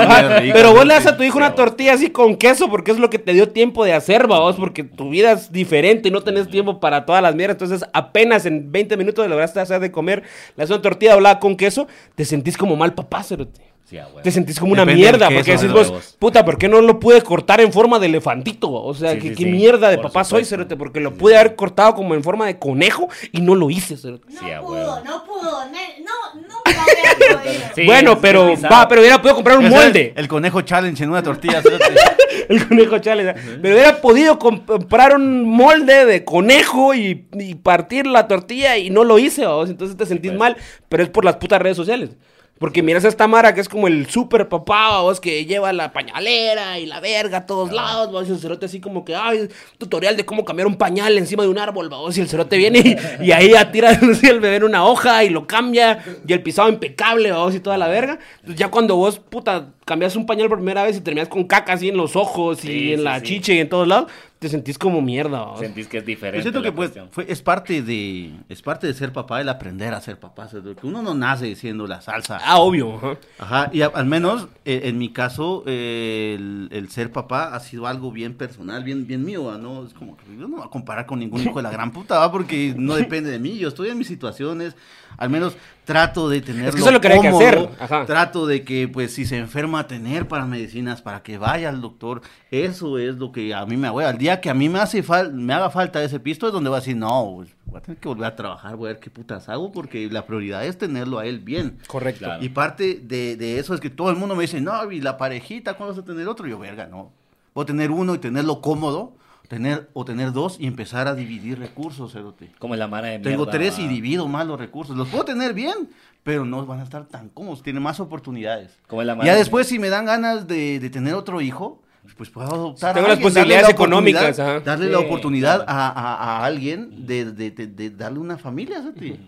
bien 0.42 0.54
pero 0.54 0.74
vos 0.74 0.86
le 0.86 0.96
das 0.96 1.06
a 1.08 1.16
tu 1.16 1.24
hijo 1.24 1.38
una 1.38 1.56
tortilla 1.56 1.94
así 1.94 2.10
con 2.10 2.36
queso 2.36 2.70
porque 2.70 2.92
es 2.92 3.00
lo 3.00 3.10
que 3.10 3.20
te 3.20 3.34
dio 3.34 3.50
tiempo 3.50 3.86
de 3.86 3.94
hacer, 3.94 4.28
vos, 4.28 4.56
porque 4.56 4.84
tu 4.84 5.10
vida 5.10 5.32
es 5.34 5.52
diferente 5.52 6.10
y 6.10 6.12
no 6.12 6.22
tenés 6.22 6.50
tiempo 6.50 6.80
para 6.80 7.06
todas 7.06 7.22
las 7.22 7.36
mierdas. 7.36 7.56
Entonces, 7.62 7.88
apenas 7.94 8.46
en 8.46 8.72
20 8.72 8.98
minutos 8.98 9.28
lograste 9.30 9.60
hacer 9.60 9.80
de 9.80 9.92
comer, 9.92 10.24
le 10.56 10.64
das 10.64 10.70
una 10.72 10.82
tortilla 10.82 11.14
doblada 11.14 11.40
con 11.40 11.56
queso, 11.56 11.88
te 12.16 12.26
sentís 12.26 12.58
como 12.58 12.76
mal 12.76 12.94
papá, 12.94 13.24
cerote. 13.24 13.69
Sí. 13.90 13.98
Te 14.22 14.30
sentís 14.32 14.60
como 14.60 14.74
una 14.74 14.84
Depende 14.84 15.02
mierda, 15.02 15.28
queso, 15.30 15.40
porque 15.40 15.52
decís 15.52 15.68
de 15.68 15.74
vos, 15.74 15.88
huevos. 15.90 16.16
puta, 16.20 16.46
¿por 16.46 16.58
qué 16.60 16.68
no 16.68 16.80
lo 16.82 17.00
pude 17.00 17.22
cortar 17.24 17.60
en 17.62 17.74
forma 17.74 17.98
de 17.98 18.06
elefantito? 18.06 18.72
O 18.72 18.94
sea, 18.94 19.14
Sí, 19.14 19.18
¿qué, 19.20 19.30
sí, 19.30 19.36
qué 19.36 19.44
sí, 19.46 19.50
mierda 19.50 19.90
de 19.90 19.98
por 19.98 20.08
papá 20.08 20.24
soy, 20.24 20.46
cerote? 20.46 20.76
Porque 20.76 21.00
lo 21.00 21.16
pude 21.16 21.36
haber 21.38 21.56
cortado 21.56 21.96
como 21.96 22.14
en 22.14 22.24
forma 22.24 22.46
de 22.46 22.60
conejo 22.60 23.10
y 23.32 23.42
no 23.42 23.56
lo 23.56 23.70
hice, 23.72 23.98
cerote. 23.98 24.28
No 24.32 24.62
pudo, 24.66 25.04
no 25.04 25.24
pudo. 25.26 25.66
ne- 25.72 26.04
No, 26.04 26.40
nunca 26.40 26.84
hubiera 26.86 27.40
podido. 27.42 27.64
Sí, 27.76 27.86
bueno, 27.86 28.20
pero 28.22 28.54
va, 28.72 28.88
pero 28.88 29.02
hubiera 29.02 29.20
podido 29.22 29.36
comprar 29.36 29.58
un 29.58 29.66
Ese 29.66 29.76
es 29.76 29.84
molde. 29.84 30.14
El 30.16 30.28
conejo 30.28 30.62
challenge 30.62 31.04
en 31.04 31.10
una 31.10 31.24
tortilla. 31.24 31.62
cerote. 31.64 31.86
El 32.50 32.68
conejo 32.68 33.00
chale. 33.00 33.34
Pero 33.62 33.74
hubiera 33.76 34.02
podido 34.02 34.38
comp- 34.40 34.66
comprar 34.66 35.16
un 35.16 35.48
molde 35.50 36.06
de 36.06 36.24
conejo 36.24 36.94
y, 36.94 37.26
y 37.34 37.56
partir 37.56 38.06
la 38.08 38.28
tortilla 38.28 38.78
y 38.78 38.90
no 38.92 39.04
lo 39.04 39.18
hice. 39.20 39.44
Entonces 39.44 39.98
te 39.98 40.06
sentís 40.06 40.32
pues. 40.32 40.40
mal, 40.40 40.58
pero 40.90 41.04
es 41.04 41.10
por 41.10 41.26
las 41.26 41.38
putas 41.38 41.60
redes 41.62 41.78
sociales. 41.78 42.12
Porque 42.60 42.84
miras 42.84 43.06
a 43.06 43.08
esta 43.08 43.28
Mara 43.28 43.56
que 43.56 43.62
es 43.62 43.70
como 43.70 43.88
el 43.88 44.10
super 44.10 44.50
papá, 44.50 45.00
vos, 45.02 45.22
que 45.22 45.46
lleva 45.46 45.72
la 45.72 45.94
pañalera 45.94 46.78
y 46.78 46.86
la 46.86 47.00
verga 47.00 47.40
a 47.40 47.46
todos 47.46 47.72
lados, 47.72 48.12
vos, 48.12 48.28
y 48.28 48.32
el 48.34 48.40
cerote 48.40 48.66
así 48.66 48.82
como 48.82 49.06
que, 49.06 49.16
ay, 49.16 49.48
tutorial 49.78 50.18
de 50.18 50.26
cómo 50.26 50.44
cambiar 50.44 50.68
un 50.68 50.76
pañal 50.76 51.18
encima 51.18 51.44
de 51.44 51.50
un 51.50 51.58
árbol, 51.58 51.88
vos, 51.88 52.18
y 52.18 52.22
el 52.22 52.28
cerote 52.28 52.58
viene 52.58 52.80
y, 52.80 52.98
y 53.28 53.32
ahí 53.32 53.52
ya 53.52 53.72
tira 53.72 53.92
así 53.92 54.28
el 54.28 54.42
bebé 54.42 54.58
en 54.58 54.66
una 54.66 54.86
hoja 54.86 55.24
y 55.24 55.30
lo 55.30 55.48
cambia, 55.48 56.04
y 56.28 56.34
el 56.34 56.44
pisado 56.44 56.68
impecable, 56.68 57.32
vos, 57.32 57.56
y 57.56 57.62
toda 57.62 57.78
la 57.78 57.88
verga. 57.88 58.20
Entonces 58.40 58.60
ya 58.60 58.70
cuando 58.70 58.98
vos, 58.98 59.20
puta, 59.20 59.70
cambias 59.86 60.18
un 60.18 60.26
pañal 60.26 60.50
por 60.50 60.58
primera 60.58 60.84
vez 60.84 60.98
y 60.98 61.02
terminas 61.02 61.30
con 61.30 61.46
caca 61.46 61.74
así 61.74 61.88
en 61.88 61.98
los 61.98 62.16
ojos 62.16 62.64
y 62.66 62.92
en 62.92 63.00
sí, 63.00 63.04
la 63.04 63.20
sí. 63.20 63.26
chiche 63.26 63.56
y 63.56 63.60
en 63.60 63.70
todos 63.70 63.88
lados, 63.88 64.12
te 64.40 64.48
sentís 64.48 64.78
como 64.78 65.02
mierda, 65.02 65.44
vos. 65.44 65.60
Sentís 65.60 65.88
que 65.88 65.98
es 65.98 66.06
diferente. 66.06 66.38
Yo 66.38 66.44
siento 66.44 66.62
que 66.62 66.72
pues, 66.72 66.92
fue, 67.12 67.26
es 67.30 67.42
parte 67.42 67.82
de 67.82 68.32
es 68.48 68.62
parte 68.62 68.88
de 68.88 68.94
ser 68.94 69.12
papá 69.12 69.42
el 69.42 69.50
aprender 69.50 69.94
a 69.94 70.00
ser 70.00 70.18
papá. 70.18 70.48
que 70.50 70.88
uno 70.88 71.02
no 71.02 71.14
nace 71.14 71.56
siendo 71.56 71.86
la 71.88 72.00
salsa. 72.02 72.40
Ah, 72.44 72.60
obvio, 72.60 72.96
ajá. 72.96 73.18
Ajá, 73.38 73.70
y 73.74 73.82
a- 73.82 73.88
al 73.88 74.06
menos 74.06 74.48
eh, 74.64 74.82
en 74.86 74.98
mi 74.98 75.12
caso, 75.12 75.64
eh, 75.68 76.36
el, 76.40 76.70
el 76.72 76.90
ser 76.90 77.12
papá 77.12 77.54
ha 77.54 77.60
sido 77.60 77.86
algo 77.86 78.12
bien 78.14 78.34
personal, 78.36 78.84
bien, 78.86 79.06
bien 79.06 79.26
mío, 79.26 79.44
¿va? 79.44 79.58
¿no? 79.58 79.86
Es 79.86 79.94
como 79.94 80.16
que 80.16 80.24
yo 80.34 80.42
no 80.44 80.48
me 80.48 80.56
voy 80.58 80.66
a 80.66 80.70
comparar 80.70 81.06
con 81.06 81.20
ningún 81.20 81.42
hijo 81.42 81.56
de 81.58 81.64
la 81.64 81.72
gran 81.72 81.92
puta, 81.92 82.18
¿va? 82.20 82.32
porque 82.32 82.74
no 82.78 82.96
depende 82.96 83.30
de 83.32 83.40
mí, 83.40 83.58
yo 83.58 83.68
estoy 83.68 83.90
en 83.90 83.98
mis 83.98 84.08
situaciones, 84.08 84.76
al 85.18 85.30
menos 85.30 85.58
trato 85.90 86.30
de 86.30 86.40
tenerlo 86.42 86.78
eso 86.78 86.86
es 86.86 86.94
lo 86.94 87.02
que 87.02 87.08
hay 87.08 87.20
que 87.20 87.32
cómodo, 87.32 87.48
hacer, 87.48 87.70
ajá. 87.80 88.06
trato 88.06 88.46
de 88.46 88.64
que, 88.64 88.88
pues, 88.88 89.12
si 89.12 89.26
se 89.26 89.38
enferma, 89.40 89.88
tener 89.88 90.28
para 90.28 90.46
medicinas, 90.46 91.02
para 91.02 91.24
que 91.24 91.40
vaya 91.40 91.68
al 91.70 91.82
doctor, 91.82 92.22
eso 92.52 93.00
es 93.00 93.16
lo 93.16 93.32
que 93.32 93.56
a 93.56 93.66
mí 93.66 93.76
me 93.76 93.88
hago, 93.88 94.00
al 94.00 94.20
día 94.20 94.40
que 94.40 94.52
a 94.52 94.54
mí 94.54 94.70
me 94.70 94.78
hace 94.80 95.04
fal- 95.04 95.32
me 95.34 95.52
haga 95.52 95.72
falta 95.72 96.04
ese 96.04 96.20
pisto 96.20 96.46
es 96.46 96.54
donde 96.54 96.70
voy 96.70 96.78
a 96.78 96.80
decir, 96.82 96.96
no, 96.96 97.34
pues, 97.38 97.50
voy 97.66 97.80
a 97.80 97.82
tener 97.82 97.98
que 98.00 98.08
volver 98.08 98.26
a 98.26 98.36
trabajar, 98.36 98.76
voy 98.76 98.90
a 98.90 98.94
ver 98.94 99.00
qué 99.02 99.10
putas 99.10 99.50
hago, 99.50 99.72
porque 99.72 100.08
la 100.12 100.28
prioridad 100.28 100.64
es 100.64 100.78
tenerlo 100.78 101.18
a 101.18 101.26
él 101.26 101.40
bien. 101.40 101.80
Correcto. 101.88 102.26
Claro. 102.26 102.44
Y 102.44 102.50
parte 102.50 103.00
de, 103.04 103.36
de 103.36 103.58
eso 103.58 103.74
es 103.74 103.80
que 103.80 103.90
todo 103.90 104.12
el 104.12 104.16
mundo 104.16 104.36
me 104.36 104.44
dice, 104.44 104.62
no, 104.62 104.92
y 104.92 105.02
la 105.02 105.18
parejita, 105.18 105.74
¿cuándo 105.74 105.96
vas 105.96 106.04
a 106.04 106.06
tener 106.06 106.28
otro? 106.28 106.46
Y 106.46 106.52
yo, 106.52 106.60
verga, 106.60 106.86
no. 106.86 107.12
Voy 107.56 107.64
a 107.64 107.66
tener 107.66 107.90
uno 107.90 108.14
y 108.14 108.20
tenerlo 108.20 108.62
cómodo, 108.62 109.14
tener 109.50 109.90
o 109.94 110.06
tener 110.06 110.32
dos 110.32 110.56
y 110.60 110.68
empezar 110.68 111.08
a 111.08 111.16
dividir 111.16 111.60
recursos, 111.60 112.14
cerote. 112.14 112.50
Como 112.60 112.76
la 112.78 112.88
mara 112.88 113.08
de 113.10 113.20
Tengo 113.20 113.44
mierda, 113.46 113.52
tres 113.52 113.80
y 113.80 113.88
divido 113.88 114.28
más 114.30 114.48
los 114.48 114.58
recursos. 114.58 114.96
Los 114.96 115.10
puedo 115.10 115.26
tener 115.26 115.54
bien, 115.54 115.90
pero 116.24 116.46
no 116.46 116.66
van 116.66 116.80
a 116.80 116.84
estar 116.84 117.06
tan 117.08 117.28
cómodos, 117.30 117.62
tienen 117.64 117.84
más 117.84 118.00
oportunidades. 118.00 118.72
Como 118.88 119.04
la 119.04 119.16
mara 119.16 119.26
Ya 119.26 119.34
de- 119.34 119.40
después, 119.40 119.68
si 119.68 119.78
me 119.80 119.90
dan 119.90 120.06
ganas 120.06 120.48
de, 120.48 120.80
de 120.80 120.90
tener 120.90 121.16
otro 121.16 121.42
hijo, 121.42 121.82
pues 122.16 122.30
puedo 122.30 122.48
adoptar. 122.48 122.94
Tengo 122.94 123.08
a 123.08 123.10
las 123.10 123.18
alguien, 123.18 123.34
darle 123.34 123.40
posibilidades 123.42 123.68
la 123.68 123.72
económicas. 123.74 124.38
Darle 124.66 124.90
la 124.90 125.00
oportunidad 125.00 125.66
claro. 125.66 125.72
a, 125.80 125.90
a- 125.90 126.38
a 126.42 126.46
alguien 126.46 127.06
de, 127.06 127.26
de- 127.32 127.52
de- 127.52 127.68
de 127.68 127.90
darle 127.90 128.20
una 128.20 128.38
familia, 128.38 128.80
cerote. 128.82 129.20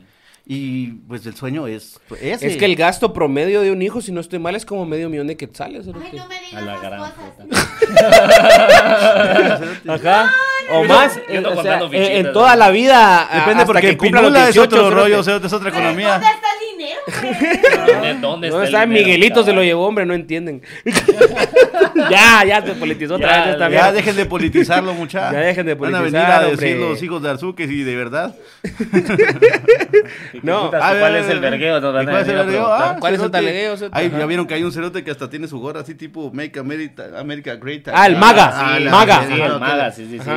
Y 0.45 0.87
pues 1.07 1.25
el 1.27 1.35
sueño 1.35 1.67
es 1.67 1.99
ese. 2.19 2.47
Es 2.47 2.57
que 2.57 2.65
el 2.65 2.75
gasto 2.75 3.13
promedio 3.13 3.61
de 3.61 3.71
un 3.71 3.81
hijo, 3.81 4.01
si 4.01 4.11
no 4.11 4.19
estoy 4.19 4.39
mal, 4.39 4.55
es 4.55 4.65
como 4.65 4.85
medio 4.85 5.07
millón 5.09 5.27
de 5.27 5.37
quetzales. 5.37 5.85
Ay, 5.87 5.93
no 5.93 5.99
me 5.99 6.07
A 6.07 6.39
digas 6.41 6.63
la 6.65 6.71
esas 6.73 6.81
gran 6.81 7.01
cosas. 7.11 7.47
Ajá. 9.87 10.31
O 10.73 10.83
más, 10.85 11.17
no 11.17 11.21
eh, 11.33 11.43
o 11.45 11.61
sea, 11.61 11.77
en- 11.79 11.83
en 11.83 11.89
fichitas, 11.91 12.33
toda 12.33 12.55
la 12.55 12.69
vida. 12.71 13.27
a- 13.31 13.39
Depende 13.41 13.65
porque 13.65 13.81
que 13.89 13.97
cumpla 13.97 14.21
los 14.21 14.29
Pinula 14.31 14.47
es 14.49 14.53
18, 14.55 14.75
otro 14.85 14.89
rollo, 14.91 15.23
cerote, 15.23 15.47
es 15.47 15.53
otra 15.53 15.69
economía. 15.69 16.11
¿Dónde 16.13 16.27
está 16.27 16.47
el 16.53 16.59
dinero? 16.77 16.99
¿Dónde, 17.93 18.13
dónde 18.19 18.19
¿Dónde 18.21 18.47
está 18.47 18.63
está 18.65 18.83
el 18.83 18.89
dinero, 18.89 19.05
Miguelito? 19.07 19.43
Se 19.43 19.53
lo 19.53 19.63
llevó, 19.63 19.87
hombre, 19.87 20.05
no 20.05 20.13
entienden. 20.13 20.61
ya, 22.09 22.43
ya 22.45 22.61
se 22.65 22.73
politizó 22.73 23.15
otra 23.15 23.29
Ya, 23.31 23.43
vez 23.45 23.53
esta 23.53 23.69
ya 23.69 23.91
dejen 23.91 24.15
de 24.15 24.25
politizarlo, 24.25 24.93
muchachos. 24.93 25.31
Ya 25.33 25.39
dejen 25.39 25.65
de 25.65 25.73
Van 25.75 25.95
a 25.95 26.01
venir 26.01 26.17
a 26.19 26.39
hombre. 26.47 26.51
decir 26.55 26.77
los 26.77 27.01
hijos 27.03 27.21
de 27.21 27.29
Arzuque 27.29 27.67
si 27.67 27.83
de 27.83 27.95
verdad. 27.95 28.35
No. 30.43 30.65
Puta, 30.65 30.77
A 30.87 30.93
ver, 30.93 31.01
¿Cuál 31.01 31.15
es 31.17 31.27
ver, 31.27 31.35
el 31.35 31.39
vergueo? 31.41 31.77
¿y 31.77 31.81
cuál 31.81 32.07
es 32.21 32.27
el 32.27 32.35
vergueo? 32.35 32.67
Ah, 32.67 32.95
¿Cuál 32.99 33.13
es 33.15 33.21
el 33.21 33.31
talegueo, 33.31 33.73
Ajá. 33.91 34.01
ya 34.01 34.25
vieron 34.25 34.47
que 34.47 34.53
hay 34.55 34.63
un 34.63 34.71
cerote 34.71 35.03
que 35.03 35.11
hasta 35.11 35.29
tiene 35.29 35.47
su 35.47 35.59
gorra 35.59 35.81
así 35.81 35.95
tipo 35.95 36.31
Make 36.33 36.59
America, 36.59 37.03
America 37.17 37.55
Great. 37.55 37.87
Ah, 37.93 38.07
el 38.07 38.15
maga, 38.17 38.51
Ah, 38.53 38.75
sí, 38.77 38.83
maga. 38.85 39.23
Sí, 39.27 39.33
el 39.41 39.59
maga, 39.59 39.91
sí, 39.91 40.07
sí, 40.09 40.19
sí. 40.19 40.29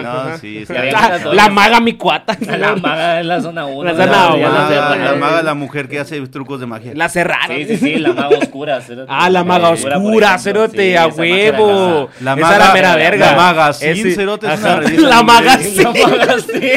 No. 1.24 1.32
La, 1.32 1.48
maga 1.48 1.80
mi 1.80 1.94
cuata. 1.94 2.36
La 2.58 2.76
maga 2.76 3.20
es 3.20 3.26
la 3.26 3.40
zona 3.40 3.66
1. 3.66 3.84
La 3.84 3.90
zona 3.92 4.06
La, 4.06 4.34
uno, 4.34 4.48
maga, 4.48 4.68
cerraron. 4.68 5.04
la 5.04 5.14
maga, 5.14 5.42
la 5.42 5.54
mujer 5.54 5.88
que 5.88 5.98
hace 6.00 6.20
trucos 6.28 6.60
de 6.60 6.66
magia. 6.66 6.92
La 6.94 7.08
cerraron. 7.08 7.56
Sí, 7.56 7.64
sí, 7.66 7.76
sí, 7.76 7.94
la 7.96 8.12
maga 8.12 8.36
oscura. 8.38 8.80
Ah, 9.08 9.30
la 9.30 9.44
maga 9.44 9.70
oscura, 9.70 10.38
cerote, 10.38 10.98
a 10.98 11.06
era 11.06 11.53
huevo. 11.62 12.10
La 12.20 12.32
Esa 12.32 12.40
maga- 12.40 12.56
era 12.56 12.72
mera 12.72 12.96
verga. 12.96 13.26
la 13.30 13.36
maga 13.36 13.72
sin 13.72 13.88
Ese- 13.90 14.14
cerote 14.14 14.52
es 14.52 14.60
una 14.60 14.76
revista 14.76 15.08
La 15.08 15.20
en 15.20 15.26
maga 15.26 15.54
inglés. 15.54 15.74
sin. 15.74 15.84
La 15.84 16.08
maga 16.08 16.36
sí. 16.40 16.72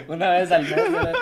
Una 0.08 0.30
vez 0.30 0.52
al 0.52 0.62
mes. 0.62 0.72
la. 0.92 1.12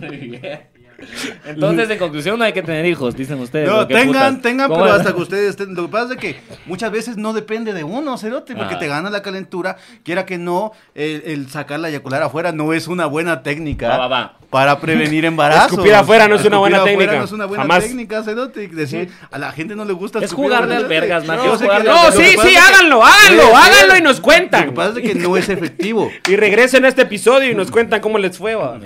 Muy 0.08 0.16
bien. 0.16 0.60
Entonces, 1.46 1.90
en 1.90 1.98
conclusión, 1.98 2.38
no 2.38 2.44
hay 2.44 2.52
que 2.52 2.62
tener 2.62 2.84
hijos, 2.86 3.16
dicen 3.16 3.38
ustedes. 3.40 3.68
No, 3.68 3.80
¿o 3.80 3.88
qué 3.88 3.94
tengan, 3.94 4.34
putas? 4.36 4.42
tengan, 4.42 4.68
¿Cómo 4.68 4.82
pero 4.82 4.94
hasta 4.94 5.12
que 5.14 5.20
ustedes 5.20 5.50
estén. 5.50 5.74
Lo 5.74 5.82
que 5.86 5.88
pasa 5.92 6.14
es 6.14 6.18
que 6.20 6.40
muchas 6.66 6.90
veces 6.90 7.16
no 7.16 7.32
depende 7.32 7.72
de 7.72 7.84
uno, 7.84 8.16
cerote, 8.18 8.54
porque 8.54 8.74
Ah. 8.74 8.78
te 8.78 8.86
gana 8.88 9.10
la 9.10 9.22
calentura. 9.22 9.76
Quiera 10.02 10.24
que 10.26 10.38
no, 10.38 10.72
el, 10.94 11.22
el 11.26 11.50
sacar 11.50 11.80
la 11.80 11.88
eyacular 11.88 12.22
afuera 12.22 12.52
no 12.52 12.72
es 12.72 12.86
una 12.88 13.06
buena 13.06 13.42
técnica 13.42 13.88
Va, 13.88 13.98
va, 13.98 14.08
va. 14.08 14.36
para 14.50 14.80
prevenir 14.80 15.24
embarazos. 15.26 15.72
Escupir 15.72 15.94
afuera 15.94 16.28
no 16.28 16.36
es 16.36 16.44
una 16.44 16.58
buena 16.58 16.84
técnica. 16.84 17.16
No 17.18 17.24
es 17.24 17.32
una 17.32 17.46
buena 17.46 17.62
Jamás. 17.64 17.84
técnica, 17.84 18.22
cerote. 18.22 18.68
Decir, 18.68 19.10
a 19.30 19.38
la 19.38 19.52
gente 19.52 19.74
no 19.76 19.84
le 19.84 19.92
gusta 19.92 20.18
Es 20.20 20.26
escupir 20.26 20.44
jugarle 20.50 20.74
afuera, 20.76 20.84
al 20.84 21.00
vergas, 21.00 21.26
man, 21.26 21.36
No, 21.38 21.46
lo 21.46 21.58
que 21.58 22.24
sí, 22.24 22.36
sí, 22.42 22.56
háganlo, 22.56 23.02
háganlo, 23.04 23.56
háganlo 23.56 23.96
y 23.98 24.02
nos 24.02 24.16
Lo 24.18 24.22
cuentan. 24.22 24.64
que 24.66 24.72
pasa 24.72 24.98
es 25.00 25.06
que 25.06 25.14
no 25.14 25.36
es 25.36 25.48
efectivo. 25.48 26.10
Y 26.28 26.36
regresen 26.36 26.84
a 26.84 26.88
este 26.88 27.02
episodio 27.02 27.50
y 27.50 27.54
nos 27.54 27.70
cuentan 27.70 28.00
cómo 28.00 28.18
les 28.18 28.38
fue. 28.38 28.54
va. 28.54 28.78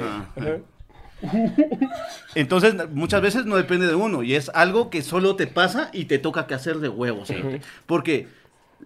Entonces, 2.35 2.75
muchas 2.91 3.21
veces 3.23 3.45
no 3.47 3.57
depende 3.57 3.87
de 3.87 3.95
uno 3.95 4.23
y 4.23 4.35
es 4.35 4.51
algo 4.55 4.91
que 4.91 5.03
solo 5.03 5.37
te 5.37 5.47
pasa 5.47 5.91
y 5.93 6.05
te 6.07 6.19
toca 6.19 6.47
que 6.47 6.55
hacer 6.55 6.79
de 6.79 6.89
huevos. 6.89 7.29
cerote. 7.29 7.61
Porque 7.87 8.29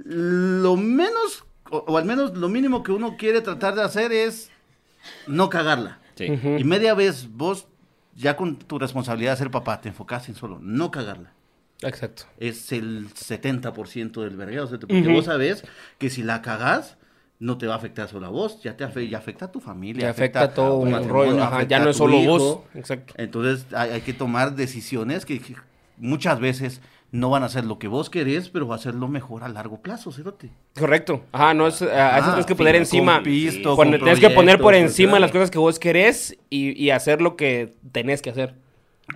lo 0.04 0.76
menos, 0.76 1.44
o, 1.70 1.78
o 1.86 1.98
al 1.98 2.04
menos 2.04 2.36
lo 2.36 2.48
mínimo 2.48 2.82
que 2.82 2.92
uno 2.92 3.16
quiere 3.16 3.40
tratar 3.40 3.74
de 3.74 3.82
hacer 3.82 4.12
es 4.12 4.50
no 5.26 5.48
cagarla. 5.50 5.98
Sí. 6.14 6.24
Y 6.58 6.64
media 6.64 6.94
vez 6.94 7.28
vos, 7.30 7.66
ya 8.14 8.36
con 8.36 8.56
tu 8.56 8.78
responsabilidad 8.78 9.32
de 9.32 9.38
ser 9.38 9.50
papá, 9.50 9.80
te 9.80 9.88
enfocas 9.88 10.28
en 10.28 10.34
solo 10.34 10.58
no 10.60 10.90
cagarla. 10.90 11.32
Exacto. 11.80 12.24
Es 12.38 12.70
el 12.70 13.08
70% 13.12 14.22
del 14.22 14.36
vergueo. 14.36 14.66
cerote, 14.66 14.86
Porque 14.86 15.02
Ujú. 15.02 15.12
vos 15.12 15.24
sabés 15.24 15.64
que 15.98 16.10
si 16.10 16.22
la 16.22 16.40
cagás, 16.40 16.96
no 17.42 17.58
te 17.58 17.66
va 17.66 17.74
a 17.74 17.76
afectar 17.76 18.08
solo 18.08 18.26
a 18.26 18.30
vos, 18.30 18.62
ya 18.62 18.76
te 18.76 18.84
afe- 18.84 19.08
ya 19.08 19.18
afecta 19.18 19.46
a 19.46 19.50
tu 19.52 19.58
familia. 19.60 20.04
Le 20.04 20.08
afecta 20.10 20.42
a 20.42 20.54
todo 20.54 20.80
tu 20.80 20.86
un 20.86 21.08
rollo. 21.08 21.42
Ajá, 21.42 21.56
afecta 21.56 21.76
ya 21.78 21.84
no 21.84 21.90
es 21.90 21.96
solo 21.96 22.16
hijo. 22.16 22.38
vos. 22.38 22.58
Exacto. 22.74 23.14
Entonces 23.16 23.66
hay, 23.74 23.90
hay 23.90 24.00
que 24.02 24.12
tomar 24.12 24.54
decisiones 24.54 25.26
que, 25.26 25.40
que 25.40 25.56
muchas 25.96 26.38
veces 26.38 26.80
no 27.10 27.30
van 27.30 27.42
a 27.42 27.46
hacer 27.46 27.64
lo 27.64 27.78
que 27.80 27.88
vos 27.88 28.08
querés, 28.10 28.48
pero 28.48 28.66
va 28.68 28.76
a 28.76 28.78
ser 28.78 28.94
lo 28.94 29.08
mejor 29.08 29.42
a 29.42 29.48
largo 29.48 29.82
plazo, 29.82 30.12
cerote. 30.12 30.50
Correcto. 30.78 31.24
Ajá, 31.32 31.52
no 31.52 31.66
es, 31.66 31.82
a 31.82 32.16
Ah, 32.16 32.24
tienes 32.26 32.46
que 32.46 32.54
poner 32.54 32.76
encima. 32.76 33.16
con 33.16 33.24
pisto, 33.24 33.74
poner- 33.76 33.98
con 34.00 34.06
tienes 34.08 34.20
que 34.20 34.30
poner 34.30 34.60
por 34.60 34.74
encima 34.74 35.18
las 35.18 35.32
cosas 35.32 35.50
que 35.50 35.58
vos 35.58 35.78
querés 35.80 36.38
y, 36.48 36.80
y 36.80 36.90
hacer 36.90 37.20
lo 37.20 37.34
que 37.36 37.74
tenés 37.90 38.22
que 38.22 38.30
hacer. 38.30 38.54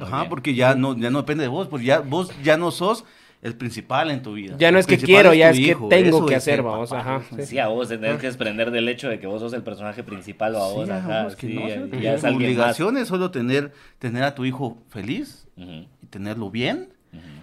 Ajá, 0.01 0.29
porque 0.29 0.55
ya 0.55 0.75
no, 0.75 0.95
ya 0.99 1.11
no 1.11 1.21
depende 1.21 1.43
de 1.45 1.49
vos, 1.49 1.69
pues 1.69 1.85
ya 1.85 2.01
vos 2.01 2.31
ya 2.43 2.57
no 2.57 2.71
sos 2.73 3.05
el 3.43 3.55
principal 3.55 4.11
en 4.11 4.23
tu 4.23 4.33
vida. 4.35 4.57
Ya 4.59 4.71
no 4.73 4.79
El 4.79 4.81
es 4.81 4.87
que 4.87 4.99
quiero, 4.99 5.33
ya 5.35 5.51
tu 5.51 5.55
es 5.55 5.61
que 5.61 5.71
hijo, 5.71 5.89
tengo 5.89 6.17
eso 6.19 6.27
que 6.27 6.35
es 6.35 6.39
hacer, 6.39 6.63
vamos, 6.63 6.91
papá. 6.91 7.17
ajá. 7.17 7.23
sí. 7.37 7.47
Sí, 7.47 7.59
a 7.59 7.69
vos 7.69 7.89
tenés 7.89 8.19
que 8.19 8.27
desprender 8.27 8.71
del 8.71 8.89
hecho 8.89 9.09
de 9.09 9.21
que 9.21 9.27
vos 9.27 9.41
sos 9.41 9.53
el 9.53 9.63
personaje 9.63 10.03
principal 10.03 10.55
o 10.57 10.63
a 10.65 10.73
vos, 10.73 10.87
Sí, 10.87 10.93
ajá, 10.93 11.29
que 11.37 11.47
sí, 11.47 11.55
no, 11.55 11.69
ya- 11.69 12.01
ya 12.01 12.15
es 12.15 12.21
Tu 12.23 12.27
alguien 12.27 12.51
más. 12.51 12.59
obligación 12.59 12.97
es 12.99 13.09
solo 13.09 13.31
tener, 13.31 13.73
tener 13.99 14.23
a 14.25 14.35
tu 14.35 14.45
hijo 14.45 14.79
feliz 14.89 15.47
Ujú. 15.57 15.87
y 16.03 16.07
tenerlo 16.11 16.51
bien 16.51 16.89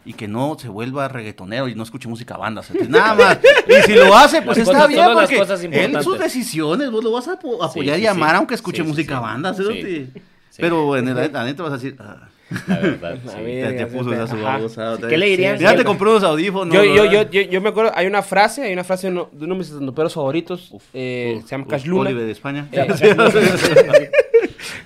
y 0.06 0.14
que 0.14 0.28
no 0.28 0.56
se 0.60 0.68
vuelva 0.68 1.08
reggaetonero 1.08 1.68
y 1.70 1.76
no 1.76 1.82
escuche 1.84 2.08
música 2.10 2.36
banda. 2.38 2.62
Nada 2.90 3.16
más. 3.16 3.40
Y 3.68 3.82
si 3.88 3.94
lo 3.96 4.14
hace, 4.16 4.42
pues 4.42 4.58
Las 4.58 4.68
está 4.68 4.74
cosas- 4.74 4.88
bien 4.90 5.06
porque 5.14 5.38
cosas 5.38 5.60
él 5.64 5.66
importantes. 5.74 6.04
sus 6.04 6.20
decisiones, 6.20 6.92
vos 6.92 7.04
lo 7.04 7.12
vas 7.14 7.28
a 7.30 7.40
apo- 7.40 7.64
apoyar 7.64 7.96
sí, 7.96 8.04
y 8.04 8.08
amar 8.08 8.32
sí. 8.32 8.36
aunque 8.36 8.56
escuche 8.56 8.82
Sí, 8.84 8.88
música 8.88 9.16
sí. 9.16 9.22
banda. 9.22 9.54
Sí. 9.54 9.64
cerote. 9.64 10.08
Sí. 10.50 10.58
Pero 10.62 10.96
en 10.98 11.08
el 11.08 11.18
adentro 11.36 11.64
vas 11.66 11.74
a 11.74 11.78
decir... 11.78 11.96
ah, 12.00 12.28
La 12.68 12.80
verdad, 12.80 13.18
A 13.28 13.32
sí. 13.38 13.44
ver. 13.44 13.72
ya 13.78 13.86
te 13.86 13.92
puso 13.92 14.14
esa 14.14 14.36
babosa 14.36 14.98
¿Qué 15.10 15.18
le 15.18 15.26
dirían? 15.28 15.58
Ya 15.58 15.72
Sí. 15.72 15.78
te 15.78 15.84
compré 15.84 16.10
unos 16.10 16.24
audífonos. 16.24 16.74
Yo, 16.74 16.84
yo, 16.84 17.04
¿verdad? 17.04 17.30
yo, 17.32 17.42
yo, 17.42 17.50
yo 17.52 17.62
me 17.62 17.70
acuerdo, 17.70 17.92
hay 17.96 18.08
una 18.08 18.22
frase, 18.22 18.64
hay 18.64 18.74
una 18.74 18.84
frase 18.84 19.08
de 19.08 19.14
uno 19.14 19.30
de, 19.32 19.46
uno 19.46 19.54
de 19.56 19.60
mis 19.60 19.68
estandoperos 19.70 20.14
favoritos, 20.14 20.72
eh, 20.94 21.42
se 21.44 21.50
llama 21.52 21.64
Uf, 21.66 21.70
Cash 21.72 21.86
Luna. 21.86 22.10
Oliver 22.10 22.26
de 22.26 22.32
España. 22.32 22.68
Eh, 22.72 22.88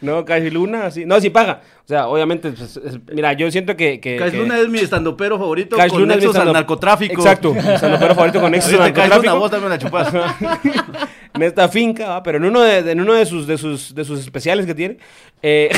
no, 0.01 0.25
Cash 0.25 0.51
Luna, 0.51 0.85
así. 0.87 1.05
No, 1.05 1.19
sí 1.19 1.29
paga. 1.29 1.61
O 1.83 1.87
sea, 1.87 2.07
obviamente, 2.07 2.51
pues, 2.51 2.77
es- 2.77 2.99
mira, 3.13 3.33
yo 3.33 3.49
siento 3.51 3.75
que... 3.75 3.99
que 3.99 4.17
Cash 4.17 4.31
que- 4.31 4.37
Luna 4.37 4.59
es 4.59 4.67
mi 4.69 4.79
estandopero 4.79 5.37
favorito 5.37 5.77
Cash 5.77 5.89
con 5.89 6.01
Luna 6.01 6.15
es 6.15 6.19
mi 6.19 6.25
nexos 6.27 6.41
al 6.41 6.53
narcotráfico. 6.53 7.13
Exacto, 7.21 7.55
estandopero 7.55 8.13
favorito 8.15 8.41
con 8.41 8.51
nexos 8.53 8.73
al 8.73 8.81
Ahorita 8.81 9.01
Cash 9.01 9.09
Luna, 9.17 9.31
narcotráfico. 9.31 9.39
vos 9.39 9.51
también 9.51 9.69
la 9.71 9.77
chupas. 9.77 10.93
en 11.33 11.43
esta 11.43 11.69
finca, 11.69 12.07
¿va? 12.09 12.23
pero 12.23 12.37
en 12.39 12.45
uno 12.45 12.61
de, 12.61 12.91
en 12.91 12.99
uno 13.01 13.13
de 13.13 13.25
sus, 13.25 13.47
de 13.47 13.57
sus, 13.57 13.93
de 13.95 14.03
sus 14.03 14.19
especiales 14.19 14.65
que 14.65 14.73
tiene, 14.75 14.97
eh, 15.41 15.69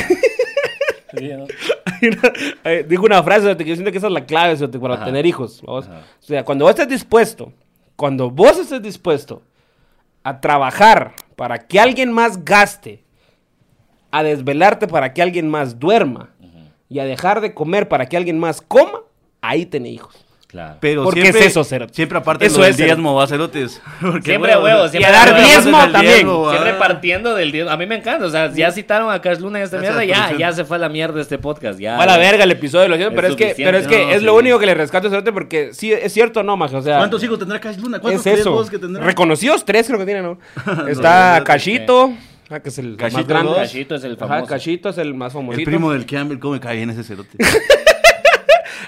Sí, 1.17 1.29
¿no? 1.29 1.45
hay 1.85 2.09
una- 2.09 2.87
dijo 2.87 3.03
una 3.05 3.23
frase 3.23 3.55
que 3.57 3.65
yo 3.65 3.75
siento 3.75 3.91
que 3.91 3.97
esa 3.97 4.07
es 4.07 4.13
la 4.13 4.25
clave 4.25 4.55
para 4.79 4.95
Ajá. 4.95 5.05
tener 5.05 5.25
hijos. 5.25 5.61
O 5.65 5.81
sea, 6.19 6.43
cuando 6.45 6.65
vos 6.65 6.71
estés 6.71 6.87
dispuesto, 6.87 7.51
cuando 7.95 8.29
vos 8.29 8.57
estés 8.57 8.81
dispuesto 8.81 9.41
a 10.23 10.39
trabajar 10.41 11.13
para 11.35 11.57
que 11.59 11.79
alguien 11.79 12.11
más 12.11 12.43
gaste, 12.45 13.03
a 14.11 14.23
desvelarte 14.23 14.87
para 14.87 15.13
que 15.13 15.21
alguien 15.21 15.47
más 15.49 15.79
duerma 15.79 16.29
y 16.89 16.99
a 16.99 17.05
dejar 17.05 17.41
de 17.41 17.53
comer 17.53 17.87
para 17.87 18.07
que 18.07 18.17
alguien 18.17 18.39
más 18.39 18.61
coma, 18.61 19.01
ahí 19.41 19.65
tenés 19.65 19.93
hijos. 19.93 20.25
Claro. 20.49 20.77
Pero 20.79 21.03
¿Por 21.03 21.13
qué 21.13 21.21
siempre, 21.21 21.41
es 21.41 21.47
eso, 21.49 21.63
cerote? 21.63 21.93
Siempre 21.93 22.17
aparte 22.17 22.47
Eso 22.47 22.57
lo 22.57 22.63
del 22.63 22.71
es, 22.71 22.77
diezmo, 22.77 23.13
va, 23.13 23.27
cerotes. 23.27 23.79
Porque, 24.01 24.31
Siempre 24.31 24.51
a 24.51 24.59
huevo, 24.59 24.79
o 24.79 24.87
sea, 24.87 24.89
siempre 24.89 25.11
Y 25.11 25.13
a 25.13 25.15
dar 25.15 25.35
diezmo 25.45 25.77
también. 25.77 26.13
diezmo. 26.15 26.49
Siempre 26.49 26.73
partiendo 26.73 27.35
del 27.35 27.51
diezmo. 27.51 27.69
A 27.69 27.77
mí 27.77 27.85
me 27.85 27.97
encanta. 27.97 28.25
O 28.25 28.29
sea, 28.31 28.51
ya 28.51 28.71
citaron 28.71 29.11
a 29.11 29.21
Cash 29.21 29.37
Luna 29.37 29.59
y 29.59 29.61
esta 29.61 29.77
mierda. 29.77 30.03
Ya, 30.03 30.35
ya 30.35 30.51
se 30.51 30.65
fue 30.65 30.77
a 30.77 30.79
la 30.79 30.89
mierda 30.89 31.21
este 31.21 31.37
podcast. 31.37 31.79
Ya. 31.79 31.97
Va 31.97 32.03
a 32.03 32.07
la 32.07 32.17
verga 32.17 32.45
el 32.45 32.51
episodio 32.51 32.81
de 32.81 32.89
los 32.89 32.99
Es 32.99 33.09
pero 33.13 33.27
es 33.27 33.35
que, 33.35 33.53
pero 33.57 33.77
es 33.77 33.85
que 33.85 34.05
No, 34.05 34.11
es 34.11 34.23
lo 34.23 34.31
sí. 34.31 34.37
único 34.39 34.57
que 34.57 34.65
le 34.65 34.73
rescato 34.73 35.07
a 35.07 35.11
Cerote 35.11 35.31
porque 35.31 35.69
sí, 35.73 35.93
es 35.93 36.11
cierto, 36.13 36.41
no, 36.41 36.57
maje, 36.57 36.75
o 36.77 36.81
sea. 36.81 36.97
¿Cuántos 36.97 37.23
hijos 37.23 37.37
tendrá 37.37 37.59
Cash 37.59 37.77
Luna? 37.77 37.99
¿Cuántos 37.99 38.25
Es 38.25 38.39
eso. 38.39 38.51
vos 38.51 38.71
que 38.71 38.79
tendrá? 38.79 39.03
Reconocidos 39.03 39.63
tres 39.65 39.85
creo 39.85 39.99
que 39.99 40.05
tiene, 40.05 40.23
¿no? 40.23 40.39
Está 40.89 41.43
Cachito, 41.45 42.11
ah, 42.49 42.59
que 42.59 42.69
es 42.69 42.79
el 42.79 42.97
Cachito 42.97 43.19
más 43.19 43.27
grande. 43.27 43.53
Cachito 43.53 43.93
es 43.93 44.03
el 44.03 44.13
Ajá, 44.13 44.27
famoso. 44.27 44.47
Cachito 44.47 44.89
es 44.89 44.97
el 44.97 45.13
más 45.13 45.31
famosito. 45.31 45.59
El 45.61 45.65
primo 45.65 45.91
del 45.91 46.07
Campbell, 46.07 46.39
¿cómo 46.39 46.55
me 46.55 46.59
cae 46.59 46.81
en 46.81 46.89
ese 46.89 47.03
cerote? 47.03 47.37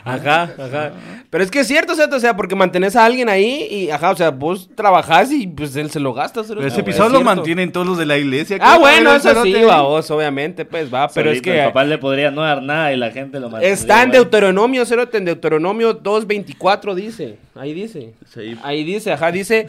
Ajá, 0.03 0.43
ajá. 0.57 0.91
Pero 1.29 1.43
es 1.43 1.51
que 1.51 1.59
es 1.61 1.67
cierto, 1.67 1.95
¿cierto? 1.95 2.15
O 2.15 2.19
sea, 2.19 2.35
porque 2.35 2.55
mantenés 2.55 2.95
a 2.95 3.05
alguien 3.05 3.29
ahí 3.29 3.67
y, 3.69 3.89
ajá, 3.89 4.11
o 4.11 4.15
sea, 4.15 4.31
vos 4.31 4.69
trabajás 4.75 5.31
y 5.31 5.47
pues 5.47 5.75
él 5.75 5.89
se 5.89 5.99
lo 5.99 6.13
gasta. 6.13 6.43
¿cierto? 6.43 6.61
Pero 6.61 6.67
ese 6.67 6.77
Es 6.77 6.81
episodio 6.81 7.09
lo 7.09 7.21
mantienen 7.21 7.71
todos 7.71 7.87
los 7.87 7.97
de 7.97 8.05
la 8.05 8.17
iglesia. 8.17 8.57
Ah, 8.59 8.73
¿Cómo 8.73 8.81
bueno, 8.81 9.13
eso 9.13 9.43
sí, 9.43 9.55
vos, 9.63 10.11
obviamente, 10.11 10.65
pues 10.65 10.93
va, 10.93 11.07
pero 11.07 11.31
es 11.31 11.41
que... 11.41 11.59
El 11.59 11.65
papá 11.67 11.83
le 11.83 11.97
podría 11.97 12.31
no 12.31 12.41
dar 12.41 12.61
nada 12.61 12.93
y 12.93 12.97
la 12.97 13.11
gente 13.11 13.39
lo 13.39 13.49
mata. 13.49 13.65
Está 13.65 14.03
en 14.03 14.11
Deuteronomio, 14.11 14.85
Cerote, 14.85 15.17
en 15.17 15.25
Deuteronomio 15.25 16.01
2.24 16.01 16.93
dice, 16.95 17.37
ahí 17.55 17.73
dice. 17.73 18.13
Sí. 18.33 18.57
Ahí 18.63 18.83
dice, 18.83 19.11
ajá, 19.11 19.31
dice 19.31 19.67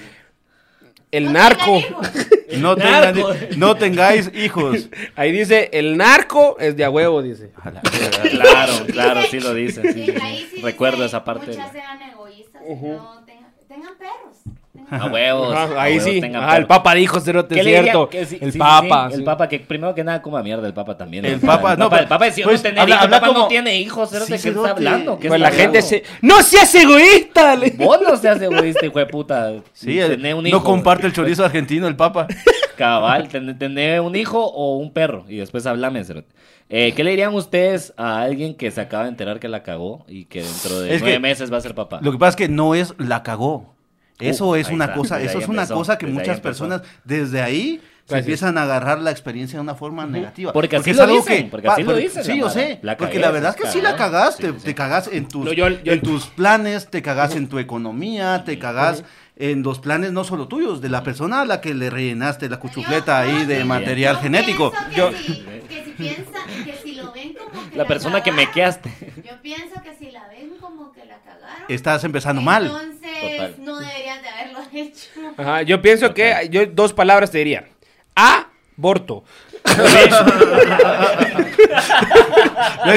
el 1.13 1.25
No 1.27 1.33
narco. 1.33 1.81
No, 2.59 2.77
tengan- 2.77 3.17
no 3.57 3.75
tengáis 3.77 4.31
hijos. 4.35 4.91
Ahí 5.17 5.33
dice, 5.33 5.71
el 5.73 5.97
narco 5.97 6.59
es 6.59 6.77
de 6.77 6.85
a 6.85 6.91
huevo, 6.91 7.23
dice. 7.23 7.51
Claro, 8.31 8.73
claro, 8.89 9.23
sí 9.31 9.41
lo 9.41 9.55
dice. 9.55 9.81
sí, 9.91 10.05
sí, 10.05 10.47
sí. 10.57 10.61
Recuerdo 10.61 11.03
esa 11.03 11.25
parte. 11.25 11.47
Muchas 11.47 11.73
sean 11.73 12.03
egoístas, 12.03 12.61
no 12.63 13.23
tengan, 13.25 13.55
tengan 13.67 13.97
perros. 13.97 14.37
A 14.93 15.07
huevos. 15.07 15.55
Ajá, 15.55 15.75
a 15.79 15.83
ahí 15.83 15.95
huevos, 15.99 16.13
sí. 16.13 16.21
tengan 16.21 16.45
Ajá, 16.45 16.57
el 16.59 16.67
papa 16.67 16.95
dijo, 16.95 17.21
Cerote, 17.21 17.55
¿Qué 17.55 17.61
es 17.61 17.67
cierto. 17.67 18.09
Sí, 18.13 18.39
el 18.41 18.53
sí, 18.53 18.59
papa. 18.59 19.09
sí. 19.11 19.17
El 19.19 19.25
papa, 19.25 19.49
que 19.49 19.61
primero 19.61 19.95
que 19.95 20.05
nada 20.05 20.21
coma 20.23 20.43
mierda 20.43 20.67
el 20.67 20.75
papa 20.75 20.97
también. 20.97 21.25
El 21.25 21.41
papa, 21.41 21.77
no, 21.77 21.87
el 21.97 22.07
papa 22.09 22.25
decía 22.27 22.45
pues, 22.45 22.61
no 22.61 22.63
tener 22.63 22.81
habla- 22.81 22.95
hijos. 22.97 23.05
El 23.07 23.11
papa 23.11 23.27
no 23.29 23.33
como- 23.35 23.49
tiene 23.49 23.77
hijos. 23.81 24.11
¿de 24.11 24.21
Sí, 24.21 24.27
¿Qué 24.27 24.35
está 24.35 24.49
cerote. 24.51 24.71
hablando? 24.71 25.19
¿Qué 25.19 25.29
Pues 25.29 25.41
está 25.41 25.51
la 25.51 25.57
gente 25.57 25.83
se... 25.83 26.03
¡No 26.21 26.43
seas 26.43 26.75
egoísta! 26.75 27.57
Vos 27.79 27.99
no 28.07 28.17
seas 28.17 28.41
egoísta, 28.43 28.87
hijo 28.87 28.99
de 28.99 29.07
puta. 29.07 29.53
Sí, 29.73 29.99
el- 29.99 30.35
un 30.35 30.47
hijo. 30.47 30.57
no 30.59 30.63
comparte 30.65 31.07
el 31.07 31.13
chorizo 31.13 31.45
argentino, 31.45 31.89
el 31.89 31.97
papa. 31.97 32.27
Cabal, 32.77 33.29
ten- 33.29 33.59
tener 33.59 34.01
un 34.01 34.17
hijo 34.17 34.45
o 34.45 34.77
un 34.79 34.93
perro. 34.93 35.25
Y 35.29 35.37
después 35.37 35.67
hablame, 35.67 36.05
cerote. 36.05 36.29
Eh, 36.69 36.95
¿Qué 36.97 37.05
le 37.05 37.11
dirían 37.11 37.35
ustedes 37.35 37.93
a 37.99 38.23
alguien 38.23 38.55
que 38.55 38.71
se 38.71 38.81
acaba 38.81 39.03
de 39.05 39.11
enterar 39.11 39.39
que 39.41 39.49
la 39.49 39.63
cagó 39.63 40.05
y 40.09 40.25
que 40.25 40.43
dentro 40.43 40.81
de 40.81 40.95
Es 40.95 41.03
nueve 41.03 41.19
meses 41.19 41.53
va 41.53 41.59
a 41.59 41.61
ser 41.61 41.75
papá? 41.75 41.99
Lo 42.03 42.13
que 42.13 42.19
pasa 42.19 42.31
es 42.31 42.37
que 42.37 42.49
no 42.49 42.75
es 42.75 42.95
la 42.99 43.23
cagó. 43.23 43.72
Eso 44.29 44.49
Uh, 44.49 44.55
es 44.57 44.69
ahí 44.69 44.75
una 44.75 44.85
está, 44.87 44.97
cosa, 44.97 45.17
desde 45.19 45.31
eso 45.31 45.39
es 45.41 45.49
una 45.49 45.63
empezó, 45.63 45.75
cosa 45.75 45.99
que 45.99 46.07
muchas 46.07 46.41
personas 46.41 46.83
desde 47.05 47.43
ahí 47.43 47.81
se 48.05 48.19
empiezan 48.19 48.59
a 48.59 48.65
agarrar 48.65 49.01
la 49.01 49.11
experiencia 49.11 49.57
de 49.59 49.63
una 49.63 49.75
forma 49.75 50.05
negativa. 50.07 50.53
Porque 50.53 50.77
así 50.77 50.91
es 50.91 50.97
lo 50.97 51.05
algo 51.05 51.17
dicen, 51.17 51.49
porque 51.51 51.69
así 51.69 51.83
lo 51.83 51.87
porque- 51.93 52.03
dicen, 52.03 52.25
Sí, 52.25 52.31
la 52.31 52.37
yo 52.37 52.51
sé. 52.51 52.79
La 52.83 52.97
porque 52.97 53.13
cagué, 53.15 53.21
la 53.25 53.31
verdad 53.31 53.51
es 53.51 53.57
que 53.57 53.67
sí, 53.69 53.73
sí 53.75 53.81
la 53.81 53.97
cagó. 53.97 54.13
cagas, 54.13 54.37
Sí, 54.37 54.43
te, 54.43 54.49
sí, 54.49 54.55
te 54.55 54.69
sí. 54.69 54.75
cagas 54.75 55.09
en 55.13 55.29
tus, 55.29 55.45
No, 55.45 55.53
yo- 55.53 55.69
yo- 55.69 55.93
en 55.93 56.01
tus 56.03 56.27
planes, 56.27 56.89
te 56.91 57.01
cagas 57.03 57.35
en 57.37 57.49
tu 57.49 57.59
economía, 57.59 58.43
te 58.45 58.59
cagas 58.59 59.05
en 59.37 59.63
los 59.63 59.79
planes 59.79 60.13
no 60.13 60.25
solo 60.25 60.47
tuyos, 60.49 60.81
de 60.83 60.89
la 60.91 61.03
persona 61.05 61.41
a 61.41 61.45
la 61.47 61.61
que 61.61 61.75
le 61.75 61.89
rellenaste 61.91 62.49
la 62.51 62.59
cuchufleta 62.59 63.19
ahí 63.21 63.47
de 63.47 63.65
material 63.65 64.19
genético. 64.19 64.73
que 64.73 64.97
Yo- 64.97 65.11
si- 65.13 65.45
que 65.69 65.85
si 65.85 66.93
que 66.93 66.93
lo 67.03 67.13
ven 67.13 67.35
como 67.35 67.71
que 67.71 67.77
La 67.77 67.87
persona 67.87 68.23
que 68.23 68.31
me 68.33 68.47
cagaron, 68.49 68.55
queaste. 68.55 69.13
Yo 69.25 69.41
pienso 69.41 69.81
que 69.83 69.95
si 69.97 70.11
la 70.11 70.27
ven 70.29 70.51
como 70.61 70.93
que 70.93 71.05
la 71.07 71.17
cagaron. 71.19 71.65
Estás 71.69 72.03
empezando 72.05 72.43
mal. 72.43 72.65
Entonces. 72.67 73.59
no 73.59 73.79
deberías 73.79 74.21
de 74.23 74.29
haberlo 74.29 74.59
hecho. 74.73 75.09
Ajá, 75.43 75.63
yo 75.63 75.83
pienso 75.83 76.15
que 76.15 76.49
yo 76.51 76.67
dos 76.67 76.93
palabras 76.93 77.31
te 77.31 77.39
diría. 77.39 77.65
Aborto. 78.15 79.25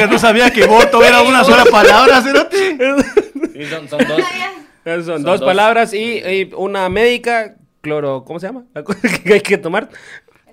No 0.09 0.19
sabía 0.19 0.51
que 0.51 0.65
voto 0.65 1.03
era 1.03 1.21
una 1.21 1.43
sola 1.43 1.65
palabra. 1.65 2.21
Sí, 2.21 3.65
son, 3.69 3.89
son 3.89 3.99
dos. 4.07 4.19
Esas 4.83 5.05
son, 5.05 5.15
Son 5.15 5.23
dos, 5.23 5.39
dos. 5.39 5.47
palabras 5.47 5.93
y, 5.93 6.19
y 6.19 6.51
una 6.55 6.89
médica, 6.89 7.55
cloro, 7.81 8.23
¿cómo 8.25 8.39
se 8.39 8.47
llama? 8.47 8.65
La 8.73 8.83
cosa 8.83 8.99
que 9.23 9.33
hay 9.33 9.41
que 9.41 9.57
tomar. 9.57 9.89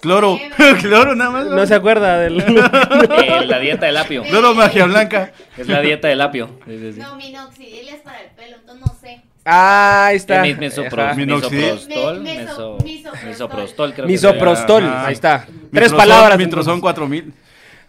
Cloro, 0.00 0.38
cloro 0.81 1.14
nada 1.14 1.31
más. 1.31 1.46
No 1.46 1.64
se 1.66 1.74
acuerda 1.74 2.18
del... 2.18 2.40
Eh, 2.40 3.46
la 3.46 3.59
dieta 3.61 3.87
del 3.87 3.96
apio. 3.96 4.22
Cloro 4.24 4.55
magia 4.55 4.87
blanca. 4.87 5.33
Es 5.57 5.68
la 5.68 5.81
dieta 5.81 6.09
del 6.09 6.20
apio. 6.20 6.59
Sí, 6.66 6.78
sí, 6.78 6.92
sí. 6.94 7.00
No, 7.00 7.14
minoxidil 7.16 7.88
es 7.88 8.00
para 8.00 8.20
el 8.20 8.31
pelo, 8.31 8.57
entonces 8.57 8.85
no 8.87 8.94
sé. 9.00 9.22
Ah, 9.44 10.07
ahí 10.07 10.16
está. 10.16 10.46
Eh, 10.46 10.55
mis- 10.55 10.59
misopro- 10.72 11.14
misoprostol, 11.16 12.20
Me- 12.20 12.37
meso- 12.44 12.78
misoprostol. 12.85 13.28
misoprostol, 13.28 13.92
creo 13.94 14.07
que 14.07 14.12
Misoprostol, 14.12 14.85
Ajá. 14.85 15.07
ahí 15.07 15.12
está. 15.14 15.44
Tres 15.46 15.61
Mitrozón- 15.92 15.96
palabras. 15.96 16.38
Mitrozón 16.38 16.74
entonces. 16.74 16.81
4000. 16.83 17.35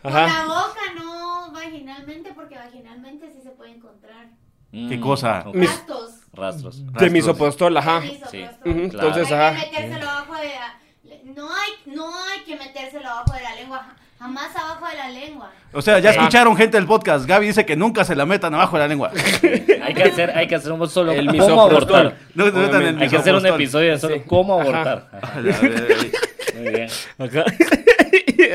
Con 0.02 0.12
Ajá. 0.18 0.28
la 0.28 0.46
boca, 0.48 0.80
no 0.98 1.52
vaginalmente, 1.52 2.32
porque 2.34 2.56
vaginalmente 2.58 3.32
sí 3.32 3.42
se 3.44 3.52
puede 3.52 3.72
encontrar. 3.72 4.28
Mm, 4.72 4.90
¿Qué 4.90 5.00
cosa? 5.00 5.44
ok. 5.46 5.56
Mis- 5.56 5.70
Rastros. 5.70 6.10
Rastros. 6.34 6.80
De 6.86 6.92
Rastros. 6.92 7.12
misoprostol, 7.12 7.78
ajá. 7.78 8.00
Misoprostol. 8.00 8.32
Sí. 8.32 8.70
Ujú, 8.70 8.90
Claro. 8.90 9.08
Entonces, 9.10 9.32
hay 9.32 9.40
ajá. 9.56 9.64
que 9.64 9.70
metérselo 9.82 10.10
abajo 10.10 10.34
de 10.36 10.48
la... 10.50 10.80
No 11.36 11.50
hay, 11.56 11.72
no 11.96 12.08
hay 12.26 12.40
que 12.46 12.56
metérselo 12.58 13.08
abajo 13.10 13.34
de 13.34 13.42
la 13.44 13.56
lengua. 13.56 13.96
Jamás 14.24 14.56
abajo 14.56 14.88
de 14.88 14.96
la 14.96 15.10
lengua. 15.10 15.52
O 15.74 15.82
sea, 15.82 16.00
ya 16.00 16.12
Ajá. 16.12 16.20
escucharon 16.22 16.56
gente 16.56 16.78
del 16.78 16.86
podcast. 16.86 17.26
Gaby 17.26 17.48
dice 17.48 17.66
que 17.66 17.76
nunca 17.76 18.06
se 18.06 18.16
la 18.16 18.26
metan 18.26 18.54
abajo 18.54 18.78
de 18.78 18.84
la 18.84 18.88
lengua. 18.88 19.12
Hay 19.84 19.94
que 19.94 20.04
hacer, 20.04 20.32
hay 20.34 20.48
que 20.48 20.56
hacer 20.56 20.72
un 20.72 20.88
solo 20.88 21.12
El 21.12 21.28
cómo 21.38 21.62
abortar. 21.62 22.16
No, 22.34 22.46
no 22.50 22.60
metan 22.62 22.82
el 22.84 23.02
Hay 23.02 23.10
que 23.10 23.18
hacer 23.18 23.36
un 23.36 23.46
episodio 23.46 23.92
de 23.92 24.00
solo 24.00 24.16
Sí. 24.16 24.22
cómo 24.26 24.62
abortar. 24.62 25.10
Ajá. 25.22 25.42
Muy 25.42 26.70
bien. 26.70 26.88
Acá. 27.20 27.44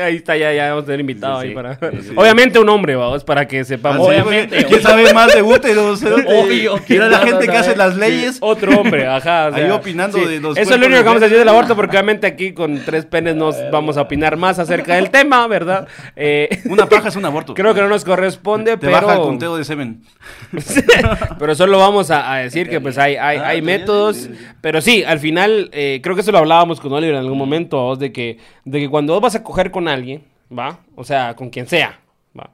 ahí 0.01 0.15
está, 0.17 0.35
ya, 0.37 0.53
ya 0.53 0.69
vamos 0.69 0.83
a 0.83 0.85
tener 0.87 0.99
invitado 1.01 1.39
Sí, 1.39 1.43
ahí 1.43 1.49
sí. 1.49 1.55
para... 1.55 1.73
Sí. 1.75 2.11
Obviamente 2.15 2.59
un 2.59 2.69
hombre, 2.69 2.95
vamos, 2.95 3.23
para 3.23 3.47
que 3.47 3.63
sepamos. 3.63 4.07
Ah, 4.07 4.09
Obviamente, 4.09 4.65
¿Quién 4.65 4.81
sabe 4.81 5.13
más 5.13 5.33
de 5.33 5.41
úteros? 5.41 5.99
cerote? 6.01 6.23
Obvio, 6.27 6.79
Mira 6.87 7.07
la 7.09 7.19
¿quién 7.21 7.33
gente 7.33 7.47
que 7.51 7.57
hace 7.57 7.75
las 7.75 7.95
leyes. 7.95 8.37
Otro 8.41 8.79
hombre, 8.79 9.07
ajá. 9.07 9.49
o 9.49 9.55
Ahí 9.55 9.69
opinando 9.69 10.17
de 10.19 10.39
los 10.39 10.57
Eso 10.57 10.73
es 10.73 10.79
lo 10.79 10.85
único 10.85 10.97
de 10.97 11.03
que 11.03 11.07
vamos 11.07 11.21
a 11.21 11.25
decir 11.25 11.37
del 11.39 11.49
aborto, 11.49 11.75
porque 11.75 11.95
obviamente 11.97 12.27
aquí 12.27 12.53
con 12.53 12.83
tres 12.85 13.05
penes 13.05 13.35
nos 13.35 13.55
vamos 13.71 13.97
a 13.97 14.01
opinar 14.01 14.37
más 14.37 14.59
acerca 14.59 14.95
del 14.95 15.09
tema, 15.09 15.47
¿verdad? 15.47 15.87
Eh, 16.15 16.61
Una 16.65 16.85
paja 16.87 17.07
es 17.09 17.15
un 17.15 17.25
aborto. 17.25 17.53
creo 17.53 17.73
que 17.73 17.81
no 17.81 17.87
nos 17.89 18.03
corresponde, 18.05 18.71
Te 18.71 18.77
pero... 18.77 18.91
baja 18.93 19.13
el 19.15 19.21
conteo 19.21 19.55
de 19.57 19.63
semen. 19.63 20.01
pero 21.39 21.55
solo 21.55 21.77
vamos 21.79 22.11
a, 22.11 22.33
a 22.33 22.37
decir 22.39 22.69
que 22.69 22.79
pues 22.79 22.97
hay, 22.97 23.15
hay, 23.15 23.37
Ah, 23.39 23.47
hay 23.49 23.61
métodos, 23.61 24.29
pero 24.61 24.81
sí, 24.81 25.03
al 25.03 25.19
final, 25.19 25.69
eh, 25.71 25.99
creo 26.03 26.15
que 26.15 26.21
eso 26.21 26.31
lo 26.31 26.39
hablábamos 26.39 26.79
con 26.79 26.91
Oliver 26.93 27.15
en 27.15 27.21
algún 27.21 27.37
momento, 27.37 27.77
vos, 27.77 27.99
de 27.99 28.11
que, 28.11 28.37
de 28.65 28.79
que 28.79 28.89
cuando 28.89 29.13
vos 29.13 29.21
vas 29.21 29.35
a 29.35 29.43
coger 29.43 29.71
con 29.71 29.87
alguien, 29.89 30.23
¿va? 30.57 30.79
O 30.95 31.03
sea, 31.03 31.35
con 31.35 31.49
quien 31.49 31.67
sea, 31.67 31.99
¿va? 32.37 32.49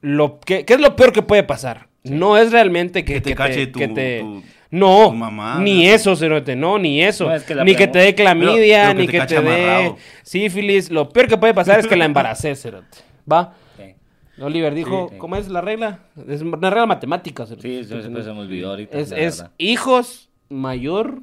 Lo, 0.00 0.40
¿qué, 0.40 0.64
qué 0.64 0.74
es 0.74 0.80
lo 0.80 0.96
peor 0.96 1.12
que 1.12 1.22
puede 1.22 1.42
pasar? 1.44 1.88
No 2.02 2.36
es 2.36 2.50
realmente 2.50 3.04
que, 3.04 3.14
Que 3.14 3.20
te 3.20 3.30
que 3.30 3.36
cache 3.36 3.66
tu- 3.68 3.78
que 3.78 3.88
te- 3.88 4.20
tu- 4.20 4.42
no, 4.72 5.08
tu 5.10 5.12
mamá, 5.14 5.60
ni 5.60 5.84
¿no? 5.86 5.92
eso, 5.92 6.16
cerote, 6.16 6.56
no, 6.56 6.78
ni 6.78 7.02
eso. 7.02 7.26
No, 7.28 7.34
es 7.34 7.44
que 7.44 7.54
la 7.54 7.62
ni 7.62 7.76
que 7.76 7.86
te 7.86 7.98
dé 8.00 8.14
clamidia, 8.14 8.86
Pero- 8.86 8.96
pero 8.96 8.96
que 8.96 9.00
ni 9.02 9.06
que 9.20 9.26
te 9.26 9.40
dé 9.42 9.94
sífilis. 10.22 10.90
Lo 10.90 11.08
peor 11.10 11.28
que 11.28 11.36
puede 11.36 11.54
pasar 11.54 11.78
es 11.78 11.86
que 11.86 11.94
la 11.94 12.06
embaraces, 12.06 12.60
cerote. 12.60 12.98
¿Va? 13.30 13.54
Sí, 13.76 13.94
Oliver 14.42 14.74
dijo, 14.74 15.06
Sí, 15.08 15.14
sí. 15.14 15.18
¿cómo 15.20 15.36
es 15.36 15.48
la 15.48 15.60
regla? 15.60 16.00
Es 16.28 16.40
una 16.42 16.70
regla 16.70 16.86
matemática. 16.86 17.46
cerote. 17.46 17.68
sí, 17.68 17.76
eso 17.78 18.02
se 18.02 18.08
me 18.32 18.40
olvidó 18.40 18.70
ahorita. 18.70 18.98
Es, 18.98 19.44
hijos 19.58 20.30
mayor 20.48 21.18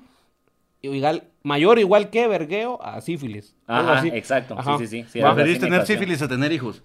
igual 0.82 1.24
mayor 1.44 1.80
igual 1.80 2.10
que 2.10 2.28
vergueo 2.28 2.82
a 2.82 3.02
sífilis. 3.02 3.56
Ajá, 3.68 4.00
así. 4.00 4.10
exacto. 4.14 4.56
Ajá. 4.58 4.78
Sí, 4.78 4.88
sí, 4.88 5.06
sí. 5.10 5.20
Preferís 5.22 5.60
tener 5.60 5.86
sífilis 5.86 6.22
a 6.22 6.28
tener 6.28 6.52
hijos. 6.52 6.84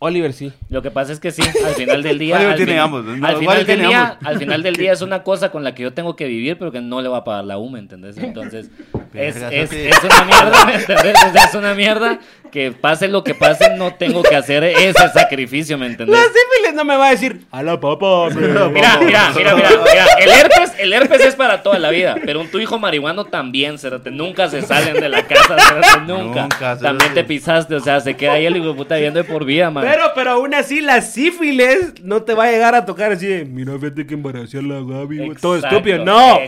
Oliver 0.00 0.32
sí. 0.34 0.52
Lo 0.68 0.82
que 0.82 0.90
pasa 0.90 1.12
es 1.12 1.20
que 1.20 1.30
sí, 1.30 1.42
al 1.42 1.74
final 1.74 2.02
del 2.02 2.18
día. 2.18 2.34
Oliver 2.36 2.50
al 2.52 2.56
tiene 2.56 2.72
fin- 2.72 2.80
ambos, 2.80 3.04
¿no? 3.04 3.26
Al 3.26 3.36
final, 3.36 3.64
del 3.66 3.78
día 3.80 4.02
ambos. 4.08 4.26
al 4.26 4.38
final 4.38 4.62
del 4.62 4.76
día 4.76 4.92
es 4.92 5.00
una 5.02 5.22
cosa 5.24 5.50
con 5.50 5.64
la 5.64 5.74
que 5.74 5.82
yo 5.82 5.92
tengo 5.94 6.14
que 6.16 6.26
vivir, 6.26 6.58
pero 6.58 6.70
que 6.72 6.80
no 6.80 7.00
le 7.00 7.08
va 7.08 7.18
a 7.18 7.24
pagar 7.24 7.44
la 7.44 7.56
U, 7.58 7.70
¿me 7.70 7.78
entendés? 7.78 8.18
Entonces, 8.18 8.70
es, 9.14 9.36
es, 9.36 9.72
es 9.72 10.04
una 10.04 10.24
mierda, 10.24 10.64
¿me 10.66 10.74
entendés? 10.76 11.14
O 11.28 11.32
sea, 11.32 11.44
es 11.44 11.54
una 11.54 11.74
mierda 11.74 12.18
que 12.50 12.70
pase 12.70 13.08
lo 13.08 13.24
que 13.24 13.34
pase, 13.34 13.76
no 13.76 13.94
tengo 13.94 14.22
que 14.22 14.36
hacer 14.36 14.62
ese 14.62 15.08
sacrificio, 15.08 15.76
¿me 15.76 15.86
entendés? 15.86 16.14
La 16.16 16.22
sífilis 16.22 16.74
no 16.74 16.84
me 16.84 16.96
va 16.96 17.08
a 17.08 17.10
decir 17.10 17.40
a 17.50 17.62
la 17.64 17.80
papá. 17.80 18.28
Mira, 18.30 18.68
mira, 18.68 18.98
mira, 19.00 19.32
mira, 19.34 19.54
mira, 19.54 20.06
el 20.20 20.30
herpes, 20.30 20.72
el 20.78 20.92
herpes 20.92 21.20
es 21.24 21.34
para 21.34 21.62
toda 21.64 21.78
la 21.80 21.90
vida, 21.90 22.14
pero 22.24 22.40
un 22.40 22.48
tu 22.48 22.60
hijo 22.60 22.78
marihuano 22.78 23.24
también, 23.24 23.78
cerote, 23.78 24.10
nunca 24.12 24.48
se 24.48 24.62
salen 24.62 24.94
de 25.00 25.08
la 25.08 25.26
casa, 25.26 25.56
cerote, 25.58 26.00
nunca. 26.06 26.42
Nunca, 26.42 26.78
también 26.78 27.12
te 27.14 27.24
pisaste, 27.24 27.74
o 27.74 27.80
sea, 27.80 28.00
se 28.00 28.14
queda 28.14 28.34
ahí 28.34 28.46
el 28.46 28.56
hijo 28.56 28.76
puta 28.76 28.96
viendo 28.96 29.18
de 29.20 29.24
por 29.24 29.44
vida, 29.44 29.70
man. 29.70 29.83
Pero, 29.84 30.04
pero 30.14 30.30
aún 30.32 30.54
así 30.54 30.80
la 30.80 31.00
sífilis 31.00 31.94
no 32.02 32.22
te 32.22 32.34
va 32.34 32.44
a 32.44 32.50
llegar 32.50 32.74
a 32.74 32.84
tocar 32.84 33.12
así 33.12 33.26
de, 33.26 33.44
mira, 33.44 33.72
fíjate 33.78 34.06
que 34.06 34.14
embaracé 34.14 34.58
a 34.58 34.62
la 34.62 34.74
Gaby, 34.76 35.18
güey". 35.18 35.34
Todo 35.40 35.56
estúpido. 35.56 36.04
No, 36.04 36.38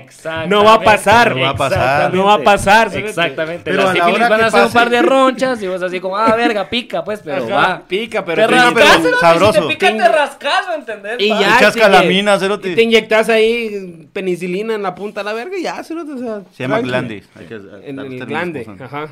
no 0.48 0.64
va 0.64 0.74
a 0.74 0.80
pasar. 0.80 1.34
No 1.36 1.42
va 1.42 1.50
a 1.50 1.56
pasar. 1.56 1.78
exactamente, 1.78 2.16
No 2.16 2.24
va 2.24 2.34
a 2.34 2.38
pasar. 2.42 2.96
Exactamente. 2.96 3.62
Pero 3.64 3.76
Las 3.76 3.84
a 3.84 3.88
la 3.88 3.94
sífilis 3.94 4.16
hora 4.16 4.28
van 4.28 4.40
a 4.40 4.46
hacer 4.46 4.64
un 4.64 4.72
par 4.72 4.90
de 4.90 5.02
ronchas 5.02 5.62
y 5.62 5.66
vos 5.68 5.82
así 5.82 6.00
como, 6.00 6.16
ah, 6.16 6.34
verga, 6.36 6.68
pica, 6.68 7.04
pues, 7.04 7.20
pero 7.24 7.44
Ajá, 7.44 7.54
va. 7.54 7.82
pica, 7.86 8.24
pero 8.24 8.46
te 8.46 8.54
rascas, 8.54 9.00
pero 9.02 9.18
sabroso. 9.18 9.52
Si 9.54 9.60
te 9.60 9.66
pica, 9.74 9.96
te 9.96 10.08
rascas, 10.08 10.68
¿me 10.68 10.74
entendés? 10.76 11.16
Y 11.18 11.28
ya. 11.28 11.56
Echas 11.56 11.74
te- 11.74 11.80
calamina, 11.80 12.38
cerote. 12.38 12.72
y 12.72 12.74
Te 12.74 12.82
inyectas 12.82 13.28
ahí 13.28 14.08
penicilina 14.12 14.74
en 14.74 14.82
la 14.82 14.94
punta 14.94 15.20
de 15.20 15.24
la 15.24 15.32
verga 15.32 15.56
y 15.58 15.62
ya, 15.62 15.82
cerote, 15.82 16.12
o 16.12 16.18
sea, 16.18 16.40
Se 16.56 16.62
llama 16.64 16.80
glande. 16.80 17.22
Hay 17.38 17.46
que- 17.46 17.54
En 17.54 17.98
el 17.98 18.08
términos 18.18 18.28
glande, 18.28 18.66
ajá. 18.80 19.08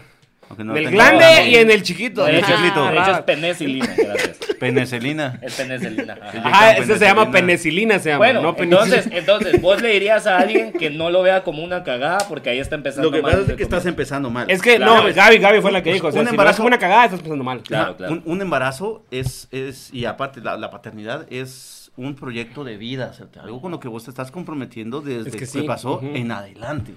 No 0.58 0.76
en 0.76 0.84
el 0.86 0.90
glande 0.92 1.48
y 1.48 1.56
en 1.56 1.70
el 1.70 1.82
chiquito. 1.82 2.24
De 2.24 2.38
hecho, 2.38 2.46
Chiquito. 2.56 2.86
de 2.90 2.98
hecho 2.98 3.10
es 3.12 3.20
penicilina, 3.22 3.94
gracias. 3.96 4.38
Penicilina. 4.60 5.38
Es 5.42 5.54
penicilina. 5.56 6.16
ajá. 6.22 6.38
Ajá, 6.48 6.72
ese 6.76 6.98
se 6.98 7.04
llama 7.04 7.30
Penicilina. 7.30 7.98
se 7.98 8.10
llama. 8.10 8.18
Bueno, 8.18 8.40
no 8.40 8.54
penicilina. 8.56 8.96
entonces, 8.96 9.12
entonces, 9.18 9.60
vos 9.60 9.82
le 9.82 9.88
dirías 9.90 10.26
a 10.26 10.38
alguien 10.38 10.72
que 10.72 10.90
no 10.90 11.10
lo 11.10 11.22
vea 11.22 11.42
como 11.42 11.62
una 11.64 11.82
cagada 11.82 12.18
porque 12.28 12.50
ahí 12.50 12.60
está 12.60 12.74
empezando 12.76 13.10
Lo 13.10 13.16
que 13.16 13.20
mal 13.22 13.32
pasa 13.32 13.42
es 13.44 13.48
el 13.50 13.56
que 13.56 13.62
estás 13.64 13.84
empezando 13.86 14.30
mal. 14.30 14.48
Es 14.50 14.62
que, 14.62 14.76
Claro, 14.76 15.02
no, 15.02 15.08
es- 15.08 15.16
Gaby, 15.16 15.38
Gaby 15.38 15.60
fue 15.60 15.72
la 15.72 15.82
que 15.82 15.92
dijo. 15.92 16.06
O 16.08 16.12
sea, 16.12 16.20
un 16.22 16.28
si 16.28 16.34
embarazo- 16.34 16.62
embarazo... 16.62 16.62
una 16.64 16.78
cagada, 16.78 17.04
estás 17.06 17.20
pensando 17.20 17.44
mal. 17.44 17.62
Claro, 17.62 17.96
claro. 17.96 18.12
Un, 18.12 18.22
un 18.24 18.40
embarazo 18.40 19.04
es, 19.10 19.48
es, 19.50 19.92
y 19.92 20.04
aparte 20.04 20.40
la, 20.40 20.56
la 20.56 20.70
paternidad 20.70 21.26
es 21.30 21.90
un 21.96 22.14
proyecto 22.14 22.64
de 22.64 22.76
vida, 22.76 23.10
o 23.12 23.14
sea, 23.14 23.26
algo 23.42 23.60
con 23.60 23.70
lo 23.70 23.80
que 23.80 23.88
vos 23.88 24.04
te 24.04 24.10
estás 24.10 24.30
comprometiendo 24.30 25.00
desde 25.00 25.28
Es 25.28 25.32
que 25.34 25.40
que, 25.40 25.46
sí, 25.46 25.62
pasó 25.62 26.00
en 26.02 26.32
adelante. 26.32 26.94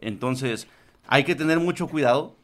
Entonces, 0.00 0.66
hay 1.10 1.24
que 1.24 1.34
tener 1.34 1.58
mucho 1.58 1.88
cuidado, 1.88 2.36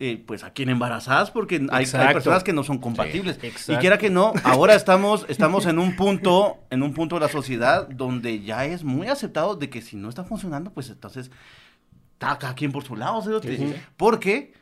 eh, 0.00 0.22
pues 0.26 0.42
a 0.42 0.50
quien 0.50 0.68
embarazás, 0.68 1.30
porque 1.30 1.64
hay, 1.70 1.86
personas 1.86 2.42
que 2.42 2.52
no 2.52 2.64
son 2.64 2.78
compatibles. 2.78 3.38
y 3.68 3.76
quiera 3.76 3.96
que 3.96 4.10
no, 4.10 4.32
ahora 4.42 4.74
estamos, 4.74 5.24
estamos 5.28 5.66
en 5.66 5.78
un 5.78 5.96
punto, 5.96 6.58
en 6.70 6.82
un 6.82 6.94
punto 6.94 7.14
de 7.14 7.20
la 7.20 7.28
sociedad 7.28 7.88
donde 7.88 8.42
ya 8.42 8.66
es 8.66 8.82
muy 8.82 9.06
aceptado 9.06 9.54
de 9.54 9.70
que 9.70 9.80
si 9.80 9.96
no 9.96 10.08
está 10.08 10.24
funcionando, 10.24 10.72
pues 10.72 10.90
entonces 10.90 11.30
está 12.12 12.36
cada 12.38 12.54
quien 12.54 12.72
por 12.72 12.84
su 12.84 12.96
lado, 12.96 13.22
¿sí? 13.22 13.74
porque 13.96 14.52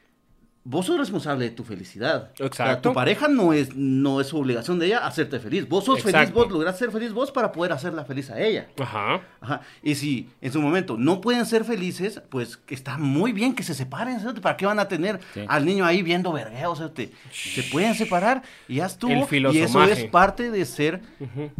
vos 0.68 0.85
sos 0.87 0.98
responsable 0.98 1.44
de 1.44 1.50
tu 1.52 1.62
felicidad. 1.62 2.33
O 2.35 2.37
sea, 2.38 2.46
Exacto. 2.46 2.88
tu 2.90 2.94
pareja 2.94 3.29
no 3.29 3.52
es, 3.52 3.76
no 3.76 4.20
es 4.20 4.26
su 4.26 4.37
obligación 4.37 4.81
de 4.81 4.87
ella 4.87 5.07
hacerte 5.07 5.38
feliz. 5.38 5.68
Vos 5.68 5.85
sos 5.85 6.02
feliz, 6.02 6.16
Exacto. 6.16 6.35
vos 6.40 6.50
lográs 6.50 6.76
ser 6.76 6.90
feliz 6.90 7.12
vos 7.12 7.31
para 7.31 7.52
poder 7.52 7.70
hacerla 7.70 8.05
feliz 8.05 8.31
a 8.31 8.40
ella. 8.40 8.66
Ajá. 8.81 9.20
Ajá. 9.40 9.61
Y 9.83 9.94
si 9.94 10.29
en 10.40 10.52
su 10.52 10.61
momento 10.61 10.96
no 10.98 11.20
pueden 11.20 11.46
ser 11.46 11.64
felices, 11.64 12.20
pues 12.31 12.59
está 12.68 12.98
muy 12.98 13.31
bien 13.33 13.55
que 13.55 13.62
se 13.62 13.74
separen. 13.74 14.18
¿sí? 14.18 14.26
¿Para 14.42 14.57
qué 14.57 14.66
van 14.66 14.81
a 14.81 14.88
tener 14.88 15.20
Sí. 15.35 15.44
al 15.46 15.64
niño 15.64 15.85
ahí 15.85 16.02
viendo 16.02 16.33
vergueos? 16.33 16.83
¿sí? 16.96 17.12
Se 17.31 17.62
pueden 17.70 17.94
separar 17.94 18.42
y 18.66 18.76
ya 18.76 18.87
estuvo. 18.87 19.29
El 19.31 19.55
y 19.55 19.59
eso 19.59 19.85
es 19.85 20.05
parte 20.07 20.50
de 20.50 20.64
ser 20.64 21.00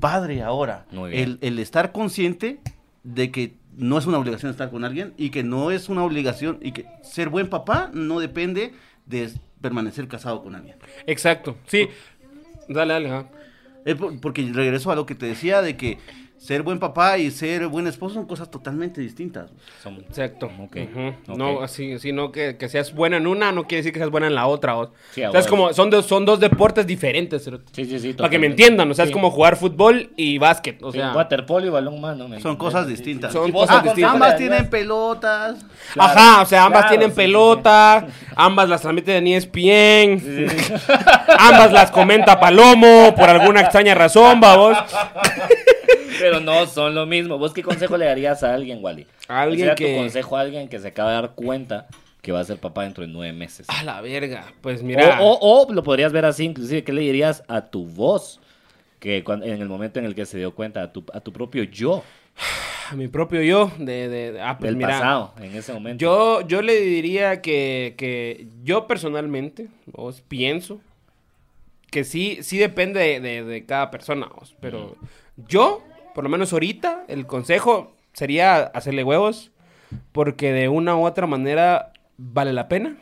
padre 0.01 0.43
ahora. 0.43 0.85
Muy 0.91 1.13
bien. 1.13 1.23
El, 1.23 1.39
el 1.43 1.59
estar 1.61 1.93
consciente 1.93 2.61
de 3.05 3.31
que 3.31 3.55
no 3.77 3.99
es 3.99 4.07
una 4.07 4.19
obligación 4.19 4.51
estar 4.51 4.71
con 4.71 4.85
alguien 4.85 5.15
y 5.17 5.31
que 5.31 5.43
no 5.45 5.71
es 5.71 5.89
una 5.89 6.03
obligación 6.03 6.59
y 6.63 6.73
que 6.73 6.87
ser 7.03 7.29
buen 7.29 7.49
papá 7.49 7.91
no 7.93 8.19
depende 8.21 8.73
de 9.07 9.31
permanecer 9.61 10.07
casado 10.09 10.43
con 10.43 10.55
alguien. 10.55 10.77
Exacto. 11.07 11.57
Sí. 11.67 11.89
Dale, 12.69 12.93
dale. 12.95 13.27
Es 13.85 13.95
por- 13.95 14.21
porque 14.21 14.51
regreso 14.53 14.91
a 14.91 14.97
lo 14.97 15.07
que 15.07 15.15
te 15.15 15.27
decía 15.27 15.63
de 15.63 15.77
que 15.77 15.99
ser 16.39 16.63
buen 16.63 16.79
papá 16.79 17.17
y 17.19 17.31
ser 17.31 17.67
buen 17.67 17.87
esposo 17.87 18.15
son 18.17 18.27
cosas 18.27 18.51
totalmente 18.51 19.01
distintas. 19.01 19.51
Son- 19.83 19.97
Exacto. 20.01 20.47
Ok, 20.61 20.77
Ujú. 20.93 21.09
ok. 21.33 21.39
No, 21.39 21.63
así, 21.63 21.95
así 21.95 22.13
no 22.13 22.31
que, 22.31 22.57
que 22.57 22.69
seas 22.69 22.93
buena 22.95 23.17
en 23.17 23.27
una, 23.27 23.53
no 23.53 23.65
quiere 23.67 23.79
decir 23.79 23.93
que 23.93 23.99
seas 23.99 24.11
buena 24.11 24.27
en 24.27 24.35
la 24.35 24.47
otra. 24.47 24.77
O, 24.77 24.93
Sí, 25.13 25.23
a 25.23 25.31
o 25.31 25.33
sea, 25.33 25.41
es 25.41 25.47
como, 25.47 25.73
son, 25.73 25.89
dos 25.91 26.05
son 26.07 26.25
dos 26.25 26.39
deportes 26.39 26.87
diferentes. 26.87 27.51
Sí, 27.73 27.85
sí, 27.87 27.99
sí. 27.99 28.13
Para 28.13 28.29
que 28.29 28.39
me 28.39 28.47
entiendan, 28.47 28.91
o 28.91 28.95
sea, 28.95 29.07
es 29.07 29.11
como 29.11 29.31
jugar 29.31 29.57
fútbol 29.57 30.11
y 30.17 30.39
básquet. 30.39 30.83
O 30.83 30.93
Sí, 30.93 30.99
sea, 30.99 31.13
waterpolo 31.15 31.67
y 31.67 31.71
balón 31.71 32.01
mano. 32.01 32.29
¿me 32.29 32.41
Son 32.41 32.57
cosas 32.57 32.87
distintas. 32.87 33.33
sí. 33.33 33.39
Son 33.39 33.51
cosas 33.51 33.77
sos 33.77 33.85
distintas. 33.85 34.13
Ambas 34.13 34.37
tienen 34.37 34.69
pelotas. 34.69 35.65
Claro, 35.95 36.11
Ajá, 36.13 36.43
o 36.43 36.47
sea, 36.47 36.65
ambas 36.65 36.83
claro, 36.83 36.89
tienen 36.91 37.09
sí, 37.09 37.15
sí, 37.15 37.17
pelota, 37.23 38.07
ambas 38.37 38.69
las 38.69 38.83
transmiten 38.83 39.17
en 39.17 39.27
E 39.29 39.37
ESPN, 39.37 40.21
Sí, 40.21 40.49
sí, 40.49 40.59
sí. 40.65 40.73
ambas 41.39 41.73
las 41.73 41.91
comenta 41.91 42.39
Palomo 42.39 43.15
por 43.17 43.29
alguna 43.31 43.63
extraña 43.63 43.95
razón, 43.95 44.39
vamos. 44.41 44.77
Pero 46.31 46.41
no 46.41 46.67
son 46.67 46.95
lo 46.95 47.07
mismo. 47.07 47.39
¿Vos 47.39 47.53
qué 47.53 47.63
consejo 47.63 47.97
le 47.97 48.07
darías 48.07 48.43
a 48.43 48.55
alguien, 48.55 48.79
Wally? 48.83 49.07
Alguien 49.29 49.67
¿Cuál 49.69 49.77
que- 49.77 49.85
sería 49.85 49.97
tu 49.97 50.03
consejo 50.03 50.37
a 50.37 50.41
alguien 50.41 50.69
que 50.69 50.79
se 50.81 50.89
acaba 50.89 51.11
de 51.11 51.15
dar 51.17 51.31
cuenta 51.35 51.87
que 52.23 52.33
va 52.33 52.41
a 52.41 52.45
ser 52.45 52.59
papá 52.59 52.83
dentro 52.83 53.07
de 53.07 53.13
nueve 53.13 53.33
meses? 53.33 53.67
A 53.71 53.83
la 53.85 54.01
verga, 54.01 54.53
pues 54.61 54.83
mira. 54.83 55.21
O, 55.21 55.33
o- 55.33 55.63
o 55.69 55.73
lo 55.73 55.83
podrías 55.83 56.13
ver 56.13 56.25
así, 56.25 56.45
inclusive, 56.45 56.83
¿qué 56.85 56.93
le 56.93 57.03
dirías 57.03 57.45
a 57.49 57.61
tu 57.63 57.85
voz? 57.87 58.41
Que 58.99 59.19
en 59.27 59.43
el 59.63 59.69
momento 59.69 59.99
en 60.01 60.07
el 60.07 60.15
que 60.15 60.27
se 60.27 60.39
dio 60.39 60.55
cuenta, 60.55 60.83
a 60.83 60.93
tu, 60.93 61.05
a 61.13 61.21
tu 61.21 61.33
propio 61.33 61.63
yo 61.65 62.03
A 62.91 62.95
mi 62.97 63.09
propio 63.09 63.43
yo, 63.43 63.71
de, 63.79 64.09
de, 64.09 64.33
de- 64.33 64.41
ah, 64.41 64.57
pues 64.59 64.69
del 64.69 64.77
mira, 64.77 64.91
pasado, 64.91 65.35
en 65.41 65.55
ese 65.55 65.73
momento. 65.73 66.01
Yo, 66.03 66.41
yo 66.47 66.63
le 66.63 66.81
diría 66.81 67.41
que, 67.43 67.95
que 67.97 68.47
yo 68.65 68.87
personalmente, 68.87 69.69
os 69.93 70.21
pienso 70.23 70.81
que 71.91 72.05
sí, 72.05 72.39
sí 72.43 72.59
depende 72.59 73.01
de, 73.01 73.21
de- 73.21 73.45
de 73.45 73.65
cada 73.67 73.91
persona, 73.91 74.29
os, 74.41 74.55
pero 74.61 74.97
yo, 75.49 75.83
por 76.17 76.25
lo 76.25 76.31
menos 76.31 76.51
ahorita, 76.55 77.05
el 77.09 77.27
consejo 77.27 77.93
sería 78.15 78.57
hacerle 78.63 79.05
huevos, 79.05 79.53
porque 80.13 80.51
de 80.51 80.71
una 80.71 80.97
u 80.97 81.05
otra 81.05 81.27
manera 81.27 81.93
vale 82.17 82.55
la 82.55 82.69
pena. 82.69 82.97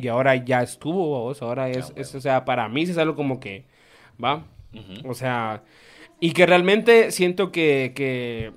Y 0.00 0.06
ahora 0.06 0.36
ya 0.36 0.62
estuvo, 0.62 1.08
vos, 1.08 1.42
ahora 1.42 1.68
es, 1.68 1.90
Ah, 1.90 1.92
es, 1.96 2.14
o 2.14 2.20
sea, 2.20 2.44
para 2.44 2.68
mí 2.68 2.82
es 2.82 2.96
algo 2.98 3.16
como 3.16 3.40
que, 3.40 3.64
va, 4.22 4.44
Ujú. 4.74 5.08
o 5.10 5.14
sea, 5.14 5.62
y 6.20 6.32
que 6.32 6.46
realmente 6.46 7.10
siento 7.10 7.50
que, 7.50 7.92
que 7.96 8.52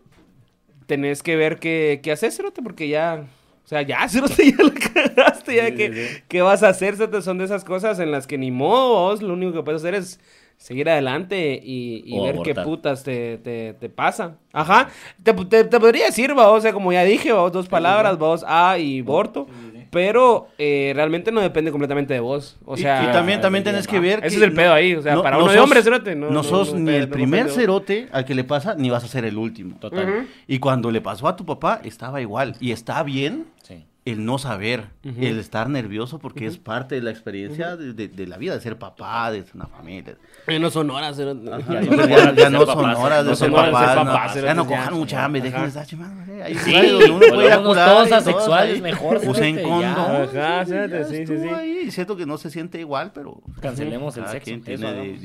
tenés 0.86 1.24
que 1.24 1.36
ver 1.36 1.58
qué, 1.58 2.00
qué 2.04 2.12
hacer, 2.12 2.32
Cerote, 2.32 2.62
porque 2.62 2.90
ya, 2.90 3.24
o 3.64 3.68
sea, 3.68 3.82
ya, 3.82 4.08
Cerote, 4.10 4.52
ya 4.52 4.64
la 4.64 4.74
cagaste, 4.74 5.56
ya 5.56 5.66
Sí, 5.68 5.76
que, 5.76 5.94
sí. 5.94 6.24
¿qué 6.28 6.42
vas 6.44 6.62
a 6.62 6.70
hacer, 6.70 6.96
Cerote? 6.96 7.24
Son 7.24 7.38
de 7.40 7.46
esas 7.46 7.64
cosas 7.64 7.98
en 8.00 8.12
las 8.12 8.28
que 8.28 8.38
ni 8.38 8.52
modo, 8.52 8.90
vos, 9.08 9.24
lo 9.24 9.34
único 9.34 9.54
que 9.54 9.64
puedes 9.64 9.82
hacer 9.82 9.96
es 9.96 10.20
seguir 10.58 10.90
adelante 10.90 11.60
y, 11.64 12.20
ver 12.22 12.38
qué 12.44 12.56
putas 12.56 13.04
te, 13.04 13.38
te, 13.38 13.74
te 13.74 13.90
pasa. 13.90 14.38
Ajá, 14.54 14.90
te, 15.22 15.34
te, 15.34 15.64
te 15.66 15.80
podría 15.80 16.06
decir, 16.06 16.34
vos, 16.34 16.46
o 16.48 16.62
sea, 16.62 16.74
como 16.74 16.92
ya 16.94 17.04
dije, 17.04 17.32
vos, 17.34 17.52
dos 17.52 17.68
palabras, 17.68 18.18
vos, 18.18 18.44
A 18.48 18.78
y 18.80 19.02
aborto, 19.02 19.48
pero 19.92 20.48
eh, 20.58 20.92
realmente 20.96 21.32
no 21.32 21.42
depende 21.42 21.72
completamente 21.72 22.14
de 22.14 22.20
vos. 22.20 22.58
O 22.66 22.78
sea, 22.78 23.04
y, 23.10 23.12
también, 23.14 23.42
también 23.42 23.64
de 23.64 23.72
tenés 23.72 23.88
que 23.88 24.00
ver. 24.00 24.20
Ese 24.20 24.30
que 24.30 24.36
es 24.36 24.42
el 24.42 24.54
pedo 24.54 24.74
ahí, 24.74 24.96
o 24.96 25.02
sea, 25.02 25.22
para 25.22 25.38
uno 25.38 25.48
de 25.50 25.56
sos- 25.58 25.64
hombre, 25.64 25.84
cerote, 25.84 26.16
no- 26.16 26.28
No, 26.28 26.34
no- 26.34 26.44
sos 26.44 26.74
no 26.74 26.80
ni 26.80 26.96
el 26.96 27.10
no 27.10 27.14
primer 27.14 27.50
cerote 27.50 28.08
al 28.12 28.26
que 28.26 28.34
le 28.36 28.44
pasa, 28.44 28.76
ni 28.76 28.90
vas 28.90 29.04
a 29.04 29.08
ser 29.08 29.26
el 29.26 29.38
último. 29.38 29.78
Total. 29.80 30.28
Y 30.48 30.60
cuando 30.60 30.90
le 30.92 31.02
pasó 31.02 31.28
a 31.28 31.36
tu 31.36 31.46
papá, 31.46 31.82
estaba 31.84 32.22
igual. 32.22 32.56
Y 32.60 32.72
está 32.72 33.04
bien 33.04 33.46
Sí. 33.62 33.84
El 34.06 34.24
no 34.24 34.38
saber, 34.38 34.90
el 35.04 35.40
estar 35.40 35.68
nervioso, 35.68 36.20
porque 36.20 36.46
es 36.46 36.60
parte 36.60 36.94
de 36.94 37.02
la 37.02 37.10
experiencia 37.10 37.76
de, 37.76 37.92
de- 37.94 38.08
de 38.08 38.28
la 38.28 38.38
vida, 38.38 38.54
de 38.54 38.62
ser 38.62 38.78
papá, 38.78 39.32
de 39.32 39.42
ser 39.44 39.56
una 39.56 39.66
familia. 39.66 40.16
No 40.60 40.70
son 40.70 40.92
horas, 40.92 41.16
cerote. 41.18 41.52
Ajá, 41.52 41.82
Ya 41.82 41.82
no 41.82 41.96
son 41.98 42.10
ya- 42.10 42.16
horas 42.16 42.36
ya 42.36 42.50
no 42.52 42.66
son 42.68 42.96
horas 42.96 43.26
de 43.26 43.36
ser 43.36 43.52
papás, 43.52 44.36
ya 44.36 44.54
no 44.54 44.68
cojan 44.68 44.94
mucha 44.94 45.26
hambre, 45.26 45.50
dar 45.50 45.86
chimán, 45.88 46.24
Hay 46.44 46.54
Sí, 46.56 46.76
uno 47.10 47.18
puede 47.20 47.58
curar 47.64 47.90
todos 47.90 48.12
asexuales 48.12 48.80
mejor, 48.82 49.22
Usen 49.26 49.62
condón. 49.64 49.84
Ajá, 49.86 50.66
sí, 50.66 51.26
sí, 51.26 51.26
sí. 51.26 51.92
siento 51.92 52.16
que 52.16 52.28
no 52.28 52.38
se 52.38 52.52
siente 52.52 52.80
igual, 52.80 53.12
pero... 53.12 53.42
Cancelemos 53.60 54.16
el 54.18 54.28
sexo. 54.28 54.52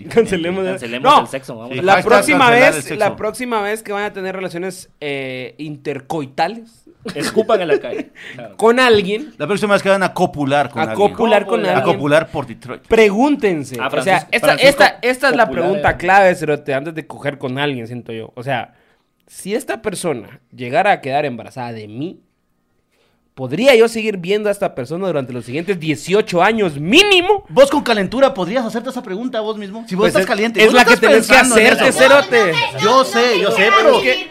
Cancelemos, 0.08 0.64
el 0.66 0.78
sexo. 1.28 1.68
La 1.82 2.00
próxima 2.02 2.48
vez, 2.50 2.96
la 2.98 3.14
próxima 3.14 3.60
vez 3.60 3.82
que 3.82 3.92
van 3.92 4.04
a 4.04 4.12
tener 4.14 4.34
relaciones 4.34 4.88
eh, 5.00 5.54
intercoitales 5.58 6.79
Escupan 7.14 7.60
en 7.62 7.68
la 7.68 7.78
calle. 7.78 8.10
Claro. 8.34 8.56
con 8.56 8.78
alguien, 8.78 9.32
La 9.38 9.46
próxima 9.46 9.72
vez 9.74 9.82
que 9.82 9.88
van 9.88 10.02
a 10.02 10.12
copular 10.14 10.68
con 10.70 10.80
a 10.80 10.90
alguien. 10.92 11.10
copular 11.10 11.46
con. 11.46 11.64
A 11.66 11.76
alguien, 11.76 11.94
copular 11.96 12.28
por 12.30 12.46
Detroit. 12.46 12.82
pregúntense. 12.86 13.76
Ah, 13.80 13.88
o 13.92 14.02
sea, 14.02 14.28
esta, 14.30 14.54
esta, 14.54 14.98
esta 15.02 15.28
es 15.30 15.36
la 15.36 15.48
pregunta 15.50 15.96
clave, 15.96 16.34
Cerote, 16.34 16.74
antes 16.74 16.94
de 16.94 17.06
coger 17.06 17.38
con 17.38 17.58
alguien, 17.58 17.86
siento 17.86 18.12
yo. 18.12 18.32
O 18.36 18.42
sea, 18.42 18.74
si 19.26 19.54
esta 19.54 19.80
persona 19.82 20.40
llegara 20.54 20.92
a 20.92 21.00
quedar 21.00 21.24
embarazada 21.24 21.72
de 21.72 21.88
mí, 21.88 22.20
¿podría 23.34 23.74
yo 23.74 23.88
seguir 23.88 24.18
viendo 24.18 24.48
a 24.48 24.52
esta 24.52 24.74
persona 24.74 25.06
durante 25.06 25.32
los 25.32 25.44
siguientes 25.44 25.78
18 25.80 26.42
años 26.42 26.78
mínimo? 26.78 27.44
Vos 27.48 27.70
con 27.70 27.82
calentura 27.82 28.34
podrías 28.34 28.64
hacerte 28.64 28.90
esa 28.90 29.02
pregunta 29.02 29.40
vos 29.40 29.56
mismo. 29.56 29.84
Si 29.88 29.94
vos 29.94 30.02
Pues 30.02 30.08
estás 30.10 30.22
es- 30.22 30.26
caliente. 30.28 30.62
es 30.62 30.72
la 30.72 30.84
que 30.84 30.96
tenés 30.96 31.26
que 31.26 31.36
hacerte, 31.36 31.92
cerote. 31.92 32.52
Yo 32.82 33.04
sé, 33.04 33.40
yo 33.40 33.50
sé, 33.52 33.68
pero- 33.78 34.00
que... 34.02 34.28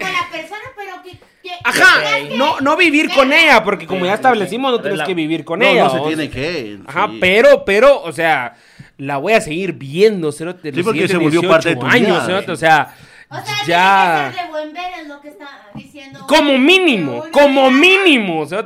Ajá, 1.64 2.02
no, 2.36 2.60
no 2.62 2.78
vivir 2.78 3.10
con 3.14 3.32
ella, 3.34 3.64
porque 3.64 3.86
como 3.86 4.06
ya 4.06 4.14
establecimos, 4.16 4.72
no 4.72 4.80
tienes 4.82 5.00
la- 5.00 5.06
que 5.06 5.14
vivir 5.14 5.44
con 5.46 5.60
No, 5.60 5.66
ella. 5.66 5.84
no 5.86 5.90
se 5.90 6.00
tiene 6.02 6.30
que. 6.30 6.80
Ajá, 6.88 7.08
sí. 7.12 7.18
pero, 7.20 7.64
pero, 7.66 8.02
o 8.02 8.12
sea, 8.12 8.56
la 8.98 9.18
voy 9.18 9.34
a 9.34 9.42
seguir 9.42 9.74
viendo, 9.74 10.32
cerote, 10.32 10.72
Sí, 10.74 10.84
porque 10.84 11.08
se 11.08 11.16
volvió 11.18 11.42
18 11.42 11.50
parte 11.50 11.70
de 11.70 11.76
tu 11.76 11.86
años, 11.86 12.08
vida. 12.18 12.26
cerote, 12.26 12.52
o 12.52 12.56
sea, 12.58 12.96
O 13.32 13.36
sea, 13.36 13.56
ya... 13.68 14.32
tiene 14.32 14.32
que 14.32 14.36
ser 14.36 14.46
de 14.46 14.52
buen 14.52 14.74
ver, 14.74 14.94
es 15.02 15.08
lo 15.08 15.22
que 15.22 15.28
está 15.28 15.48
diciendo. 15.76 16.20
Como 16.28 16.58
mínimo, 16.58 17.26
como 17.32 17.70
mínimo, 17.70 18.40
o 18.42 18.46
sea, 18.48 18.62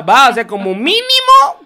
va, 0.00 0.30
o 0.30 0.34
sea, 0.34 0.46
como 0.46 0.74
mínimo 0.74 1.02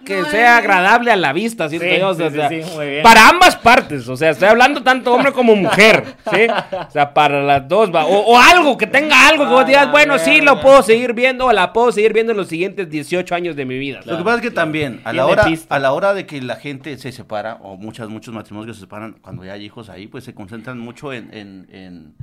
que 0.05 0.21
No, 0.21 0.29
sea 0.29 0.57
agradable 0.57 1.11
a 1.11 1.15
la 1.15 1.33
vista, 1.33 1.67
¿sí? 1.67 1.79
Sí, 1.79 2.01
o 2.01 2.13
sea, 2.13 2.49
sí, 2.49 2.61
muy 2.75 2.89
bien. 2.89 3.03
para 3.03 3.29
ambas 3.29 3.55
partes, 3.55 4.07
o 4.07 4.15
sea, 4.15 4.31
estoy 4.31 4.49
hablando 4.49 4.83
tanto 4.83 5.13
hombre 5.13 5.31
como 5.31 5.55
mujer, 5.55 6.15
¿sí? 6.31 6.47
O 6.87 6.91
sea, 6.91 7.13
para 7.13 7.41
las 7.41 7.67
dos, 7.67 7.93
va, 7.93 8.05
o, 8.05 8.19
o 8.19 8.37
algo, 8.37 8.77
que 8.77 8.85
tenga 8.85 9.27
algo 9.27 9.45
que 9.45 9.51
vos 9.51 9.65
digas, 9.65 9.87
Ah, 9.87 9.91
bueno, 9.91 10.19
sí, 10.19 10.39
lo 10.39 10.61
puedo 10.61 10.83
seguir 10.83 11.13
viendo, 11.13 11.47
o 11.47 11.51
la 11.51 11.73
puedo 11.73 11.91
seguir 11.91 12.13
viendo 12.13 12.31
en 12.31 12.37
los 12.37 12.47
siguientes 12.47 12.89
18 12.89 13.33
años 13.33 13.55
de 13.55 13.65
mi 13.65 13.77
vida. 13.79 14.01
Lo 14.05 14.17
que 14.17 14.23
pasa 14.23 14.35
es 14.37 14.41
que 14.43 14.51
también, 14.51 15.01
a 15.03 15.11
la, 15.13 15.25
hora, 15.25 15.45
a 15.69 15.79
la 15.79 15.91
hora 15.91 16.13
de 16.13 16.25
que 16.27 16.41
la 16.41 16.57
gente 16.57 16.97
se 16.97 17.11
separa, 17.11 17.57
o 17.61 17.77
muchas, 17.77 18.09
muchos 18.09 18.33
matrimonios 18.33 18.75
que 18.75 18.79
se 18.79 18.85
separan 18.85 19.13
cuando 19.21 19.43
ya 19.43 19.53
hay 19.53 19.65
hijos 19.65 19.89
ahí, 19.89 20.07
pues 20.07 20.23
se 20.23 20.33
concentran 20.33 20.77
mucho 20.79 21.11
en, 21.11 21.33
en, 21.33 21.67
en, 21.71 22.15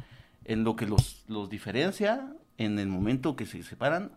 en 0.53 0.65
lo 0.65 0.75
que 0.77 0.87
los, 0.87 1.23
los 1.29 1.49
diferencia 1.49 2.27
en 2.59 2.79
el 2.79 2.89
momento 2.89 3.37
que 3.37 3.47
se 3.47 3.63
separan. 3.63 4.13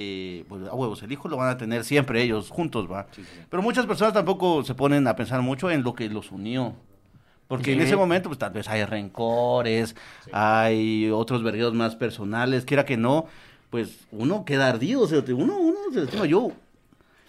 eh, 0.00 0.44
pues 0.48 0.62
a 0.68 0.74
huevos, 0.74 1.02
el 1.02 1.10
hijo 1.10 1.28
lo 1.28 1.36
van 1.36 1.48
a 1.48 1.56
tener 1.56 1.82
siempre 1.84 2.22
ellos 2.22 2.50
juntos, 2.50 2.88
va. 2.88 3.08
Pero 3.50 3.62
muchas 3.64 3.84
personas 3.84 4.14
tampoco 4.14 4.62
se 4.62 4.74
ponen 4.76 5.06
a 5.08 5.16
pensar 5.16 5.42
mucho 5.42 5.70
en 5.72 5.82
lo 5.82 5.92
que 5.94 6.08
los 6.08 6.30
unió. 6.30 6.74
Porque 7.48 7.72
en 7.72 7.78
Sí. 7.80 7.84
ese 7.86 7.96
momento, 7.96 8.28
pues 8.28 8.38
tal 8.38 8.52
vez 8.52 8.68
hay 8.68 8.84
rencores, 8.84 9.96
hay 10.32 11.10
otros 11.10 11.42
vergueros 11.42 11.74
más 11.74 11.96
personales, 11.96 12.64
quiera 12.64 12.84
que 12.84 12.96
no, 12.96 13.26
pues 13.70 14.06
uno 14.12 14.44
queda 14.44 14.68
ardido, 14.68 15.00
o 15.02 15.06
sea, 15.08 15.22
uno, 15.34 15.56
uno 15.58 15.78
se 15.92 16.00
lastima. 16.02 16.26
yo. 16.26 16.52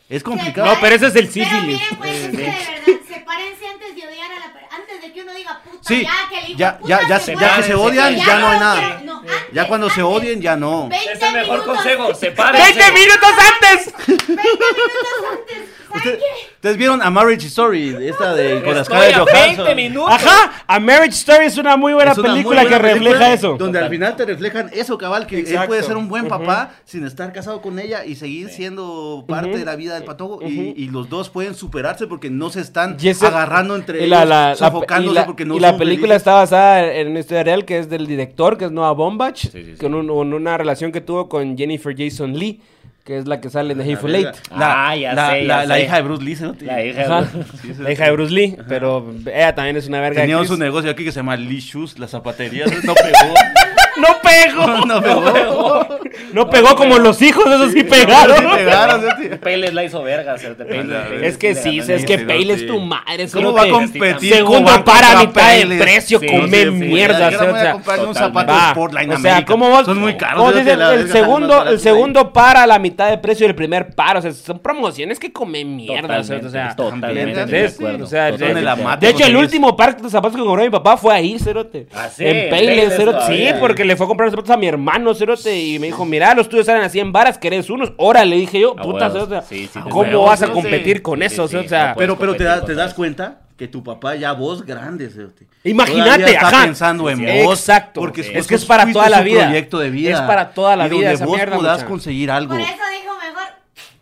Es 0.09 0.23
complicado. 0.23 0.67
No, 0.73 0.79
pero 0.81 0.95
ese 0.95 1.07
es 1.07 1.15
el 1.15 1.27
Pero 1.27 1.33
sífilis. 1.45 1.79
miren, 1.79 1.97
pues, 1.97 2.11
es 2.15 2.21
que 2.31 2.37
de 2.37 2.43
verdad, 2.43 3.03
sepárense 3.07 3.67
antes 3.67 3.95
de 3.95 4.07
odiar 4.07 4.31
a 4.31 4.39
la 4.39 4.45
antes 4.71 5.01
de 5.01 5.13
que 5.13 5.21
uno 5.21 5.33
diga 5.33 5.61
puta, 5.63 5.77
Sí, 5.87 6.03
ya, 6.03 6.29
que 6.29 6.37
el 6.39 6.49
hijo 6.49 6.57
ya- 6.59 6.77
puta 6.79 6.89
ya- 6.89 7.07
ya 7.07 7.19
se 7.19 7.35
ya 7.35 7.55
que 7.57 7.63
se 7.63 7.73
odian, 7.75 8.15
ya 8.17 8.39
no 8.39 8.47
hay 8.49 8.59
nada. 8.59 8.79
quiero- 8.81 8.99
no, 9.05 9.17
antes, 9.19 9.35
Ya 9.53 9.67
cuando 9.67 9.89
se 9.89 10.01
antes. 10.01 10.15
odien, 10.17 10.41
ya 10.41 10.55
no. 10.55 10.89
20 10.89 11.11
Es 11.13 11.21
el 11.21 11.33
mejor 11.33 11.59
minutos- 11.59 11.75
consejo. 11.75 12.15
Sepárense. 12.15 12.73
20 12.73 12.91
minutos 12.99 13.29
antes. 13.53 13.93
20 14.07 14.33
minutos 14.33 15.13
antes. 15.31 15.69
¿Saben 15.89 16.13
Usted-? 16.13 16.19
Ustedes 16.55 16.77
vieron 16.77 17.01
a 17.01 17.09
Marriage 17.09 17.47
Story, 17.47 17.95
esta 18.01 18.33
de 18.35 18.61
con 18.63 18.73
la 18.75 18.81
Estoy 18.81 18.97
Scarlett 18.97 19.15
a 19.15 19.19
Johansson. 19.19 19.65
20 19.65 19.75
minutos. 19.75 20.11
Ajá, 20.13 20.51
A 20.67 20.79
Marriage 20.79 21.15
Story 21.15 21.45
es 21.45 21.57
una 21.57 21.77
muy 21.77 21.93
buena 21.93 22.11
Es 22.11 22.17
una 22.17 22.29
muy 22.29 22.35
película 22.39 22.61
buena 22.63 22.77
que 22.77 22.81
refleja 22.83 23.03
película 23.05 23.33
eso. 23.33 23.55
Donde 23.57 23.79
al 23.79 23.89
final 23.89 24.15
te 24.15 24.25
reflejan 24.25 24.69
eso, 24.73 24.97
cabal, 24.97 25.25
que 25.25 25.35
él 25.35 25.41
Exacto. 25.41 25.67
puede 25.67 25.83
ser 25.83 25.95
un 25.97 26.09
buen 26.09 26.27
papá 26.27 26.71
sin 26.85 27.05
estar 27.05 27.31
casado 27.31 27.61
con 27.61 27.79
ella 27.79 28.03
y 28.05 28.15
seguir 28.15 28.49
siendo 28.49 29.23
parte 29.27 29.57
de 29.57 29.65
la 29.65 29.75
vida 29.75 29.93
del 29.95 30.03
patojo. 30.03 30.39
y, 30.45 30.89
los 30.89 31.07
dos 31.09 31.29
pueden 31.29 31.53
superarse 31.55 32.07
porque 32.07 32.29
no 32.29 32.49
se 32.49 32.61
están 32.61 32.97
Y 32.99 33.07
ese- 33.09 33.25
agarrando 33.27 33.75
entre 33.75 33.99
y 33.99 34.03
ellos, 34.05 34.09
la, 34.19 34.25
la- 34.25 34.49
la- 34.49 34.55
sofocándose 34.55 35.11
y 35.11 35.15
la- 35.15 35.25
porque 35.25 35.45
no 35.45 35.55
y 35.55 35.59
la 35.59 35.69
son 35.69 35.79
película 35.79 36.07
felices. 36.09 36.21
está 36.21 36.33
basada 36.33 36.93
en 36.93 37.07
una 37.09 37.19
historia 37.19 37.43
real 37.43 37.63
que 37.65 37.79
es 37.79 37.89
del 37.89 38.05
director, 38.07 38.57
que 38.57 38.65
es 38.65 38.71
Noah 38.71 38.93
Baumbach, 38.93 39.35
sí, 39.37 39.49
sí. 39.51 39.73
con, 39.79 39.93
un- 39.93 40.07
con 40.07 40.33
una 40.33 40.57
relación 40.57 40.91
que 40.91 41.01
tuvo 41.01 41.29
con 41.29 41.57
Jennifer 41.57 41.95
Jason 41.97 42.33
Lee, 42.37 42.59
que 43.09 43.17
es 43.17 43.25
la 43.27 43.41
que 43.41 43.49
sale 43.49 43.73
en 43.73 43.79
The 43.79 43.85
Hateful 43.91 44.13
Eight. 44.13 44.27
Ah, 44.51 44.95
ya 44.95 45.15
la, 45.15 45.31
sé, 45.31 45.47
ya 45.47 45.65
la- 45.65 45.79
hija 45.79 45.95
de 45.95 46.01
Bruce 46.03 46.23
Lee, 46.23 46.37
¿no? 46.41 46.55
La 46.61 46.85
hija 46.85 47.01
Ajá. 47.05 47.21
de- 47.23 47.43
Sí, 47.59 47.73
La 47.81 47.91
hija 47.91 48.05
de 48.05 48.11
Bruce 48.11 48.31
Lee, 48.31 48.55
pero 48.67 49.11
ella 49.25 49.55
también 49.55 49.77
es 49.77 49.87
una 49.87 49.99
verga. 49.99 50.21
Tenía 50.21 50.35
actriz. 50.35 50.51
su 50.51 50.57
negocio 50.57 50.91
aquí 50.91 51.03
que 51.05 51.11
se 51.11 51.15
llama 51.17 51.35
Lee 51.35 51.59
Shoes, 51.59 51.97
la 51.97 52.07
zapatería, 52.07 52.65
no 52.83 52.93
pegó. 52.93 53.33
¡No 54.07 54.07
pegó! 54.21 54.85
no 54.85 55.01
pegó. 55.01 55.87
No 56.33 56.49
pegó 56.49 56.75
como 56.75 56.97
los 56.99 57.21
hijos, 57.21 57.45
esos 57.47 57.71
sí 57.71 57.83
pegaron. 57.83 58.37
Sí 58.37 58.43
pegaron, 58.55 59.01
¿sí? 59.19 59.29
Payless 59.41 59.73
la 59.73 59.83
hizo 59.83 60.03
verga. 60.03 60.33
o 60.33 60.37
sea, 60.37 60.51
Payless- 60.51 60.67
Payless 61.07 61.23
Es 61.23 61.37
que 61.37 61.55
sí, 61.55 61.79
es 61.79 61.89
el- 61.89 62.05
que 62.05 62.13
es 62.15 62.67
tu 62.67 62.79
madre. 62.79 63.27
¿Cómo 63.31 63.53
va 63.53 63.63
a 63.63 63.69
competir? 63.69 64.33
Segundo 64.33 64.65
¿Cómo 64.65 64.77
va 64.79 64.83
para 64.83 65.19
mitad 65.19 65.51
de 65.51 65.57
Payless? 65.61 65.81
precio, 65.81 66.19
come 66.19 66.65
mierda. 66.71 67.27
O 67.27 67.31
no 67.31 67.37
sea, 67.39 67.51
voy 67.51 67.59
a 67.59 67.71
comprarle 67.73 68.05
un 68.05 68.13
totalmente. 68.13 68.19
zapato 68.19 68.53
Va. 68.53 68.69
Sportline 68.71 69.11
O 69.11 69.17
sea, 69.19 69.31
América. 69.33 69.51
¿cómo 69.51 69.69
vos? 69.69 69.85
Son 69.85 69.97
muy 69.99 70.17
caros. 70.17 70.55
el 70.55 71.09
segundo, 71.11 71.67
el 71.67 71.79
segundo 71.79 72.33
para 72.33 72.63
a 72.63 72.67
la 72.67 72.79
mitad 72.79 73.09
de 73.09 73.17
precio 73.17 73.47
del 73.47 73.55
primer 73.55 73.93
par. 73.95 74.17
O 74.17 74.21
sea, 74.21 74.31
son 74.31 74.59
promociones 74.59 75.19
que 75.19 75.31
comen 75.31 75.75
mierda. 75.75 76.19
o 76.19 76.23
sea, 76.23 76.39
o 76.43 76.49
sea, 76.49 76.75
Totalmente, 76.75 77.45
¿me 77.45 78.97
de 78.99 79.09
hecho, 79.09 79.25
el 79.25 79.35
último 79.35 79.75
par 79.75 79.97
de 79.99 80.09
zapatos 80.09 80.37
que 80.37 80.43
compró 80.43 80.63
mi 80.63 80.69
papá 80.69 80.97
fue 80.97 81.13
ahí, 81.13 81.37
Cerote. 81.39 81.87
Ah, 81.93 82.07
sí, 82.13 82.25
en 82.25 82.49
Payless, 82.49 82.75
Payless 82.77 82.95
Cerote. 82.95 83.25
Sí, 83.27 83.47
porque 83.59 83.85
le 83.89 83.97
fue 83.97 84.05
a 84.05 84.07
comprar 84.07 84.27
los 84.27 84.31
zapatos 84.33 84.51
a 84.51 84.57
mi 84.57 84.67
hermano, 84.67 85.13
Cerote. 85.13 85.59
Y 85.59 85.79
me 85.79 85.87
dijo, 85.87 86.05
mira, 86.05 86.33
los 86.33 86.47
tuyos 86.47 86.65
salen 86.65 86.83
así 86.83 86.99
en 86.99 87.11
varas, 87.11 87.37
¿querés 87.37 87.69
unos? 87.69 87.91
Órale, 87.97 88.37
dije 88.37 88.59
yo, 88.61 88.71
A 88.77 88.81
puta, 88.81 89.07
huevos. 89.09 89.27
Cerote. 89.29 89.47
Sí, 89.47 89.69
sí, 89.71 89.79
¿Cómo 89.89 90.23
vas 90.23 90.41
a 90.41 90.47
competir 90.51 91.01
con 91.01 91.19
Sí, 91.19 91.25
eso? 91.25 91.47
sí, 91.47 91.57
O 91.57 91.67
sea, 91.67 91.89
no 91.89 91.95
Pero, 91.97 92.17
pero 92.17 92.35
te, 92.35 92.43
da- 92.45 92.61
te 92.61 92.67
con 92.67 92.75
das 92.77 92.87
eso. 92.87 92.95
cuenta 92.95 93.39
que 93.57 93.67
tu 93.67 93.83
papá 93.83 94.15
ya 94.15 94.31
vos 94.31 94.65
grande, 94.65 95.09
cerote. 95.09 95.45
Imagínate, 95.65 96.31
está 96.31 96.47
ajá. 96.47 96.63
pensando 96.63 97.09
en 97.09 97.17
Sí, 97.17 97.25
vos. 97.43 97.59
exacto. 97.59 97.99
Porque 97.99 98.21
Es 98.21 98.47
que 98.47 98.55
es 98.55 98.63
para 98.63 98.89
toda 98.91 99.09
la 99.09 99.19
vida. 99.21 99.43
proyecto 99.45 99.79
de 99.79 99.89
vida. 99.89 100.13
Es 100.13 100.21
para 100.21 100.51
toda 100.51 100.77
la 100.77 100.85
Y 100.87 100.89
vida 100.91 100.99
donde 100.99 101.13
esa 101.15 101.25
vos 101.25 101.35
mierda, 101.35 101.55
podás 101.57 101.77
mucha. 101.79 101.87
conseguir 101.89 102.31
algo. 102.31 102.53
Por 102.53 102.61
eso 102.61 102.71
dijo 102.71 103.13
mejor. 103.19 103.49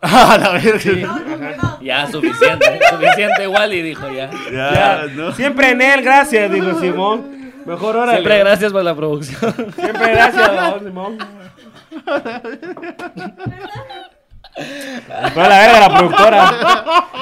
A 0.00 0.38
la 0.38 0.50
verga. 0.52 1.56
No. 1.60 1.80
Ya, 1.82 2.06
suficiente. 2.06 2.78
suficiente 2.88 3.42
igual 3.42 3.74
y 3.74 3.82
dijo 3.82 4.08
ya. 4.12 4.30
Ya, 4.52 5.06
no. 5.12 5.32
Siempre 5.32 5.70
en 5.70 5.82
él, 5.82 6.02
gracias, 6.02 6.52
dijo 6.52 6.78
Simón. 6.80 7.37
Mejor 7.68 7.96
órale. 7.96 8.12
Siempre 8.18 8.38
gracias 8.38 8.72
por 8.72 8.82
la 8.82 8.94
producción. 8.94 9.54
Siempre 9.74 10.12
gracias, 10.12 10.50
Simón. 10.84 11.18
Toda 15.34 15.48
la 15.48 15.58
verga 15.58 15.80
la 15.80 15.96
productora. 15.96 16.44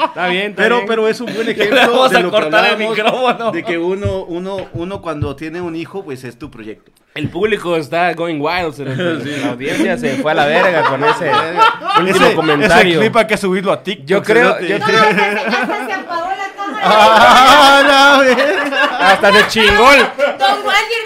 Está 0.07 0.27
bien, 0.29 0.51
está 0.51 0.63
Pero, 0.63 0.77
bien. 0.77 0.87
pero 0.89 1.09
es 1.09 1.21
un 1.21 1.33
buen 1.35 1.49
ejemplo 1.49 1.77
vamos 1.77 2.11
de 2.11 2.17
a 2.17 2.21
lo 2.21 2.31
que 2.31 2.37
cortar 2.41 2.65
el 2.65 2.71
hablábamos, 2.73 2.97
micrófono. 2.97 3.53
de 3.53 3.63
que 3.65 3.79
uno, 3.79 4.23
uno, 4.25 4.69
uno 4.73 5.03
cuando 5.03 5.37
tiene 5.37 5.61
un 5.61 5.77
hijo, 5.77 6.05
pues 6.05 6.25
es 6.25 6.39
tu 6.39 6.51
proyecto. 6.51 6.91
El 7.15 7.29
público 7.31 7.77
está 7.77 8.13
going 8.15 8.41
wild. 8.41 8.75
cerote. 8.75 9.39
La 9.39 9.51
audiencia 9.53 9.97
se 9.99 10.17
fue 10.17 10.33
a 10.33 10.35
la 10.35 10.45
verga 10.47 10.83
con 10.85 11.03
ese 11.05 11.31
último 12.01 12.27
Ese- 12.27 12.35
comentario. 12.37 12.93
Ese 12.93 13.01
clip 13.01 13.17
hay 13.17 13.27
que 13.27 13.37
subirlo 13.37 13.73
a 13.73 13.83
TikTok. 13.83 14.07
Yo 14.07 14.23
creo- 14.23 14.61
yo 14.61 14.79
creo- 14.81 15.01
hasta 15.01 15.87
se, 15.87 15.93
apagó 15.93 16.31
la 16.31 16.49
cámara. 16.57 16.83
Ah, 16.89 17.83
la. 17.87 19.09
Hasta 19.09 19.33
se 19.33 19.49
chingó. 19.49 19.93
el- 19.93 20.07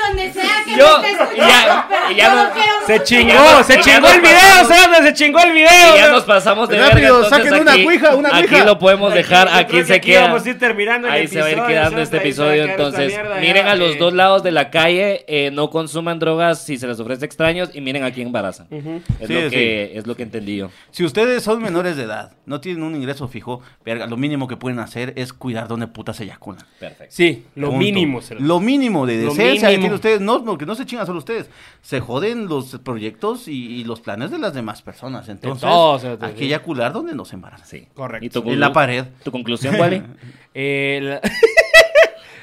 donde 0.07 0.33
sea 0.33 0.65
que 0.65 0.77
Yo, 0.77 1.03
ya, 1.37 1.89
ya 2.17 2.53
Se 2.87 3.03
chingó, 3.05 3.63
se 3.65 3.81
chingó 3.81 4.09
el 4.09 4.21
video, 4.21 4.39
pasamos. 4.69 5.10
Se 5.11 5.25
chingó 5.25 5.41
el 5.41 5.53
video. 5.53 5.69
Y 5.95 5.99
ya 5.99 6.07
¿no? 6.09 6.13
nos 6.15 6.25
pasamos 6.25 6.69
de 6.69 6.79
Rápido, 6.79 7.21
verga, 7.23 7.29
saquen 7.29 7.55
una 7.55 7.73
aquí- 7.73 7.85
cuija, 7.85 8.15
una 8.15 8.29
Aquí 8.37 8.49
cuija. 8.49 8.65
lo 8.65 8.79
podemos 8.79 9.13
dejar, 9.13 9.49
aquí 9.49 9.83
se 9.85 9.95
aquí 9.95 10.11
queda. 10.11 10.23
vamos 10.29 10.45
a 10.47 10.51
ir 10.51 10.59
terminando 10.59 11.09
el 11.09 11.13
Ahí 11.15 11.27
se 11.29 11.41
va 11.41 11.47
a 11.47 11.51
ir 11.51 11.63
quedando 11.67 12.01
este 12.01 12.17
episodio. 12.19 12.65
Entonces, 12.65 13.09
mierda 13.09 13.37
miren 13.41 13.65
ya, 13.67 13.73
a 13.73 13.77
los 13.77 13.95
eh. 13.95 13.99
dos 13.99 14.13
lados 14.13 14.43
de 14.43 14.51
la 14.53 14.71
calle, 14.71 15.25
eh, 15.27 15.51
no 15.53 15.71
consuman 15.71 16.19
drogas 16.19 16.63
si 16.65 16.77
se 16.79 16.87
les 16.87 17.01
ofrece 17.01 17.25
extraños 17.25 17.71
y 17.75 17.81
miren 17.81 18.05
a 18.05 18.13
quién 18.13 18.29
embarazan. 18.29 18.67
Es, 18.71 19.27
Sí, 19.29 19.35
lo 19.35 19.41
sí. 19.43 19.51
que, 19.51 19.93
es 19.99 20.07
lo 20.07 20.15
que 20.17 20.23
entendí 20.23 20.57
yo. 20.57 20.71
Si 20.91 21.05
ustedes 21.05 21.43
son 21.43 21.61
menores 21.63 21.97
de 21.97 22.05
edad, 22.05 22.33
no 22.47 22.61
tienen 22.61 22.83
un 22.83 22.95
ingreso 22.95 23.27
fijo, 23.29 23.63
verga, 23.85 24.07
lo 24.07 24.17
mínimo 24.17 24.47
que 24.49 24.57
pueden 24.57 24.79
hacer 24.79 25.13
es 25.17 25.33
cuidar 25.33 25.67
dónde 25.69 25.87
puta 25.89 26.13
se 26.15 26.25
eyaculan. 26.25 26.65
Perfecto. 26.79 27.07
Sí, 27.15 27.45
lo 27.57 27.69
Punto. 27.71 27.79
mínimo. 27.85 28.23
se 28.23 28.35
lo- 28.35 28.41
Lo 28.41 28.61
mínimo 28.61 29.07
de 29.07 29.17
decencia 29.19 29.69
que 29.71 29.77
tienen 29.79 29.95
ustedes, 29.95 30.21
no, 30.21 30.39
no, 30.41 30.57
que 30.59 30.67
no 30.67 30.75
se 30.75 30.85
chingan 30.87 31.07
solo 31.07 31.19
ustedes. 31.19 31.49
Se 31.83 32.01
joden 32.01 32.47
los 32.49 32.79
proyectos 32.85 33.49
y, 33.49 33.81
y 33.81 33.85
los 33.85 34.01
planes 34.01 34.31
de 34.31 34.39
las 34.39 34.53
demás 34.55 34.83
personas. 34.83 35.00
Entonces, 35.09 35.61
todos, 35.69 36.05
o 36.05 36.17
sea, 36.19 36.27
hay 36.29 36.35
que 36.35 36.45
eyacular 36.45 36.93
donde 36.93 37.15
no 37.15 37.25
se 37.25 37.35
embarazan. 37.37 37.67
Sí. 37.67 37.89
Correcto. 37.95 38.25
¿Y 38.27 38.29
tu, 38.31 38.51
En 38.51 38.61
la 38.61 38.73
pared. 38.73 39.05
¿Tu 39.23 39.31
conclusión, 39.31 39.75
Wally? 39.79 40.03
Eh, 40.55 40.99
la- 41.03 41.21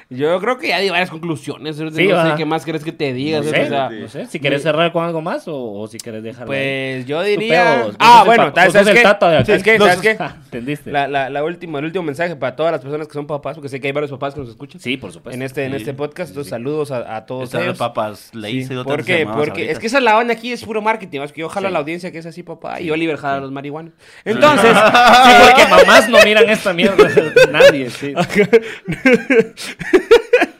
Yo 0.09 0.39
creo 0.39 0.57
que 0.57 0.69
ya 0.69 0.79
di 0.79 0.89
varias 0.89 1.09
conclusiones. 1.09 1.77
No 1.77 1.89
Sí, 1.91 2.07
sé 2.07 2.13
va. 2.13 2.35
qué 2.37 2.45
más 2.45 2.63
crees 2.63 2.83
que 2.83 2.93
te 2.93 3.11
diga. 3.11 3.39
No 3.41 3.45
o 3.47 3.49
sé, 3.49 3.67
sea, 3.67 3.89
no 3.89 4.07
sé. 4.07 4.25
Si 4.27 4.39
quieres 4.39 4.63
cerrar 4.63 4.93
con 4.93 5.03
algo 5.03 5.21
más 5.21 5.47
o, 5.49 5.55
o 5.73 5.87
si 5.87 5.97
quieres 5.97 6.23
dejarlo. 6.23 6.53
ahí. 6.53 6.59
Pues 6.95 7.05
yo 7.07 7.21
diría. 7.23 7.81
pedo, 7.83 7.95
ah, 7.99 8.23
bueno, 8.25 8.51
¿sabes 8.55 8.71
sos 8.73 8.87
el 8.87 9.03
tata 9.03 9.29
de 9.29 9.35
acá. 9.37 9.45
¿Sabes 9.45 9.63
qué? 10.01 10.17
¿Entendiste? 10.45 10.91
La, 10.91 11.07
la, 11.09 11.29
la 11.29 11.43
última, 11.43 11.79
el 11.79 11.85
último 11.85 12.03
mensaje 12.03 12.35
para 12.37 12.55
todas 12.55 12.71
las 12.71 12.79
personas 12.81 13.07
que 13.07 13.13
son 13.13 13.27
papás, 13.27 13.55
porque 13.55 13.67
sé 13.67 13.81
que 13.81 13.87
hay 13.87 13.93
varios 13.93 14.11
papás 14.11 14.33
que 14.33 14.39
nos 14.39 14.49
escuchan. 14.49 14.79
Sí, 14.79 14.95
por 14.95 15.11
supuesto. 15.11 15.35
En 15.35 15.41
este, 15.43 15.65
en 15.65 15.73
este 15.73 15.93
podcast, 15.93 16.29
sí, 16.29 16.31
entonces 16.31 16.47
sí. 16.47 16.51
saludos 16.51 16.91
a, 16.91 17.17
a 17.17 17.25
todos 17.25 17.53
ellos. 17.53 17.77
papas 17.77 18.33
ley 18.33 18.63
Sí, 18.63 18.73
porque, 18.85 19.27
porque 19.31 19.71
es 19.71 19.77
que 19.79 19.87
esa 19.87 19.99
la 19.99 20.13
banda 20.13 20.33
aquí 20.33 20.53
es 20.53 20.63
puro 20.63 20.81
marketing, 20.81 21.19
es 21.21 21.33
que 21.33 21.41
yo 21.41 21.49
jalo 21.49 21.67
Sí. 21.67 21.69
a 21.69 21.71
la 21.73 21.79
audiencia 21.79 22.11
que 22.13 22.19
es 22.19 22.25
así, 22.25 22.43
papá, 22.43 22.79
y 22.79 22.89
Oliver 22.91 23.17
jala 23.17 23.37
a 23.37 23.39
los 23.41 23.51
marihuanos. 23.51 23.93
Entonces, 24.23 24.71
Sí, 25.25 25.31
porque 25.47 25.67
mamás 25.69 26.07
no 26.07 26.17
miran 26.23 26.49
esta 26.49 26.71
mierda. 26.71 27.09
Nadie, 27.51 27.89
sí. 27.89 28.13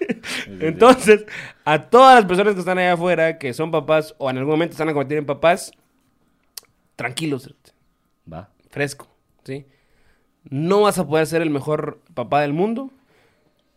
entonces, 0.60 1.26
a 1.66 1.84
todas 1.90 2.16
las 2.16 2.26
personas 2.26 2.54
que 2.54 2.60
están 2.62 2.78
allá 2.78 2.94
afuera, 2.94 3.38
que 3.38 3.54
son 3.54 3.72
papás 3.72 4.16
o 4.18 4.30
en 4.30 4.38
algún 4.38 4.52
momento 4.54 4.72
están 4.74 4.90
a 4.90 4.94
convertir 4.94 5.18
en 5.18 5.26
papás, 5.26 5.72
tranquilos, 6.96 7.54
Va. 8.32 8.50
fresco, 8.70 9.08
¿sí? 9.44 9.66
No 10.50 10.82
vas 10.82 10.98
a 10.98 11.06
poder 11.08 11.28
ser 11.28 11.42
el 11.42 11.50
mejor 11.50 12.00
papá 12.14 12.42
del 12.42 12.54
mundo. 12.54 12.90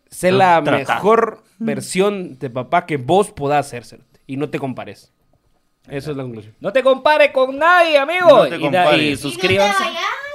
Sé 0.09 0.33
la 0.33 0.63
trata. 0.65 0.95
mejor 0.97 1.43
versión 1.59 2.39
de 2.39 2.51
papá 2.51 2.87
que 2.87 2.97
vos 2.97 3.31
podás 3.31 3.69
ser, 3.69 3.85
y 4.27 4.37
no 4.37 4.51
te 4.51 4.59
compares. 4.59 5.13
Esa 5.89 6.11
es 6.13 6.17
la 6.17 6.23
conclusión. 6.25 6.55
No 6.61 6.73
te 6.73 6.83
compare 6.83 7.33
con 7.33 7.57
nadie, 7.59 7.99
amigo. 7.99 8.29
No 8.29 8.43
te 8.49 8.57
y, 8.57 8.71
da- 8.71 8.85
compares. 8.85 9.01
y 9.03 9.17
suscríbanse. 9.17 9.83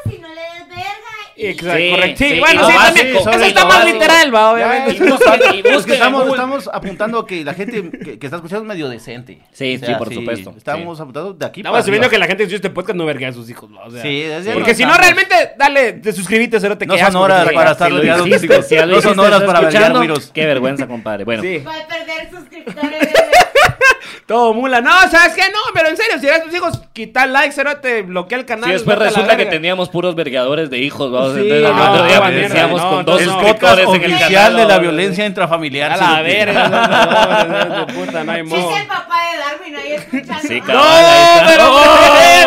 y 0.05 0.17
no 0.17 0.27
le 0.29 0.33
des 0.41 0.67
verga. 0.67 0.83
y- 1.23 1.24
Exacto, 1.37 1.77
Sí, 1.77 1.89
correcto. 1.91 2.17
Sí, 2.23 2.29
sí, 2.33 2.39
bueno, 2.39 2.61
y 2.61 2.65
sí, 2.71 2.77
también. 2.77 3.07
Eso 3.07 3.29
y 3.31 3.43
está 3.47 3.65
más 3.65 3.77
básico. 3.79 3.93
literal, 3.93 4.35
va, 4.35 4.51
obviamente. 4.53 4.91
Y 4.93 4.99
busquen- 4.99 5.55
y 5.55 5.57
Es 5.57 5.63
que 5.63 5.73
busquen 5.75 5.93
en 5.93 5.93
estamos, 5.93 6.27
estamos 6.27 6.69
apuntando 6.71 7.25
que 7.25 7.43
la 7.43 7.53
gente 7.53 7.89
que, 7.91 8.19
que 8.19 8.25
está 8.27 8.37
escuchando 8.37 8.63
es 8.63 8.67
medio 8.67 8.87
decente. 8.89 9.39
Sí, 9.51 9.77
sí, 9.77 9.91
por 9.97 10.13
supuesto. 10.13 10.53
Estamos 10.57 10.99
apuntando 10.99 11.33
de 11.33 11.45
aquí 11.45 11.59
Estamos 11.61 11.79
asumiendo 11.79 12.09
que 12.09 12.17
la 12.17 12.25
gente 12.27 12.37
que 12.39 12.43
escucha 12.43 12.55
este 12.55 12.69
podcast 12.69 12.97
no 12.97 13.05
verga 13.05 13.27
a 13.27 13.33
sus 13.33 13.49
hijos, 13.49 13.69
¿va? 13.73 13.85
O 13.85 13.91
sea, 13.91 14.01
Sí, 14.01 14.25
porque 14.53 14.73
si 14.75 14.85
no, 14.85 14.95
realmente, 14.97 15.35
dale, 15.57 15.93
te 15.93 16.13
suscribiste, 16.13 16.59
cerote, 16.59 16.85
No 16.85 16.93
que 16.95 17.01
son 17.01 17.15
horas 17.17 17.47
te 17.47 17.53
para 17.53 17.71
estar 17.71 17.91
ya 17.91 18.85
lo 18.85 18.95
No 18.95 19.01
son 19.01 19.19
horas 19.19 19.43
para 19.43 19.59
verguear 19.61 19.73
escuchando, 19.83 19.99
güiros. 19.99 20.31
Qué 20.33 20.45
vergüenza, 20.45 20.87
compadre. 20.87 21.23
Bueno, 21.25 21.41
Sí, 21.43 21.57
Va 21.59 21.75
a 21.75 21.87
perder 21.87 22.29
suscriptores. 22.29 23.09
Todo 24.25 24.53
mula. 24.53 24.81
No, 24.81 24.91
¿sabes 25.09 25.33
qué? 25.35 25.43
No, 25.51 25.59
pero 25.73 25.89
en 25.89 25.97
serio, 25.97 26.19
si 26.19 26.27
eres 26.27 26.43
tus 26.43 26.53
hijos, 26.53 26.79
quita 26.93 27.25
like, 27.25 27.51
cerote, 27.53 28.01
bloquea 28.03 28.37
el 28.39 28.45
canal. 28.45 28.65
Sí, 28.69 28.73
después 28.73 28.97
resulta 28.97 29.35
que 29.37 29.45
teníamos 29.45 29.89
puros 29.89 30.15
vergueadores 30.15 30.69
de 30.69 30.77
hijos, 30.79 31.11
vamos. 31.11 31.33
Sí, 31.35 31.41
Entonces, 31.41 31.61
no, 31.69 31.83
al 31.83 31.91
otro 31.93 32.05
día 32.05 32.39
iniciamos 32.41 32.81
no, 32.81 32.89
con 32.89 32.97
no, 33.05 33.11
dos 33.11 33.21
El 33.21 33.27
no. 33.27 33.33
podcast 33.41 33.79
suscriptores 33.79 33.87
en 33.95 34.03
el 34.03 34.13
oficial 34.13 34.43
canal. 34.43 34.57
de 34.57 34.65
la 34.73 34.79
violencia 34.79 35.25
intrafamiliar. 35.25 35.91
A 35.91 35.97
la 35.97 36.21
verga, 36.21 36.67
no, 36.69 37.87
puta, 37.87 38.21
hay 38.27 38.43
modo. 38.43 38.77
el 38.77 38.87
papá 38.87 39.15
de 39.31 39.37
Darwin 39.39 39.75
ahí 39.75 39.91
escuchando. 39.93 40.47
Sí, 40.47 40.61
No, 40.61 40.83
pero 41.47 41.75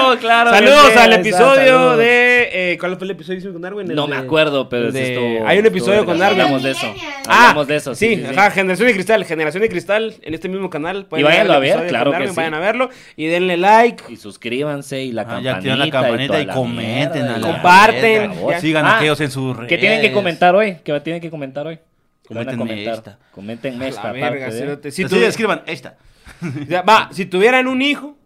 Oh, 0.00 0.16
claro. 0.18 0.50
Saludos 0.50 0.96
al 0.96 1.12
episodio 1.14 1.96
de. 1.96 2.37
Eh, 2.72 2.76
¿Cuál 2.78 2.96
fue 2.96 3.04
el 3.04 3.10
episodio 3.12 3.34
que 3.36 3.38
hicimos 3.38 3.52
con 3.54 3.62
Darwin? 3.62 3.88
El 3.90 3.96
No 3.96 4.06
de- 4.06 4.10
me 4.14 4.16
acuerdo, 4.16 4.68
pero 4.68 4.90
de- 4.90 5.12
esto. 5.36 5.46
Hay 5.48 5.58
un 5.58 5.66
episodio 5.66 6.04
con 6.04 6.18
Darwin. 6.18 6.40
Hablamos 6.40 6.62
de 6.62 6.70
eso. 6.72 6.94
Ah, 7.28 7.42
Hablamos 7.50 7.66
de 7.68 7.76
eso. 7.76 7.94
Sí, 7.94 8.08
Sí, 8.08 8.16
sí, 8.16 8.22
sí. 8.28 8.34
ajá, 8.36 8.50
Generación 8.50 8.88
de 8.88 8.94
Cristal, 8.94 9.24
Generación 9.24 9.62
de 9.62 9.68
Cristal, 9.68 10.14
en 10.22 10.34
este 10.34 10.48
mismo 10.48 10.70
canal. 10.70 11.06
pueden 11.06 11.24
Y 11.24 11.28
váyanlo 11.28 11.52
el 11.52 11.56
a 11.56 11.60
ver, 11.60 11.88
claro 11.88 12.12
que 12.12 12.28
sí. 12.28 12.34
Vayan 12.36 12.54
a 12.54 12.58
verlo 12.60 12.90
y 13.16 13.26
denle 13.26 13.56
like. 13.56 14.04
Y 14.08 14.16
suscríbanse 14.16 15.02
y 15.02 15.12
la 15.12 15.22
Ah, 15.22 15.24
campanita. 15.24 15.50
ya 15.50 15.56
activan 15.56 15.78
la 15.78 15.90
campanita 15.90 16.40
y 16.40 16.46
comenten. 16.46 17.22
a 17.26 17.38
la 17.38 17.46
Comparten. 17.46 18.32
Sigan 18.60 18.86
Ah, 18.86 18.92
a 18.92 18.96
aquellos 18.96 19.20
en 19.20 19.30
sus 19.30 19.56
redes. 19.56 19.68
¿Qué 19.68 19.78
tienen 19.78 20.00
que 20.00 20.12
comentar 20.12 20.54
hoy? 20.54 20.76
¿Qué 20.84 20.98
tienen 21.00 21.20
que 21.22 21.30
comentar 21.30 21.66
hoy? 21.66 21.78
¿Qué 22.26 22.34
van 22.34 22.48
a 22.48 22.50
Coméntenme 22.56 22.84
esta. 22.92 23.18
Coméntenme 23.32 23.84
A 23.84 23.88
esta 23.88 24.12
verga, 24.12 24.48
parte. 24.48 24.90
Si 24.90 25.04
tu- 25.06 25.16
escriban 25.16 25.62
esta. 25.66 25.96
Va, 26.88 27.08
si 27.12 27.24
tuvieran 27.26 27.66
un 27.68 27.80
hijo 27.80 28.16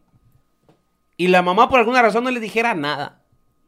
y 1.17 1.29
la 1.29 1.43
mamá 1.43 1.69
por 1.69 1.79
alguna 1.79 2.03
razón 2.03 2.25
no 2.25 2.31
les 2.31 2.43
dijera 2.43 2.75
nada, 2.75 3.21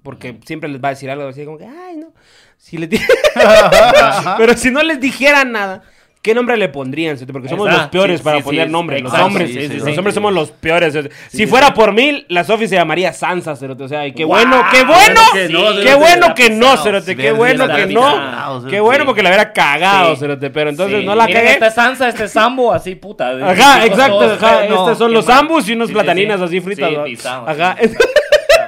porque 0.05 0.37
siempre 0.45 0.69
les 0.69 0.81
va 0.85 0.89
a 0.89 0.91
decir 0.91 1.11
algo 1.11 1.27
así 1.27 1.45
como 1.47 1.57
que, 1.57 1.65
ay, 1.65 1.97
no. 1.97 2.13
Si 2.59 2.77
les 2.77 2.91
Pero 4.39 4.55
si 4.55 4.71
no 4.71 4.83
les 4.83 5.01
dijera 5.01 5.45
nada, 5.45 5.83
¿qué 6.21 6.35
nombre 6.35 6.59
le 6.59 6.69
pondrían? 6.69 7.17
Porque 7.33 7.49
somos 7.49 7.71
los 7.71 7.89
peores 7.89 8.21
Sí, 8.21 8.25
para 8.25 8.37
sí, 8.37 8.43
poner 8.43 8.67
sí, 8.67 8.73
nombres. 8.73 9.03
Los 9.03 9.15
hombres, 9.15 9.49
sí, 9.51 9.67
sí, 9.67 9.77
los 9.79 9.85
sí. 9.85 9.99
hombres 9.99 10.15
somos 10.15 10.35
los 10.35 10.51
peores. 10.51 10.95
si 11.31 11.39
sí, 11.39 11.47
fuera 11.47 11.69
sí. 11.69 11.73
por 11.73 11.95
mí, 11.95 12.27
la 12.29 12.45
Sofi 12.45 12.69
se 12.69 12.75
llamaría 12.75 13.15
Sansa, 13.15 13.57
cerote. 13.57 13.85
O 13.85 13.89
sea, 13.89 14.07
y 14.07 14.13
qué 14.13 14.27
bueno, 14.27 14.63
qué 14.71 14.85
bueno, 14.85 15.21
que 15.33 15.49
no, 15.49 15.61
qué 15.73 15.75
cerote, 15.75 15.95
bueno 15.95 16.35
que 16.35 16.51
no, 16.51 16.77
cerote. 16.77 17.17
Qué 17.17 17.33
bueno 17.33 17.67
que 17.67 17.87
no. 17.87 18.67
Qué 18.69 18.81
bueno 18.81 19.07
porque 19.07 19.23
la 19.23 19.31
hubiera 19.31 19.55
cagado, 19.55 20.17
cerote. 20.17 20.51
Pero 20.51 20.69
entonces 20.69 21.03
no 21.03 21.15
la 21.15 21.27
cagué. 21.27 21.53
Esta 21.53 21.69
es 21.69 21.75
Sansa, 21.75 22.09
este 22.11 22.25
es 22.25 22.31
Sambo, 22.33 22.75
así 22.75 22.95
puta. 22.95 23.31
Ajá, 23.31 23.87
exacto, 23.87 24.21
ajá. 24.21 24.67
Estos 24.67 24.99
son 24.99 25.15
los 25.15 25.27
mal. 25.27 25.39
ambos 25.39 25.67
y 25.67 25.73
unos 25.73 25.91
plataninas 25.91 26.41
sí. 26.41 26.45
así 26.45 26.61
fritas. 26.61 26.93
Ajá. 27.27 27.77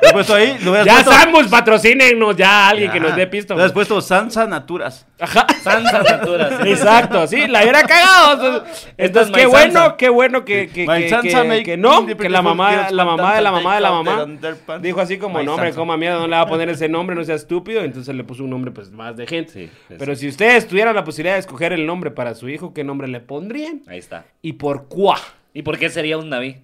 Lo 0.02 0.08
he 0.08 0.12
puesto 0.12 0.34
ahí. 0.34 0.56
Lo 0.62 0.84
ya 0.84 0.94
puesto- 0.94 1.12
Sambus, 1.12 1.46
patrocínenos 1.48 2.36
ya 2.36 2.68
alguien 2.68 2.90
que 2.90 3.00
nos 3.00 3.14
dé 3.16 3.26
pisto. 3.26 3.54
Le 3.56 3.62
has 3.64 3.72
puesto 3.72 4.00
Sansa 4.00 4.46
Naturas. 4.46 5.06
Ajá. 5.18 5.46
Sansa 5.62 6.02
Naturas. 6.02 6.54
sí. 6.62 6.68
Exacto, 6.70 7.26
sí, 7.26 7.46
la 7.46 7.62
hubiera 7.62 7.82
cagado. 7.84 8.64
Entonces, 8.96 9.32
qué 9.34 9.42
Sansa. 9.42 9.48
bueno, 9.48 9.96
qué 9.96 10.08
bueno 10.08 10.44
que, 10.44 10.68
que, 10.68 10.84
que, 10.86 11.62
que- 11.64 11.76
no, 11.76 12.06
que 12.06 12.28
la 12.28 12.42
mamá, 12.42 12.90
la 12.90 13.04
mamá 13.04 13.34
de 13.36 13.40
la 13.42 13.52
mamá 13.52 13.74
de 13.76 13.80
la 13.80 13.90
mamá 13.90 14.26
dijo 14.80 15.00
así 15.00 15.18
como, 15.18 15.42
no, 15.42 15.54
hombre, 15.54 15.72
coma 15.72 15.96
mierda, 15.96 16.18
no 16.18 16.26
le 16.26 16.36
va 16.36 16.42
a 16.42 16.46
poner 16.46 16.68
ese 16.68 16.88
nombre, 16.88 17.16
no 17.16 17.24
sea 17.24 17.34
estúpido, 17.36 17.80
entonces 17.82 18.14
le 18.14 18.24
puso 18.24 18.44
un 18.44 18.50
nombre 18.50 18.70
pues 18.70 18.90
más 18.90 19.16
de 19.16 19.26
gente. 19.26 19.52
Sí, 19.52 19.70
Pero 19.98 20.14
si 20.16 20.28
ustedes 20.28 20.66
tuvieran 20.68 20.94
la 20.94 21.04
posibilidad 21.04 21.34
de 21.34 21.40
escoger 21.40 21.72
el 21.72 21.86
nombre 21.86 22.10
para 22.10 22.34
su 22.34 22.48
hijo, 22.48 22.74
¿qué 22.74 22.84
nombre 22.84 23.08
le 23.08 23.20
pondrían? 23.20 23.82
Ahí 23.86 23.98
está. 23.98 24.24
¿Y 24.42 24.54
por 24.54 24.88
cuá? 24.88 25.18
¿Y 25.54 25.62
por 25.62 25.78
qué 25.78 25.88
sería 25.88 26.18
un 26.18 26.28
Naví? 26.28 26.58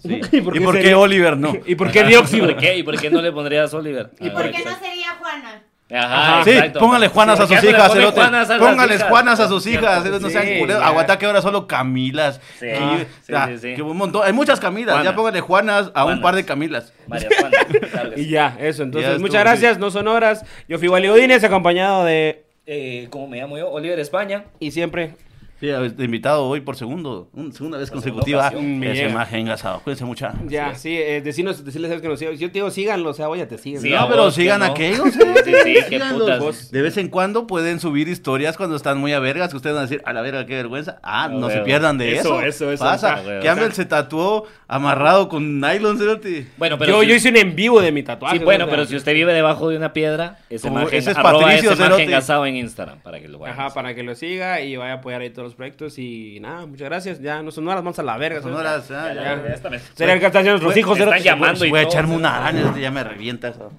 Sí. 0.00 0.20
¿Y 0.32 0.36
¿Y 0.38 0.40
por 0.60 0.80
qué 0.80 0.94
Oliver 0.94 1.36
no? 1.36 1.54
¿Y 1.66 1.74
por 1.74 1.90
qué 1.90 2.00
Ajá. 2.00 2.08
dióxido? 2.08 2.46
¿Por 2.46 2.56
qué? 2.56 2.76
¿Y 2.78 2.82
por 2.82 2.98
qué 3.00 3.10
no 3.10 3.20
le 3.22 3.32
pondrías 3.32 3.72
Oliver? 3.74 4.10
¿Y 4.20 4.30
por 4.30 4.42
ver, 4.44 4.52
qué 4.52 4.64
no 4.64 4.70
sería 4.78 5.10
Juana? 5.20 5.62
Ajá, 5.92 6.42
Sí, 6.44 6.50
exacto. 6.50 6.80
póngale 6.80 7.08
Juanas 7.08 7.38
a 7.40 7.46
¿Por 7.46 7.56
sus 7.58 7.68
hijas, 7.68 7.92
cerote. 7.92 8.20
Póngales? 8.58 9.02
Juanas 9.04 9.38
a 9.38 9.46
sus 9.48 9.66
hijas, 9.66 10.02
cerote, 10.02 10.22
no 10.22 10.30
sean 10.30 10.46
Sí, 10.46 10.58
culeros. 10.58 10.82
Aguanta 10.82 11.18
que 11.18 11.26
ahora 11.26 11.42
solo 11.42 11.66
Camilas. 11.66 12.40
Sí, 12.58 12.66
Que- 12.66 12.74
ah, 12.80 12.98
sí, 13.22 13.32
ah, 13.36 13.48
sí, 13.52 13.58
sí. 13.58 13.74
que 13.74 13.82
un 13.82 13.96
montón. 13.96 14.22
Hay 14.26 14.32
muchas 14.32 14.58
Camilas. 14.60 14.94
Juana. 14.94 15.10
Ya 15.10 15.14
póngale 15.14 15.40
Juanas 15.40 15.92
a 15.94 16.04
un 16.06 16.20
par 16.22 16.34
de 16.36 16.44
Camilas. 16.44 16.92
María 17.06 17.28
Juana. 17.38 17.56
claro 17.92 18.10
Y 18.16 18.24
sí. 18.24 18.30
ya, 18.30 18.56
eso. 18.58 18.82
Entonces, 18.82 19.12
Ya 19.12 19.18
muchas 19.18 19.40
gracias. 19.42 19.78
No 19.78 19.90
son 19.90 20.08
horas. 20.08 20.44
Yo 20.68 20.78
fui 20.78 20.88
Wally 20.88 21.08
Godínez, 21.08 21.44
acompañado 21.44 22.04
de. 22.04 22.44
Eh, 22.66 23.06
¿Cómo 23.10 23.28
me 23.28 23.36
llamo 23.36 23.58
yo? 23.58 23.68
Oliver 23.70 24.00
España. 24.00 24.44
Y 24.58 24.70
siempre. 24.70 25.14
Sí, 25.60 25.68
de 25.68 26.04
invitado 26.04 26.44
hoy 26.46 26.60
por 26.60 26.76
segundo, 26.76 27.30
un- 27.32 27.52
segunda 27.52 27.78
vez 27.78 27.88
Por 27.90 28.02
consecutiva. 28.02 28.50
llega. 28.50 29.08
maje 29.14 29.38
engasado. 29.38 29.80
Cuídense 29.80 30.04
mucho. 30.04 30.28
Ya, 30.46 30.74
sí, 30.74 30.96
eh, 30.98 31.20
decinos, 31.22 31.64
decirles 31.64 31.90
a 31.90 31.94
los 31.94 32.02
que 32.02 32.08
nos 32.08 32.18
sigan. 32.18 32.34
Si 32.34 32.40
yo 32.42 32.48
te 32.48 32.54
digo, 32.54 32.70
síganlo, 32.70 33.10
o 33.10 33.14
sea, 33.14 33.28
oye, 33.28 33.46
te 33.46 33.56
siguen. 33.56 33.80
Sí, 33.80 33.90
¿no? 33.90 34.08
pero 34.08 34.24
vos, 34.24 34.34
que 34.34 34.42
sigan 34.42 34.58
no. 34.60 34.66
a 34.66 34.68
aquellos. 34.68 35.14
Sí, 35.14 35.20
sí, 35.44 35.52
sí, 35.64 35.76
qué 35.88 36.00
putas. 36.12 36.70
De 36.70 36.82
vez 36.82 36.96
en 36.96 37.08
cuando 37.08 37.46
pueden 37.46 37.80
subir 37.80 38.08
historias 38.08 38.56
cuando 38.56 38.76
están 38.76 38.98
muy 38.98 39.12
a 39.12 39.20
vergas, 39.20 39.50
que 39.50 39.56
ustedes 39.56 39.74
van 39.74 39.84
a 39.84 39.86
decir, 39.86 40.02
a 40.04 40.12
la 40.12 40.22
verga, 40.22 40.44
qué 40.44 40.54
vergüenza. 40.54 40.98
Ah, 41.02 41.28
no 41.28 41.48
se 41.48 41.60
pierdan 41.60 41.98
de 41.98 42.16
Eso, 42.16 42.40
eso. 42.40 42.42
eso, 42.42 42.72
eso. 42.72 42.84
Pasa. 42.84 43.14
A 43.14 43.22
huevo. 43.22 43.42
Campbell 43.42 43.72
se 43.72 43.84
tatuó 43.84 44.46
amarrado 44.68 45.28
con 45.28 45.60
nylon, 45.60 45.98
cerote. 45.98 46.46
Bueno, 46.56 46.78
pero 46.78 46.92
yo, 46.96 47.00
si- 47.02 47.08
yo 47.08 47.14
hice 47.14 47.28
un 47.30 47.36
en 47.36 47.54
vivo 47.56 47.80
de 47.80 47.92
mi 47.92 48.02
tatuaje. 48.02 48.38
Sí, 48.38 48.44
bueno, 48.44 48.66
pero 48.68 48.84
si 48.86 48.96
usted 48.96 49.14
vive 49.14 49.32
debajo 49.32 49.68
de 49.70 49.76
una 49.76 49.92
piedra, 49.92 50.38
ese 50.50 50.66
Como- 50.68 50.80
imagen, 50.80 50.98
ese 50.98 51.10
es 51.12 51.16
Patricio 51.16 51.72
ese 51.72 51.86
imagen 51.86 52.10
gasado 52.10 52.44
en 52.46 52.56
Instagram 52.56 52.98
para 53.00 53.20
que 53.20 53.28
lo 53.28 53.38
vayan. 53.38 53.58
a 53.58 53.66
Ajá, 53.66 53.74
para 53.74 53.94
que 53.94 54.02
lo 54.02 54.14
siga 54.14 54.60
y 54.60 54.76
vaya 54.76 54.92
a 54.94 54.96
apoyar 54.96 55.20
ahí 55.20 55.30
todos 55.30 55.53
los 55.54 55.56
proyectos. 55.56 55.98
Y 55.98 56.38
nada, 56.40 56.66
muchas 56.66 56.88
gracias. 56.88 57.20
Ya 57.20 57.42
no 57.42 57.50
son 57.50 57.66
horas, 57.68 57.82
vamos 57.82 57.98
a 57.98 58.02
la 58.02 58.16
verga. 58.18 58.42
Sonoras, 58.42 58.88
Ya, 58.88 59.14
ya. 59.14 59.22
ya, 59.42 59.60
ya 59.70 59.78
Sería 59.94 60.14
el 60.14 60.20
que 60.20 60.26
están 60.26 60.44
nuestros 60.44 60.76
hijos. 60.76 60.98
están 60.98 61.20
llamando 61.20 61.64
y 61.64 61.70
Voy 61.70 61.80
a 61.80 61.82
echarme 61.82 62.16
una 62.16 62.36
araña, 62.36 62.76
ya 62.78 62.90
me 62.90 63.04
revienta 63.04 63.48
eso. 63.48 63.72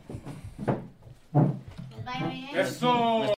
Bien. 2.53 2.65